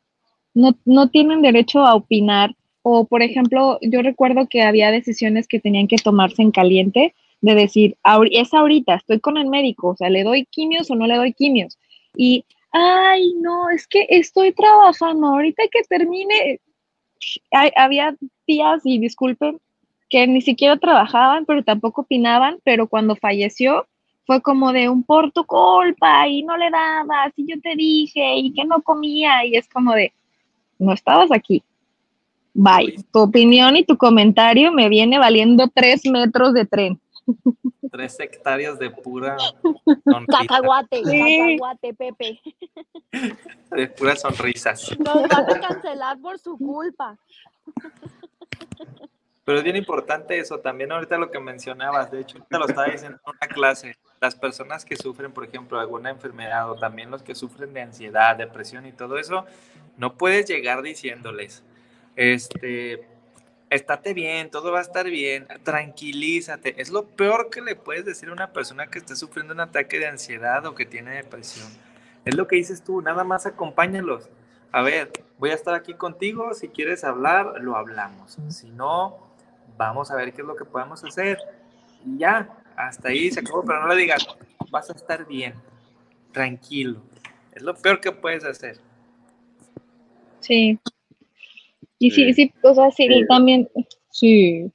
No, 0.54 0.76
no 0.86 1.10
tienen 1.10 1.42
derecho 1.42 1.86
a 1.86 1.96
opinar 1.96 2.56
o, 2.82 3.06
por 3.06 3.22
ejemplo, 3.22 3.78
yo 3.82 4.02
recuerdo 4.02 4.48
que 4.48 4.62
había 4.62 4.92
decisiones 4.92 5.48
que 5.48 5.60
tenían 5.60 5.88
que 5.88 5.98
tomarse 5.98 6.42
en 6.42 6.52
caliente, 6.52 7.14
de 7.42 7.56
decir, 7.56 7.98
es 8.32 8.54
ahorita, 8.54 8.96
estoy 8.96 9.20
con 9.20 9.38
el 9.38 9.48
médico, 9.48 9.90
o 9.90 9.96
sea, 9.98 10.10
¿le 10.10 10.24
doy 10.24 10.46
quimios 10.46 10.90
o 10.90 10.96
no 10.96 11.06
le 11.08 11.16
doy 11.16 11.34
quimios? 11.34 11.78
Y, 12.16 12.46
ay, 12.72 13.34
no, 13.42 13.70
es 13.70 13.86
que 13.86 14.06
estoy 14.10 14.54
trabajando, 14.54 15.28
ahorita 15.28 15.64
que 15.72 15.84
termine, 15.84 16.62
había 17.76 18.16
días, 18.48 18.82
y 18.86 19.00
disculpen, 19.00 19.60
que 20.14 20.28
ni 20.28 20.42
siquiera 20.42 20.78
trabajaban, 20.78 21.44
pero 21.44 21.64
tampoco 21.64 22.02
opinaban, 22.02 22.60
pero 22.64 22.88
cuando 22.88 23.16
falleció 23.16 23.88
fue 24.28 24.44
como 24.44 24.72
de 24.72 24.88
un 24.88 25.02
por 25.02 25.32
tu 25.32 25.44
culpa 25.44 26.28
y 26.28 26.44
no 26.44 26.56
le 26.56 26.70
dabas 26.70 27.34
y 27.36 27.48
yo 27.52 27.60
te 27.60 27.76
dije 27.76 28.36
y 28.36 28.54
que 28.54 28.64
no 28.64 28.84
comía 28.84 29.44
y 29.44 29.56
es 29.56 29.68
como 29.68 29.92
de, 29.96 30.14
no 30.78 30.94
estabas 30.94 31.32
aquí, 31.32 31.64
Bye. 32.54 33.04
Tu 33.12 33.20
opinión 33.20 33.76
y 33.76 33.84
tu 33.84 33.98
comentario 33.98 34.72
me 34.72 34.88
viene 34.88 35.18
valiendo 35.18 35.68
tres 35.74 36.06
metros 36.06 36.54
de 36.54 36.66
tren. 36.66 37.02
Tres 37.92 38.20
hectáreas 38.20 38.80
de 38.80 38.90
pura 38.90 39.38
cacahuate, 40.28 41.04
cacahuate, 41.04 41.94
Pepe. 41.94 42.42
De 43.70 43.88
puras 43.88 44.22
sonrisas. 44.22 44.96
Nos 44.98 45.28
van 45.28 45.52
a 45.52 45.60
cancelar 45.68 46.20
por 46.20 46.40
su 46.40 46.58
culpa. 46.58 47.18
Pero 49.46 49.58
es 49.58 49.64
bien 49.64 49.76
importante 49.76 50.38
eso, 50.38 50.60
también 50.60 50.92
ahorita 50.92 51.18
lo 51.18 51.30
que 51.30 51.40
mencionabas, 51.40 52.12
de 52.12 52.22
hecho, 52.22 52.40
te 52.50 52.58
lo 52.58 52.66
estaba 52.66 52.88
diciendo 52.88 53.20
en 53.26 53.32
una 53.32 53.48
clase, 53.54 53.98
las 54.22 54.36
personas 54.36 54.86
que 54.86 54.96
sufren, 54.96 55.34
por 55.34 55.44
ejemplo, 55.44 55.80
alguna 55.80 56.10
enfermedad 56.10 56.70
o 56.70 56.76
también 56.76 57.12
los 57.12 57.24
que 57.24 57.36
sufren 57.36 57.74
de 57.74 57.82
ansiedad, 57.82 58.38
depresión 58.38 58.86
y 58.86 58.94
todo 58.94 59.18
eso, 59.18 59.46
no 59.98 60.18
puedes 60.18 60.48
llegar 60.48 60.82
diciéndoles, 60.82 61.62
este, 62.16 63.06
estate 63.70 64.14
bien, 64.14 64.50
todo 64.50 64.72
va 64.72 64.80
a 64.80 64.84
estar 64.84 65.10
bien, 65.10 65.48
tranquilízate. 65.64 66.82
Es 66.82 66.90
lo 66.90 67.06
peor 67.06 67.50
que 67.50 67.62
le 67.62 67.76
puedes 67.76 68.06
decir 68.06 68.30
a 68.30 68.34
una 68.34 68.54
persona 68.54 68.88
que 68.88 69.00
está 69.00 69.16
sufriendo 69.16 69.54
un 69.54 69.60
ataque 69.60 70.00
de 70.00 70.08
ansiedad 70.08 70.66
o 70.66 70.76
que 70.76 70.86
tiene 70.86 71.16
depresión. 71.16 71.68
Es 72.26 72.36
lo 72.36 72.48
que 72.48 72.56
dices 72.56 72.84
tú, 72.84 73.02
nada 73.02 73.24
más 73.24 73.46
acompáñalos. 73.46 74.30
A 74.72 74.82
ver, 74.82 75.12
voy 75.38 75.52
a 75.52 75.54
estar 75.54 75.76
aquí 75.76 75.94
contigo, 75.94 76.54
si 76.54 76.70
quieres 76.70 77.04
hablar, 77.04 77.62
lo 77.62 77.76
hablamos. 77.76 78.38
Si 78.50 78.70
no, 78.72 79.33
vamos 79.78 80.12
a 80.12 80.16
ver 80.16 80.34
qué 80.34 80.42
es 80.42 80.48
lo 80.48 80.56
que 80.56 80.66
podemos 80.66 81.04
hacer. 81.04 81.38
Y 82.06 82.18
ya, 82.18 82.50
hasta 82.76 83.10
ahí 83.10 83.32
se 83.32 83.40
acabó, 83.40 83.64
pero 83.64 83.82
no 83.82 83.88
le 83.88 83.96
digas, 83.96 84.26
vas 84.72 84.90
a 84.90 84.94
estar 84.94 85.26
bien, 85.26 85.54
tranquilo. 86.32 87.02
Es 87.54 87.62
lo 87.62 87.76
peor 87.76 88.02
que 88.02 88.12
puedes 88.12 88.44
hacer. 88.44 88.78
Sí, 90.40 90.80
y 92.00 92.12
sí, 92.12 92.34
sí, 92.34 92.54
o 92.62 92.74
sea, 92.74 92.92
sí, 92.92 93.08
también, 93.30 93.70
sí, 94.10 94.70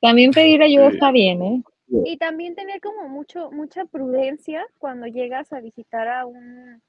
también 0.00 0.30
pedir 0.30 0.62
ayuda 0.62 0.88
está 0.88 1.10
bien, 1.10 1.42
¿eh? 1.42 1.62
Y 1.88 2.16
también 2.18 2.54
tener 2.54 2.80
como 2.80 3.08
mucho, 3.08 3.50
mucha 3.50 3.84
prudencia 3.84 4.66
cuando 4.78 5.06
llegas 5.06 5.52
a 5.52 5.60
visitar 5.60 6.08
a 6.08 6.26
un, 6.26 6.82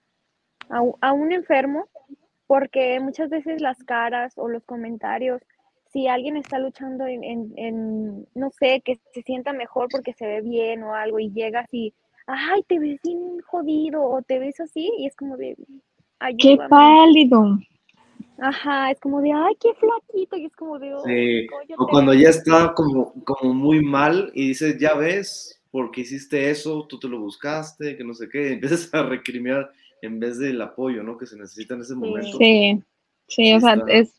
a, 0.70 1.14
un 1.14 1.32
enfermo, 1.32 1.88
porque 2.47 2.99
muchas 2.99 3.30
veces 3.30 3.62
las 3.62 3.84
caras 3.84 4.34
o 4.38 4.47
los 4.47 4.64
comentarios, 4.64 5.41
si 5.91 6.07
alguien 6.07 6.38
está 6.38 6.59
luchando 6.59 7.05
en, 7.05 7.23
en, 7.23 8.27
no 8.35 8.49
sé, 8.51 8.81
que 8.83 8.99
se 9.13 9.21
sienta 9.21 9.53
mejor 9.53 9.88
porque 9.91 10.13
se 10.13 10.25
ve 10.25 10.41
bien 10.41 10.83
o 10.83 10.93
algo 10.93 11.19
y 11.19 11.31
llegas 11.31 11.67
y, 11.71 11.93
ay, 12.25 12.63
te 12.67 12.79
ves 12.79 12.99
bien 13.03 13.39
jodido 13.45 14.03
o 14.03 14.21
te 14.21 14.39
ves 14.39 14.59
así 14.59 14.91
y 14.97 15.07
es 15.07 15.15
como 15.15 15.38
de, 15.38 15.55
Qué 16.39 16.57
pálido. 16.69 17.59
Ajá, 18.39 18.91
es 18.91 18.99
como 18.99 19.21
de, 19.21 19.31
ay, 19.31 19.55
qué 19.59 19.69
flaquito, 19.73 20.38
y 20.38 20.45
es 20.45 20.55
como 20.55 20.77
de, 20.77 20.93
sí. 21.05 21.47
o 21.75 21.88
cuando 21.88 22.13
ya 22.13 22.29
está 22.29 22.73
como, 22.75 23.11
como 23.23 23.53
muy 23.53 23.83
mal 23.83 24.31
y 24.35 24.49
dices, 24.49 24.77
ya 24.79 24.93
ves, 24.93 25.59
porque 25.71 26.01
hiciste 26.01 26.51
eso, 26.51 26.85
tú 26.88 26.99
te 26.99 27.07
lo 27.07 27.19
buscaste, 27.19 27.97
que 27.97 28.03
no 28.03 28.13
sé 28.13 28.29
qué, 28.29 28.49
y 28.49 28.53
empiezas 28.53 28.93
a 28.93 29.03
recriminar 29.03 29.71
en 30.03 30.19
vez 30.19 30.38
del 30.38 30.61
apoyo, 30.61 31.01
¿no? 31.01 31.17
Que 31.17 31.25
se 31.25 31.35
necesita 31.35 31.73
en 31.73 31.81
ese 31.81 31.95
momento. 31.95 32.38
Sí, 32.38 32.79
sí, 33.27 33.53
o 33.55 33.59
sea, 33.59 33.81
es, 33.88 34.13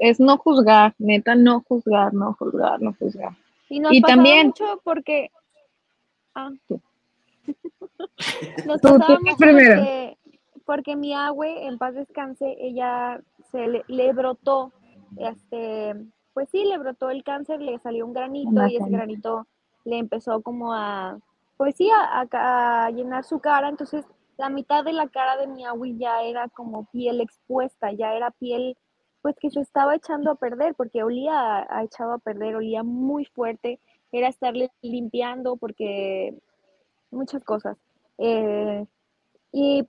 es 0.00 0.18
no 0.18 0.38
juzgar, 0.38 0.94
neta, 0.98 1.34
no 1.34 1.60
juzgar, 1.60 2.14
no 2.14 2.32
juzgar, 2.32 2.80
no 2.80 2.94
juzgar. 2.98 3.32
Y, 3.68 3.80
nos 3.80 3.92
y 3.92 4.00
también 4.00 4.48
mucho 4.48 4.80
porque... 4.82 5.30
Ah. 6.34 6.50
nos 8.66 8.80
pasaba 8.80 9.18
mucho 9.20 9.36
porque, 9.36 10.18
porque 10.64 10.96
mi 10.96 11.14
abue, 11.14 11.66
en 11.66 11.76
paz 11.76 11.94
descanse, 11.94 12.56
ella 12.58 13.20
se 13.52 13.84
le, 13.86 14.12
brotó, 14.14 14.72
este, 15.18 15.94
pues 16.32 16.48
sí, 16.50 16.64
le 16.64 16.78
brotó 16.78 17.10
el 17.10 17.22
cáncer, 17.22 17.60
le 17.60 17.78
salió 17.80 18.06
un 18.06 18.14
granito 18.14 18.66
y 18.66 18.76
ese 18.76 18.88
granito 18.88 19.46
le 19.84 19.98
empezó 19.98 20.40
como 20.40 20.72
a, 20.72 21.18
pues 21.58 21.76
sí, 21.76 21.90
a, 21.92 22.90
llenar 22.90 23.24
su 23.24 23.38
cara, 23.38 23.68
entonces 23.68 24.06
la 24.38 24.48
mitad 24.48 24.82
de 24.82 24.94
la 24.94 25.08
cara 25.08 25.36
de 25.36 25.46
mi 25.46 25.66
agui 25.66 25.98
ya 25.98 26.22
era 26.22 26.48
como 26.48 26.86
piel 26.86 27.20
expuesta, 27.20 27.92
ya 27.92 28.14
era 28.14 28.30
piel 28.30 28.78
pues 29.22 29.36
que 29.38 29.50
se 29.50 29.60
estaba 29.60 29.94
echando 29.94 30.30
a 30.30 30.34
perder, 30.36 30.74
porque 30.74 31.02
olía 31.02 31.66
ha 31.68 31.84
echado 31.84 32.12
a 32.12 32.18
perder, 32.18 32.56
olía 32.56 32.82
muy 32.82 33.24
fuerte, 33.26 33.78
era 34.12 34.28
estarle 34.28 34.70
limpiando 34.82 35.56
porque 35.56 36.38
muchas 37.10 37.44
cosas. 37.44 37.76
Eh, 38.18 38.86
y 39.52 39.86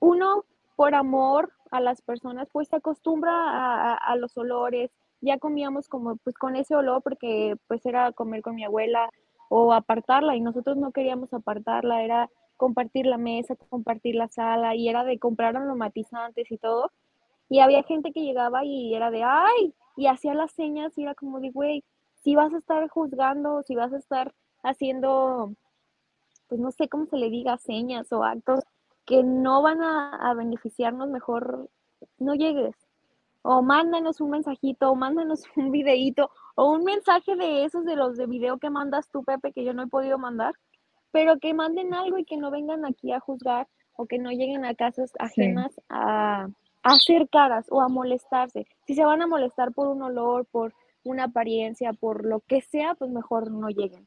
uno 0.00 0.44
por 0.76 0.94
amor 0.94 1.52
a 1.70 1.80
las 1.80 2.02
personas, 2.02 2.48
pues 2.52 2.68
se 2.68 2.76
acostumbra 2.76 3.94
a, 3.94 4.16
los 4.16 4.36
olores. 4.36 4.90
Ya 5.20 5.38
comíamos 5.38 5.88
como 5.88 6.16
pues 6.16 6.36
con 6.36 6.56
ese 6.56 6.74
olor 6.76 7.02
porque 7.02 7.56
pues 7.66 7.84
era 7.86 8.12
comer 8.12 8.42
con 8.42 8.54
mi 8.54 8.64
abuela 8.64 9.10
o 9.48 9.72
apartarla 9.72 10.36
y 10.36 10.40
nosotros 10.40 10.76
no 10.76 10.92
queríamos 10.92 11.32
apartarla, 11.32 12.02
era 12.02 12.30
compartir 12.56 13.06
la 13.06 13.18
mesa, 13.18 13.56
compartir 13.68 14.14
la 14.14 14.28
sala, 14.28 14.74
y 14.76 14.88
era 14.88 15.04
de 15.04 15.18
comprar 15.18 15.56
aromatizantes 15.56 16.50
y 16.50 16.58
todo. 16.58 16.92
Y 17.54 17.60
había 17.60 17.84
gente 17.84 18.10
que 18.10 18.24
llegaba 18.24 18.64
y 18.64 18.96
era 18.96 19.12
de, 19.12 19.22
ay, 19.22 19.72
y 19.94 20.08
hacía 20.08 20.34
las 20.34 20.50
señas 20.50 20.98
y 20.98 21.04
era 21.04 21.14
como 21.14 21.38
de, 21.38 21.50
güey, 21.50 21.84
si 22.16 22.34
vas 22.34 22.52
a 22.52 22.58
estar 22.58 22.88
juzgando, 22.88 23.62
si 23.62 23.76
vas 23.76 23.92
a 23.92 23.98
estar 23.98 24.34
haciendo, 24.64 25.54
pues 26.48 26.60
no 26.60 26.72
sé 26.72 26.88
cómo 26.88 27.06
se 27.06 27.16
le 27.16 27.30
diga, 27.30 27.56
señas 27.58 28.12
o 28.12 28.24
actos 28.24 28.64
que 29.04 29.22
no 29.22 29.62
van 29.62 29.82
a, 29.82 30.34
beneficiarnos, 30.34 31.08
mejor 31.10 31.70
no 32.18 32.34
llegues. 32.34 32.74
O 33.42 33.62
mándanos 33.62 34.20
un 34.20 34.30
mensajito, 34.30 34.90
o 34.90 34.96
mándanos 34.96 35.44
un 35.54 35.70
videíto, 35.70 36.32
o 36.56 36.72
un 36.72 36.82
mensaje 36.82 37.36
de 37.36 37.64
esos 37.64 37.84
de 37.84 37.94
los 37.94 38.16
de 38.16 38.26
video 38.26 38.58
que 38.58 38.68
mandas 38.68 39.08
tú, 39.10 39.22
Pepe, 39.22 39.52
que 39.52 39.64
yo 39.64 39.74
no 39.74 39.84
he 39.84 39.86
podido 39.86 40.18
mandar, 40.18 40.54
pero 41.12 41.38
que 41.38 41.54
manden 41.54 41.94
algo 41.94 42.18
y 42.18 42.24
que 42.24 42.36
no 42.36 42.50
vengan 42.50 42.84
aquí 42.84 43.12
a 43.12 43.20
juzgar 43.20 43.68
o 43.92 44.06
que 44.06 44.18
no 44.18 44.32
lleguen 44.32 44.64
a 44.64 44.74
casas 44.74 45.12
ajenas 45.20 45.80
a, 45.88 46.48
hacer 46.84 47.28
caras 47.28 47.66
o 47.70 47.80
a 47.80 47.88
molestarse. 47.88 48.66
Si 48.86 48.94
se 48.94 49.04
van 49.04 49.22
a 49.22 49.26
molestar 49.26 49.72
por 49.72 49.88
un 49.88 50.02
olor, 50.02 50.46
por 50.50 50.74
una 51.02 51.24
apariencia, 51.24 51.92
por 51.92 52.24
lo 52.24 52.40
que 52.40 52.60
sea, 52.60 52.94
pues 52.94 53.10
mejor 53.10 53.50
no 53.50 53.68
lleguen. 53.68 54.06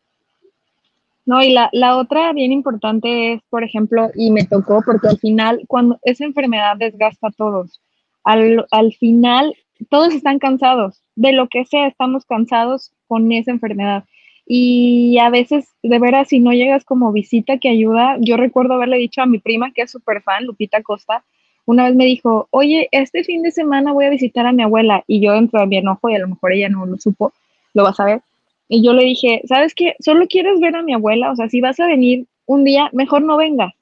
No, 1.25 1.43
y 1.43 1.51
la, 1.51 1.69
la 1.73 1.97
otra 1.97 2.31
bien 2.31 2.53
importante 2.53 3.33
es, 3.33 3.41
por 3.49 3.63
ejemplo, 3.63 4.09
y 4.15 4.31
me 4.31 4.45
tocó 4.45 4.81
porque 4.85 5.09
al 5.09 5.17
final, 5.17 5.63
cuando 5.67 5.99
esa 6.03 6.23
enfermedad 6.23 6.77
desgasta 6.77 7.27
a 7.27 7.31
todos, 7.31 7.81
al, 8.23 8.65
al 8.71 8.93
final 8.93 9.53
todos 9.89 10.13
están 10.13 10.39
cansados, 10.39 11.03
de 11.15 11.33
lo 11.33 11.49
que 11.49 11.65
sea, 11.65 11.87
estamos 11.87 12.25
cansados 12.25 12.93
con 13.07 13.31
esa 13.31 13.51
enfermedad. 13.51 14.05
Y 14.45 15.17
a 15.19 15.29
veces, 15.29 15.75
de 15.83 15.99
veras, 15.99 16.29
si 16.29 16.39
no 16.39 16.53
llegas 16.53 16.85
como 16.85 17.11
visita 17.11 17.57
que 17.57 17.69
ayuda, 17.69 18.15
yo 18.21 18.37
recuerdo 18.37 18.75
haberle 18.75 18.97
dicho 18.97 19.21
a 19.21 19.25
mi 19.25 19.39
prima, 19.39 19.71
que 19.73 19.81
es 19.81 19.91
súper 19.91 20.21
fan, 20.21 20.45
Lupita 20.45 20.81
Costa, 20.81 21.25
una 21.67 21.83
vez 21.83 21.95
me 21.95 22.05
dijo, 22.05 22.47
oye, 22.51 22.87
este 22.91 23.25
fin 23.25 23.43
de 23.43 23.51
semana 23.51 23.91
voy 23.91 24.05
a 24.05 24.09
visitar 24.09 24.47
a 24.47 24.53
mi 24.53 24.63
abuela. 24.63 25.03
Y 25.05 25.19
yo 25.19 25.33
entro 25.33 25.61
en 25.61 25.69
mi 25.69 25.77
enojo 25.77 26.09
y 26.09 26.15
a 26.15 26.19
lo 26.19 26.29
mejor 26.29 26.53
ella 26.53 26.69
no 26.69 26.85
lo 26.85 26.97
supo, 26.97 27.33
lo 27.73 27.83
vas 27.83 27.99
a 27.99 28.05
ver. 28.05 28.21
Y 28.69 28.83
yo 28.83 28.93
le 28.93 29.03
dije, 29.03 29.41
¿sabes 29.45 29.75
qué? 29.75 29.95
Solo 29.99 30.27
quieres 30.27 30.59
ver 30.61 30.77
a 30.77 30.81
mi 30.81 30.93
abuela, 30.93 31.29
o 31.29 31.35
sea, 31.35 31.49
si 31.49 31.59
vas 31.59 31.79
a 31.81 31.85
venir 31.85 32.25
un 32.45 32.63
día, 32.63 32.89
mejor 32.93 33.21
no 33.21 33.35
venga, 33.35 33.75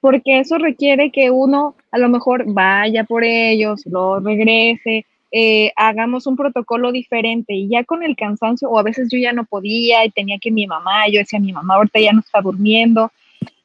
porque 0.00 0.40
eso 0.40 0.58
requiere 0.58 1.10
que 1.10 1.30
uno 1.30 1.76
a 1.92 1.98
lo 1.98 2.08
mejor 2.08 2.44
vaya 2.46 3.04
por 3.04 3.22
ellos, 3.22 3.86
lo 3.86 4.18
regrese, 4.18 5.06
eh, 5.30 5.72
hagamos 5.76 6.26
un 6.26 6.36
protocolo 6.36 6.92
diferente 6.92 7.54
y 7.54 7.68
ya 7.68 7.84
con 7.84 8.02
el 8.02 8.16
cansancio, 8.16 8.68
o 8.68 8.78
a 8.78 8.82
veces 8.82 9.08
yo 9.10 9.18
ya 9.18 9.32
no 9.32 9.44
podía 9.44 10.04
y 10.04 10.10
tenía 10.10 10.38
que 10.38 10.50
mi 10.50 10.66
mamá, 10.66 11.08
yo 11.08 11.20
decía, 11.20 11.38
mi 11.38 11.52
mamá 11.52 11.76
ahorita 11.76 12.00
ya 12.00 12.12
no 12.12 12.20
está 12.20 12.40
durmiendo. 12.40 13.10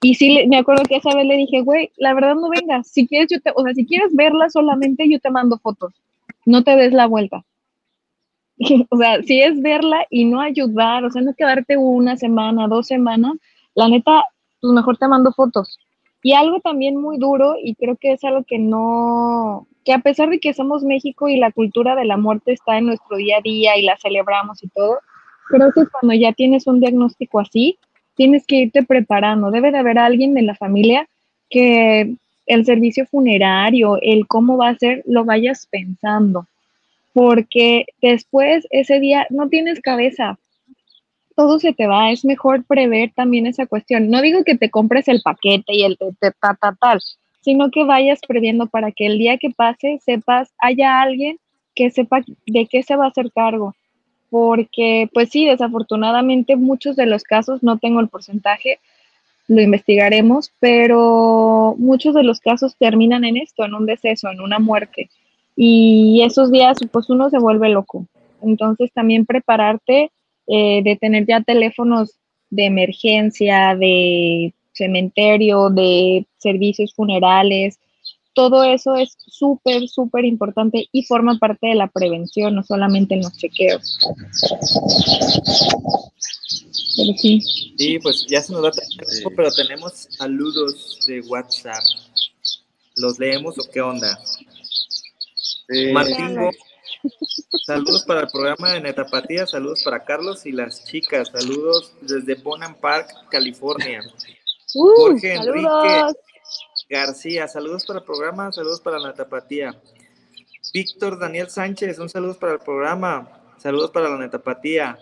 Y 0.01 0.15
sí, 0.15 0.45
me 0.47 0.57
acuerdo 0.57 0.83
que 0.83 0.97
esa 0.97 1.15
vez 1.15 1.25
le 1.25 1.37
dije, 1.37 1.61
güey, 1.61 1.91
la 1.97 2.13
verdad 2.13 2.35
no 2.35 2.49
vengas, 2.49 2.87
si 2.87 3.07
quieres, 3.07 3.27
yo 3.29 3.39
te, 3.41 3.51
o 3.55 3.63
sea, 3.63 3.73
si 3.73 3.85
quieres 3.85 4.15
verla 4.15 4.49
solamente, 4.49 5.09
yo 5.09 5.19
te 5.19 5.29
mando 5.29 5.57
fotos, 5.57 5.93
no 6.45 6.63
te 6.63 6.75
des 6.75 6.93
la 6.93 7.07
vuelta. 7.07 7.43
o 8.89 8.97
sea, 8.97 9.21
si 9.23 9.41
es 9.41 9.61
verla 9.61 10.05
y 10.09 10.25
no 10.25 10.41
ayudar, 10.41 11.05
o 11.05 11.11
sea, 11.11 11.21
no 11.21 11.33
quedarte 11.33 11.77
una 11.77 12.17
semana, 12.17 12.67
dos 12.67 12.87
semanas, 12.87 13.33
la 13.75 13.87
neta, 13.87 14.23
pues 14.61 14.73
mejor 14.73 14.97
te 14.97 15.07
mando 15.07 15.31
fotos. 15.31 15.79
Y 16.21 16.33
algo 16.33 16.59
también 16.59 16.97
muy 16.97 17.17
duro, 17.17 17.55
y 17.63 17.75
creo 17.75 17.95
que 17.95 18.13
es 18.13 18.23
algo 18.25 18.43
que 18.43 18.59
no, 18.59 19.67
que 19.85 19.93
a 19.93 19.99
pesar 19.99 20.29
de 20.29 20.39
que 20.39 20.53
somos 20.53 20.83
México 20.83 21.29
y 21.29 21.37
la 21.37 21.51
cultura 21.51 21.95
de 21.95 22.05
la 22.05 22.17
muerte 22.17 22.51
está 22.51 22.77
en 22.77 22.87
nuestro 22.87 23.17
día 23.17 23.37
a 23.37 23.41
día 23.41 23.77
y 23.77 23.83
la 23.83 23.97
celebramos 23.97 24.61
y 24.63 24.67
todo, 24.69 24.99
creo 25.47 25.71
que 25.71 25.87
cuando 25.87 26.13
ya 26.13 26.33
tienes 26.33 26.67
un 26.67 26.81
diagnóstico 26.81 27.39
así, 27.39 27.79
tienes 28.19 28.45
que 28.45 28.57
irte 28.57 28.83
preparando. 28.83 29.49
Debe 29.49 29.71
de 29.71 29.77
haber 29.77 29.97
alguien 29.97 30.33
de 30.33 30.41
la 30.41 30.55
familia 30.55 31.07
que 31.49 32.15
el 32.45 32.65
servicio 32.65 33.05
funerario, 33.05 33.97
el 34.01 34.27
cómo 34.27 34.57
va 34.57 34.67
a 34.69 34.75
ser, 34.75 35.03
lo 35.05 35.23
vayas 35.23 35.67
pensando 35.71 36.45
porque 37.13 37.85
después 38.01 38.67
ese 38.69 38.99
día 38.99 39.25
no 39.29 39.49
tienes 39.49 39.81
cabeza, 39.81 40.37
todo 41.35 41.59
se 41.59 41.73
te 41.73 41.87
va, 41.87 42.11
es 42.11 42.25
mejor 42.25 42.63
prever 42.65 43.11
también 43.15 43.47
esa 43.47 43.65
cuestión. 43.65 44.09
No 44.09 44.21
digo 44.21 44.43
que 44.43 44.57
te 44.57 44.69
compres 44.69 45.07
el 45.07 45.21
paquete 45.21 45.73
y 45.73 45.83
el 45.83 45.97
te, 45.97 46.31
ta, 46.31 46.57
ta, 46.59 46.77
tal, 46.79 46.99
sino 47.41 47.71
que 47.71 47.83
vayas 47.83 48.19
previendo 48.27 48.67
para 48.67 48.91
que 48.91 49.05
el 49.05 49.17
día 49.17 49.37
que 49.37 49.49
pase 49.49 49.99
sepas, 50.05 50.51
haya 50.59 51.01
alguien 51.01 51.37
que 51.75 51.89
sepa 51.91 52.21
de 52.45 52.67
qué 52.67 52.83
se 52.83 52.95
va 52.95 53.05
a 53.05 53.09
hacer 53.09 53.31
cargo. 53.33 53.73
Porque, 54.29 55.09
pues 55.13 55.29
sí, 55.29 55.45
desafortunadamente 55.45 56.55
muchos 56.55 56.95
de 56.95 57.05
los 57.05 57.23
casos, 57.23 57.63
no 57.63 57.77
tengo 57.77 57.99
el 57.99 58.09
porcentaje, 58.09 58.79
lo 59.47 59.61
investigaremos, 59.61 60.51
pero 60.59 61.75
muchos 61.77 62.13
de 62.13 62.23
los 62.23 62.39
casos 62.39 62.75
terminan 62.77 63.23
en 63.23 63.37
esto, 63.37 63.65
en 63.65 63.73
un 63.73 63.85
deceso, 63.85 64.29
en 64.29 64.41
una 64.41 64.59
muerte 64.59 65.09
y 65.61 66.21
esos 66.23 66.53
días 66.53 66.77
pues 66.89 67.09
uno 67.09 67.29
se 67.29 67.37
vuelve 67.37 67.67
loco. 67.67 68.07
Entonces 68.41 68.93
también 68.93 69.25
prepararte 69.25 70.09
eh, 70.47 70.81
de 70.81 70.95
tener 70.95 71.25
ya 71.27 71.41
teléfonos 71.41 72.17
de 72.49 72.67
emergencia, 72.67 73.75
de 73.75 74.53
cementerio, 74.71 75.69
de 75.69 76.25
servicios 76.37 76.93
funerales, 76.95 77.77
todo 78.39 78.63
eso 78.63 78.95
es 78.95 79.17
súper, 79.27 79.89
súper 79.89 80.23
importante 80.23 80.87
y 80.93 81.03
forma 81.03 81.37
parte 81.37 81.67
de 81.67 81.75
la 81.75 81.87
prevención, 81.87 82.55
no 82.55 82.63
solamente 82.63 83.15
en 83.15 83.21
los 83.21 83.35
chequeos. 83.35 83.99
Pero 86.95 87.13
sí. 87.17 87.41
Sí, 87.77 87.99
pues 87.99 88.25
ya 88.29 88.41
se 88.41 88.53
nos 88.53 88.61
da 88.61 88.71
tiempo, 88.71 89.29
pero 89.35 89.51
tenemos 89.51 90.07
saludos 90.11 90.99
de 91.05 91.19
WhatsApp. 91.19 91.83
¿Los 92.95 93.19
leemos 93.19 93.59
o 93.59 93.69
qué 93.69 93.81
onda? 93.81 94.17
Martín 95.91 96.37
saludos 97.65 98.05
para 98.05 98.21
el 98.21 98.27
programa 98.29 98.71
de 98.71 98.79
Netapatía, 98.79 99.47
saludos 99.47 99.81
para 99.83 100.05
Carlos 100.05 100.45
y 100.45 100.53
las 100.53 100.85
chicas, 100.85 101.27
saludos 101.27 101.91
desde 101.99 102.35
Bonham 102.35 102.75
Park, 102.79 103.09
California. 103.29 104.01
Uh, 104.75 104.95
Jorge 104.95 105.33
Enrique 105.33 106.13
García, 106.89 107.47
saludos 107.47 107.85
para 107.85 107.99
el 107.99 108.05
programa, 108.05 108.51
saludos 108.51 108.81
para 108.81 108.97
la 108.97 109.09
Netapatía. 109.09 109.79
Víctor 110.73 111.19
Daniel 111.19 111.49
Sánchez, 111.49 111.99
un 111.99 112.09
saludo 112.09 112.37
para 112.39 112.53
el 112.53 112.59
programa, 112.59 113.29
saludos 113.57 113.91
para 113.91 114.09
la 114.09 114.17
Netapatía. 114.17 114.97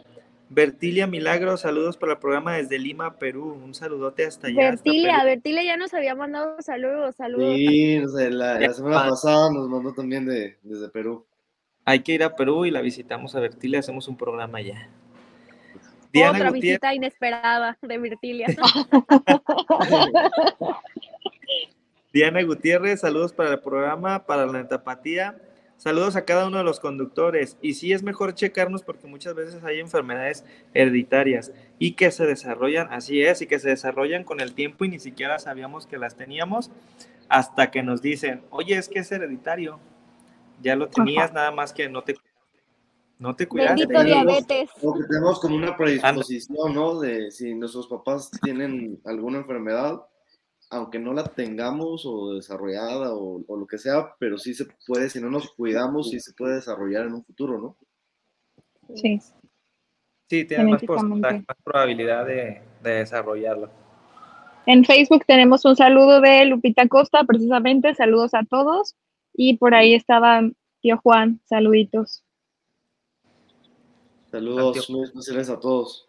Bertilia 0.50 1.08
Milagro, 1.08 1.56
saludos 1.58 1.98
para 1.98 2.14
el 2.14 2.20
programa 2.20 2.58
desde 2.58 2.78
Lima, 2.78 3.18
Perú. 3.18 3.54
Un 3.64 3.74
saludote 3.74 4.26
hasta 4.26 4.48
allá. 4.48 4.72
Bertilia, 4.72 5.24
Bertilia 5.24 5.64
ya 5.64 5.78
nos 5.78 5.94
había 5.94 6.14
mandado 6.14 6.62
saludos, 6.62 7.16
saludos. 7.16 7.56
Sí, 7.56 8.00
la, 8.32 8.74
semana 8.74 9.10
pasada 9.10 9.50
nos 9.54 9.70
mandó 9.70 9.94
también 9.94 10.26
de, 10.26 10.58
desde 10.64 10.90
Perú. 10.90 11.26
Hay 11.86 12.02
que 12.02 12.14
ir 12.14 12.24
a 12.24 12.36
Perú 12.36 12.66
y 12.66 12.72
la 12.72 12.82
visitamos 12.82 13.34
a 13.36 13.40
Bertilia, 13.40 13.80
hacemos 13.80 14.10
un 14.10 14.18
programa 14.18 14.58
allá. 14.58 14.90
Otra 16.30 16.52
visita 16.52 16.94
inesperada 16.94 17.78
de 17.82 17.98
Bertilia. 17.98 18.48
Diana 22.18 22.41
Gutiérrez, 22.41 23.01
saludos 23.01 23.32
para 23.32 23.51
el 23.51 23.59
programa, 23.59 24.26
para 24.26 24.47
la 24.47 24.53
netapatía. 24.53 25.39
Saludos 25.78 26.15
a 26.15 26.26
cada 26.26 26.47
uno 26.47 26.57
de 26.57 26.63
los 26.63 26.80
conductores. 26.80 27.57
Y 27.61 27.76
sí 27.76 27.93
es 27.93 28.01
mejor 28.01 28.34
checarnos 28.34 28.82
porque 28.82 29.05
muchas 29.05 29.36
veces 29.36 29.63
hay 29.63 29.80
enfermedades 29.80 30.43
hereditarias 30.74 31.51
y 31.78 31.91
que 31.91 32.09
se 32.09 32.26
desarrollan, 32.26 32.91
así 32.91 33.22
es, 33.22 33.43
y 33.43 33.45
que 33.45 33.59
se 33.59 33.70
desarrollan 33.70 34.24
con 34.24 34.39
el 34.39 34.55
tiempo 34.55 34.84
y 34.84 34.89
ni 34.89 34.97
siquiera 34.97 35.38
sabíamos 35.38 35.86
que 35.86 35.99
las 35.99 36.15
teníamos 36.15 36.72
hasta 37.30 37.70
que 37.70 37.84
nos 37.84 38.01
dicen, 38.01 38.41
oye, 38.49 38.76
es 38.80 38.89
que 38.89 38.97
es 38.97 39.11
hereditario. 39.11 39.80
Ya 40.59 40.76
lo 40.76 40.88
tenías, 40.88 41.34
nada 41.34 41.51
más 41.51 41.72
que 41.72 41.88
no 41.88 42.03
te 42.03 42.15
no 43.20 43.36
te 43.36 43.47
cuidaste. 43.47 43.86
Bendito 43.86 44.03
diabetes. 44.03 44.72
tenemos 45.07 45.39
como 45.39 45.55
una 45.55 45.78
predisposición, 45.78 46.74
¿no? 46.74 46.99
De 46.99 47.30
si 47.30 47.53
nuestros 47.53 47.86
papás 47.86 48.32
tienen 48.41 48.99
alguna 49.05 49.38
enfermedad, 49.38 50.01
aunque 50.70 50.99
no 50.99 51.13
la 51.13 51.24
tengamos 51.24 52.05
o 52.05 52.34
desarrollada 52.34 53.13
o, 53.13 53.43
lo 53.47 53.68
que 53.68 53.78
sea, 53.78 54.13
pero 54.20 54.38
sí 54.38 54.53
se 54.53 54.68
puede, 54.86 55.09
si 55.09 55.22
no 55.22 55.30
nos 55.30 55.51
cuidamos, 55.51 56.09
sí 56.09 56.20
se 56.20 56.34
puede 56.34 56.55
desarrollar 56.55 57.05
en 57.05 57.13
un 57.13 57.24
futuro, 57.24 57.59
¿no? 57.59 57.78
Sí. 58.95 59.20
Sí, 60.30 60.43
tiene 60.45 60.72
más, 60.72 60.82
probabilidad 61.63 62.26
de, 62.26 62.61
desarrollarlo. 62.84 63.70
En 64.65 64.84
Facebook 64.84 65.24
tenemos 65.26 65.63
un 65.63 65.78
saludo 65.78 66.20
de 66.20 66.45
Lupita 66.45 66.88
Costa, 66.88 67.24
precisamente, 67.24 67.95
saludos 67.95 68.34
a 68.34 68.43
todos. 68.43 68.95
Y 69.34 69.57
por 69.57 69.74
ahí 69.74 69.93
estaba 69.93 70.41
tío 70.82 70.97
Juan, 70.97 71.39
saluditos. 71.45 72.24
Saludos 74.30 74.89
muy 74.89 75.03
especiales 75.03 75.49
a 75.49 75.59
todos. 75.59 76.07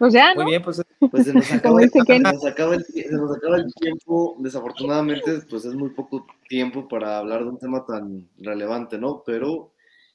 Pues 0.00 0.14
ya, 0.14 0.32
¿no? 0.32 0.44
Muy 0.44 0.52
bien, 0.52 0.62
pues, 0.62 0.82
pues 1.10 1.26
se, 1.26 1.34
nos 1.34 1.52
acaba, 1.52 1.82
el, 1.82 1.90
tiempo. 3.74 4.34
Desafortunadamente, 4.38 5.42
pues 5.50 5.66
es 5.66 5.74
muy 5.74 5.90
poco 5.90 6.26
tiempo 6.48 6.88
para 6.88 7.18
hablar 7.18 7.42
de 7.42 7.50
un 7.50 7.58
tema 7.58 7.84
tan 7.84 8.26
relevante, 8.38 8.96
¿no? 8.96 9.22
Pero 9.26 9.72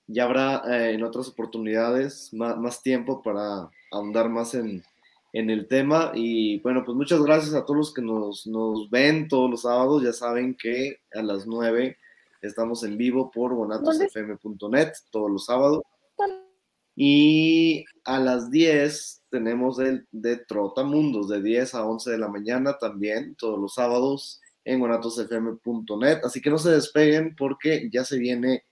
ya 0.08 0.24
habrá 0.24 0.64
eh, 0.68 0.94
en 0.94 1.04
otras 1.04 1.28
oportunidades 1.28 2.34
más, 2.34 2.82
tiempo 2.82 3.22
para 3.22 3.70
ahondar 3.92 4.28
más 4.28 4.56
en, 4.56 4.84
en 5.34 5.52
el 5.52 5.68
tema. 5.68 6.14
Y 6.16 6.62
bueno, 6.62 6.84
pues 6.84 6.98
muchas 6.98 7.22
gracias 7.22 7.54
a 7.54 7.64
todos 7.64 7.78
los 7.78 7.94
que 7.94 8.02
nos, 8.02 8.48
nos 8.48 8.90
ven 8.90 9.28
todos 9.28 9.52
los 9.52 9.62
sábados. 9.62 10.02
Ya 10.02 10.14
saben 10.14 10.56
que 10.56 10.98
a 11.14 11.22
las 11.22 11.46
9 11.46 11.96
estamos 12.42 12.84
en 12.84 12.98
vivo 12.98 13.30
por 13.30 13.54
bonatosfm.net 13.54 14.94
todos 15.12 15.30
los 15.30 15.46
sábados. 15.46 15.84
Y 16.96 17.84
a 18.06 18.20
las 18.20 18.50
10 18.52 19.24
tenemos 19.30 19.80
el 19.80 20.08
de 20.12 20.38
Trotamundos, 20.38 21.28
de 21.30 21.42
10 21.42 21.76
a 21.76 21.86
11 21.86 22.12
de 22.12 22.18
la 22.18 22.30
mañana 22.30 22.78
también, 22.78 23.36
todos 23.36 23.60
los 23.60 23.74
sábados 23.74 24.42
en 24.64 24.80
guanatosfm.net. 24.80 26.20
Así 26.24 26.42
que 26.42 26.50
no 26.50 26.58
se 26.58 26.72
despeguen 26.72 27.36
porque 27.36 27.90
ya 27.92 28.06
se 28.06 28.18
viene 28.18 28.64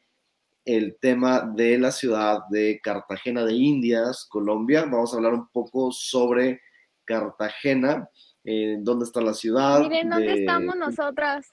el 0.65 0.95
tema 1.01 1.41
de 1.41 1.77
la 1.77 1.91
ciudad 1.91 2.39
de 2.49 2.79
Cartagena 2.81 3.43
de 3.43 3.53
Indias, 3.53 4.25
Colombia. 4.29 4.83
Vamos 4.83 5.13
a 5.13 5.17
hablar 5.17 5.33
un 5.33 5.47
poco 5.49 5.91
sobre 5.91 6.61
Cartagena, 7.03 8.07
eh, 8.45 8.77
dónde 8.79 9.03
está 9.03 9.19
la 9.19 9.33
ciudad. 9.33 9.81
Miren, 9.81 10.09
¿dónde 10.09 10.25
de- 10.27 10.39
estamos 10.39 10.77
nosotras? 10.77 11.45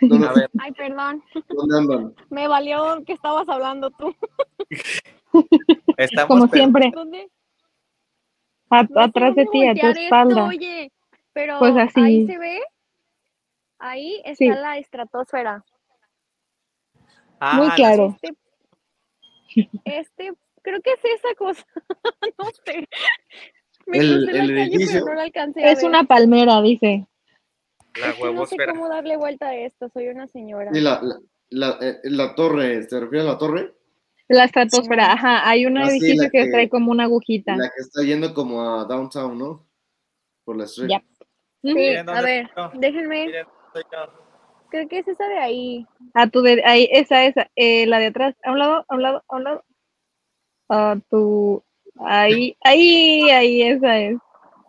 ¿Dónde, 0.00 0.26
A 0.26 0.32
ver, 0.32 0.50
Ay, 0.58 0.72
perdón. 0.72 1.22
dónde 1.50 1.76
andan? 1.78 2.14
Me 2.30 2.48
valió 2.48 3.04
que 3.04 3.12
estabas 3.12 3.46
hablando 3.50 3.90
tú. 3.90 4.14
estamos 5.96 6.28
Como 6.28 6.46
siempre, 6.52 6.90
¿Dónde? 6.94 7.28
a- 8.70 8.82
No 8.82 9.00
atrás 9.00 9.34
de 9.34 9.46
ti, 9.46 9.66
a 9.66 9.74
tu 9.74 9.86
esto, 9.86 10.00
espalda. 10.00 10.44
oye, 10.46 10.92
pero 11.32 11.58
Pues 11.58 11.76
así. 11.76 12.00
ahí 12.00 12.26
se 12.26 12.38
ve. 12.38 12.60
Ahí 13.78 14.22
está 14.24 14.34
Sí. 14.36 14.48
la 14.48 14.78
estratosfera. 14.78 15.64
Ah, 17.40 17.56
Muy 17.56 17.68
la- 17.68 17.74
claro. 17.74 18.16
Este, 18.22 18.36
este, 19.84 20.32
creo 20.62 20.80
que 20.80 20.90
es 20.92 21.04
esa 21.04 21.34
cosa. 21.36 21.64
no 22.38 22.44
sé. 22.64 22.88
Me 23.86 23.98
El- 23.98 24.14
crucé 24.24 24.32
la 24.32 24.42
el 24.44 24.48
calle, 24.48 24.62
edificio. 24.62 24.92
pero 25.00 25.06
no 25.06 25.14
la 25.14 25.22
alcancé 25.24 25.64
a 25.64 25.70
Es 25.72 25.78
ver. 25.78 25.86
una 25.86 26.04
palmera, 26.04 26.62
dice. 26.62 27.06
La 28.00 28.08
Es 28.10 28.14
que 28.16 28.32
no 28.32 28.46
sé 28.46 28.56
cómo 28.70 28.88
darle 28.88 29.16
vuelta 29.16 29.48
a 29.48 29.54
esto. 29.56 29.88
Soy 29.90 30.08
una 30.08 30.26
señora. 30.28 30.70
La, 30.72 31.00
la, 31.02 31.20
la- 31.50 31.78
eh, 31.80 31.98
la 32.04 32.34
torre, 32.34 32.86
¿te 32.86 32.98
refieres 32.98 33.28
a 33.28 33.32
la 33.32 33.38
torre? 33.38 33.74
La 34.28 34.44
estratosfera, 34.44 35.12
ajá. 35.12 35.48
Hay 35.48 35.66
un 35.66 35.76
Ah, 35.78 35.88
edificio 35.88 36.30
que 36.30 36.44
que- 36.44 36.50
trae 36.50 36.68
como 36.68 36.90
una 36.90 37.04
agujita. 37.04 37.56
La 37.56 37.68
que 37.68 37.82
está 37.82 38.02
yendo 38.02 38.32
como 38.32 38.62
a 38.80 38.84
downtown, 38.84 39.38
¿no? 39.38 39.66
Por 40.44 40.56
la 40.56 40.64
street. 40.64 40.90
Ujú. 40.90 41.04
Sí, 41.62 41.74
Miren 41.74 42.08
a 42.08 42.20
ver, 42.22 42.50
déjenme. 42.74 43.26
Miren. 43.26 43.46
Creo 44.70 44.88
que 44.88 44.98
es 44.98 45.08
esa 45.08 45.26
de 45.28 45.38
ahí. 45.38 45.86
A 46.14 46.26
tu 46.28 46.42
de 46.42 46.62
ahí, 46.64 46.88
esa, 46.90 47.24
esa. 47.24 47.50
Eh, 47.56 47.86
la 47.86 47.98
de 47.98 48.06
atrás, 48.06 48.34
a 48.44 48.50
un 48.52 48.58
lado, 48.58 48.84
a 48.88 48.94
un 48.94 49.02
lado, 49.02 49.24
a 49.28 49.36
un 49.36 49.44
lado. 49.44 49.64
A 50.68 50.96
tu. 51.10 51.62
Ahí, 52.00 52.56
ahí, 52.62 53.30
ahí, 53.30 53.62
esa 53.62 53.98
es. 53.98 54.16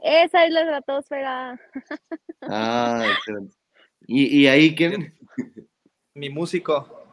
Esa 0.04 0.46
es 0.46 0.52
la 0.52 0.62
estratosfera. 0.62 1.60
Ah, 2.48 3.04
excelente. 3.18 3.56
¿Y, 4.06 4.42
y 4.44 4.48
ahí 4.48 4.76
quién? 4.76 5.16
Mi 6.14 6.30
músico. 6.30 7.05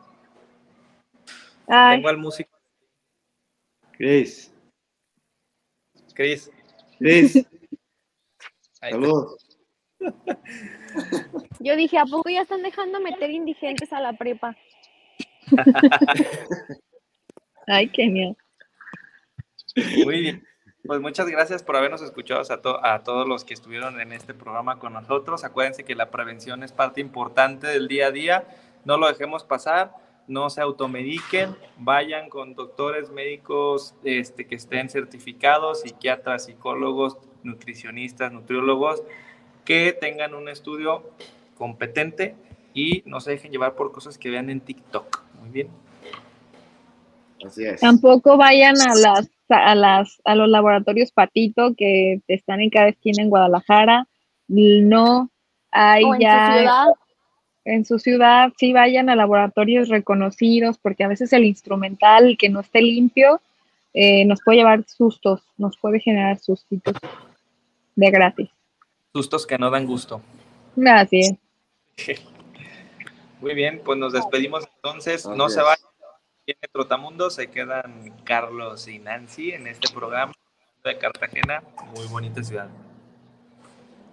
Ay, 1.69 1.97
Tengo 1.99 2.09
al 2.09 2.19
músico, 2.19 2.51
Chris. 3.93 4.53
Chris. 6.15 6.51
Chris, 6.99 7.47
saludos. 8.73 9.37
Yo 11.61 11.77
dije, 11.77 11.99
¿a 11.99 12.05
poco 12.05 12.29
ya 12.29 12.43
están 12.43 12.63
dejando 12.63 13.01
meter 13.01 13.31
indigentes 13.31 13.93
a 13.93 14.01
la 14.01 14.13
prepa? 14.13 14.57
ay, 17.67 17.89
qué 17.89 18.07
miedo. 18.09 18.37
Muy 20.05 20.21
bien. 20.21 20.47
Pues 20.85 21.01
muchas 21.01 21.29
gracias 21.29 21.63
por 21.63 21.77
habernos 21.77 22.03
escuchado 22.03 22.41
a, 22.41 22.61
to- 22.61 22.85
a 22.85 23.03
todos 23.05 23.27
los 23.29 23.45
que 23.45 23.55
estuvieron 23.55 24.01
en 24.01 24.13
este 24.13 24.35
programa 24.35 24.79
con 24.81 24.93
nosotros. 24.93 25.45
Acuérdense 25.45 25.85
que 25.85 25.95
la 25.95 26.11
prevención 26.11 26.63
es 26.65 26.73
parte 26.73 27.01
importante 27.01 27.69
del 27.69 27.87
día 27.89 28.09
a 28.09 28.11
día. 28.11 28.45
No 28.85 28.97
lo 28.97 29.07
dejemos 29.07 29.45
pasar, 29.45 29.93
no 30.29 30.51
se 30.51 30.61
automediquen, 30.61 31.55
vayan 31.79 32.29
con 32.29 32.55
doctores 32.55 33.11
médicos 33.11 33.95
este, 34.05 34.47
que 34.47 34.55
estén 34.55 34.89
certificados, 34.89 35.83
psiquiatras, 35.83 36.47
psicólogos, 36.47 37.19
nutricionistas, 37.43 38.33
nutriólogos, 38.33 39.03
que 39.65 39.93
tengan 39.93 40.35
un 40.35 40.49
estudio 40.49 41.03
competente 41.57 42.35
y 42.75 43.03
no 43.07 43.21
se 43.21 43.33
dejen 43.33 43.53
llevar 43.53 43.75
por 43.75 43.93
cosas 43.93 44.19
que 44.19 44.31
vean 44.31 44.51
en 44.51 44.61
TikTok. 44.61 45.23
Muy 45.41 45.51
bien. 45.51 45.69
Así 47.45 47.65
es. 47.65 47.81
Tampoco 47.81 48.37
vayan 48.37 48.81
a 48.81 48.95
las 48.95 49.31
a 49.49 49.75
las 49.75 50.21
a 50.25 50.35
los 50.35 50.49
laboratorios 50.49 51.13
Patito 51.13 51.75
que 51.77 52.21
están 52.29 52.61
en 52.61 52.71
cada 52.71 52.89
esquina 52.89 53.23
en 53.23 53.31
Guadalajara. 53.31 54.07
No 54.49 55.31
hay 55.71 56.05
o 56.05 56.15
en 56.15 56.21
ya 56.21 56.47
su 56.47 56.59
ciudad. 56.59 56.87
En 57.65 57.85
su 57.85 57.99
ciudad, 57.99 58.53
sí 58.59 58.73
vayan 58.73 59.09
a 59.09 59.17
laboratorios 59.17 59.89
reconocidos, 59.89 60.79
porque 60.79 61.05
a 61.05 61.09
veces 61.09 61.33
el 61.33 61.45
instrumental 61.45 62.37
que 62.39 62.49
no 62.49 62.61
esté 62.61 62.83
limpio 62.83 63.41
eh, 63.95 64.25
nos 64.25 64.41
puede 64.43 64.59
llevar 64.59 64.85
sustos, 64.87 65.43
nos 65.59 65.77
puede 65.77 66.01
generar 66.01 66.39
sustitos 66.39 66.95
de 67.95 68.11
gratis. 68.11 68.51
Sustos 69.13 69.47
que 69.47 69.59
no 69.59 69.71
dan 69.71 69.87
gusto. 69.87 70.23
Gracias. 70.75 71.35
Muy 73.41 73.55
bien, 73.55 73.81
pues 73.85 73.99
nos 73.99 74.13
despedimos 74.13 74.65
entonces. 74.77 75.27
No 75.27 75.49
se 75.49 75.61
vayan. 75.61 75.85
Tiene 76.45 76.61
Trotamundo, 76.73 77.31
se 77.31 77.51
quedan 77.51 78.13
Carlos 78.25 78.89
y 78.89 78.99
Nancy 78.99 79.53
en 79.53 79.69
este 79.69 79.93
programa 79.95 80.33
de 80.83 80.99
Cartagena, 80.99 81.63
muy 81.95 82.07
bonita 82.09 82.43
ciudad. 82.43 82.69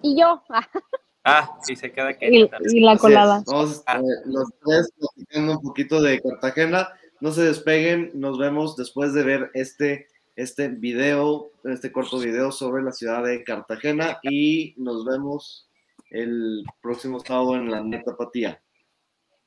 Y 0.03 0.19
yo. 0.19 0.43
ah, 1.29 1.59
sí, 1.63 1.75
se 1.75 1.91
queda 1.91 2.09
aquí. 2.09 2.25
Y, 2.27 2.49
y 2.73 2.79
la 2.81 2.97
colada. 2.97 3.43
Vamos 3.47 3.83
Ah. 3.85 3.99
eh, 3.99 4.03
los 4.25 4.49
tres 4.65 4.91
platicando 4.97 5.53
un 5.53 5.61
poquito 5.61 6.01
de 6.01 6.21
Cartagena. 6.21 6.89
No 7.21 7.31
se 7.31 7.43
despeguen, 7.43 8.11
nos 8.13 8.37
vemos 8.37 8.75
después 8.77 9.13
de 9.13 9.23
ver 9.23 9.51
este, 9.53 10.07
este 10.35 10.69
video, 10.69 11.51
este 11.65 11.91
corto 11.91 12.17
video 12.19 12.51
sobre 12.51 12.81
la 12.83 12.91
ciudad 12.93 13.23
de 13.23 13.43
Cartagena 13.43 14.19
y 14.23 14.73
nos 14.77 15.03
vemos 15.05 15.67
el 16.11 16.63
próximo 16.81 17.19
sábado 17.19 17.55
en 17.55 17.69
la 17.69 17.81
neta 17.81 18.15
patía. 18.15 18.61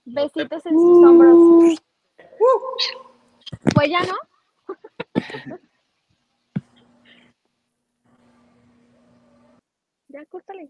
Besitos 0.04 0.66
en 0.66 0.72
sus 0.72 1.04
hombros. 1.04 1.82
Pues 3.74 3.90
ya 3.90 4.00
no. 4.04 4.14
ya, 10.08 10.24
córtale. 10.26 10.68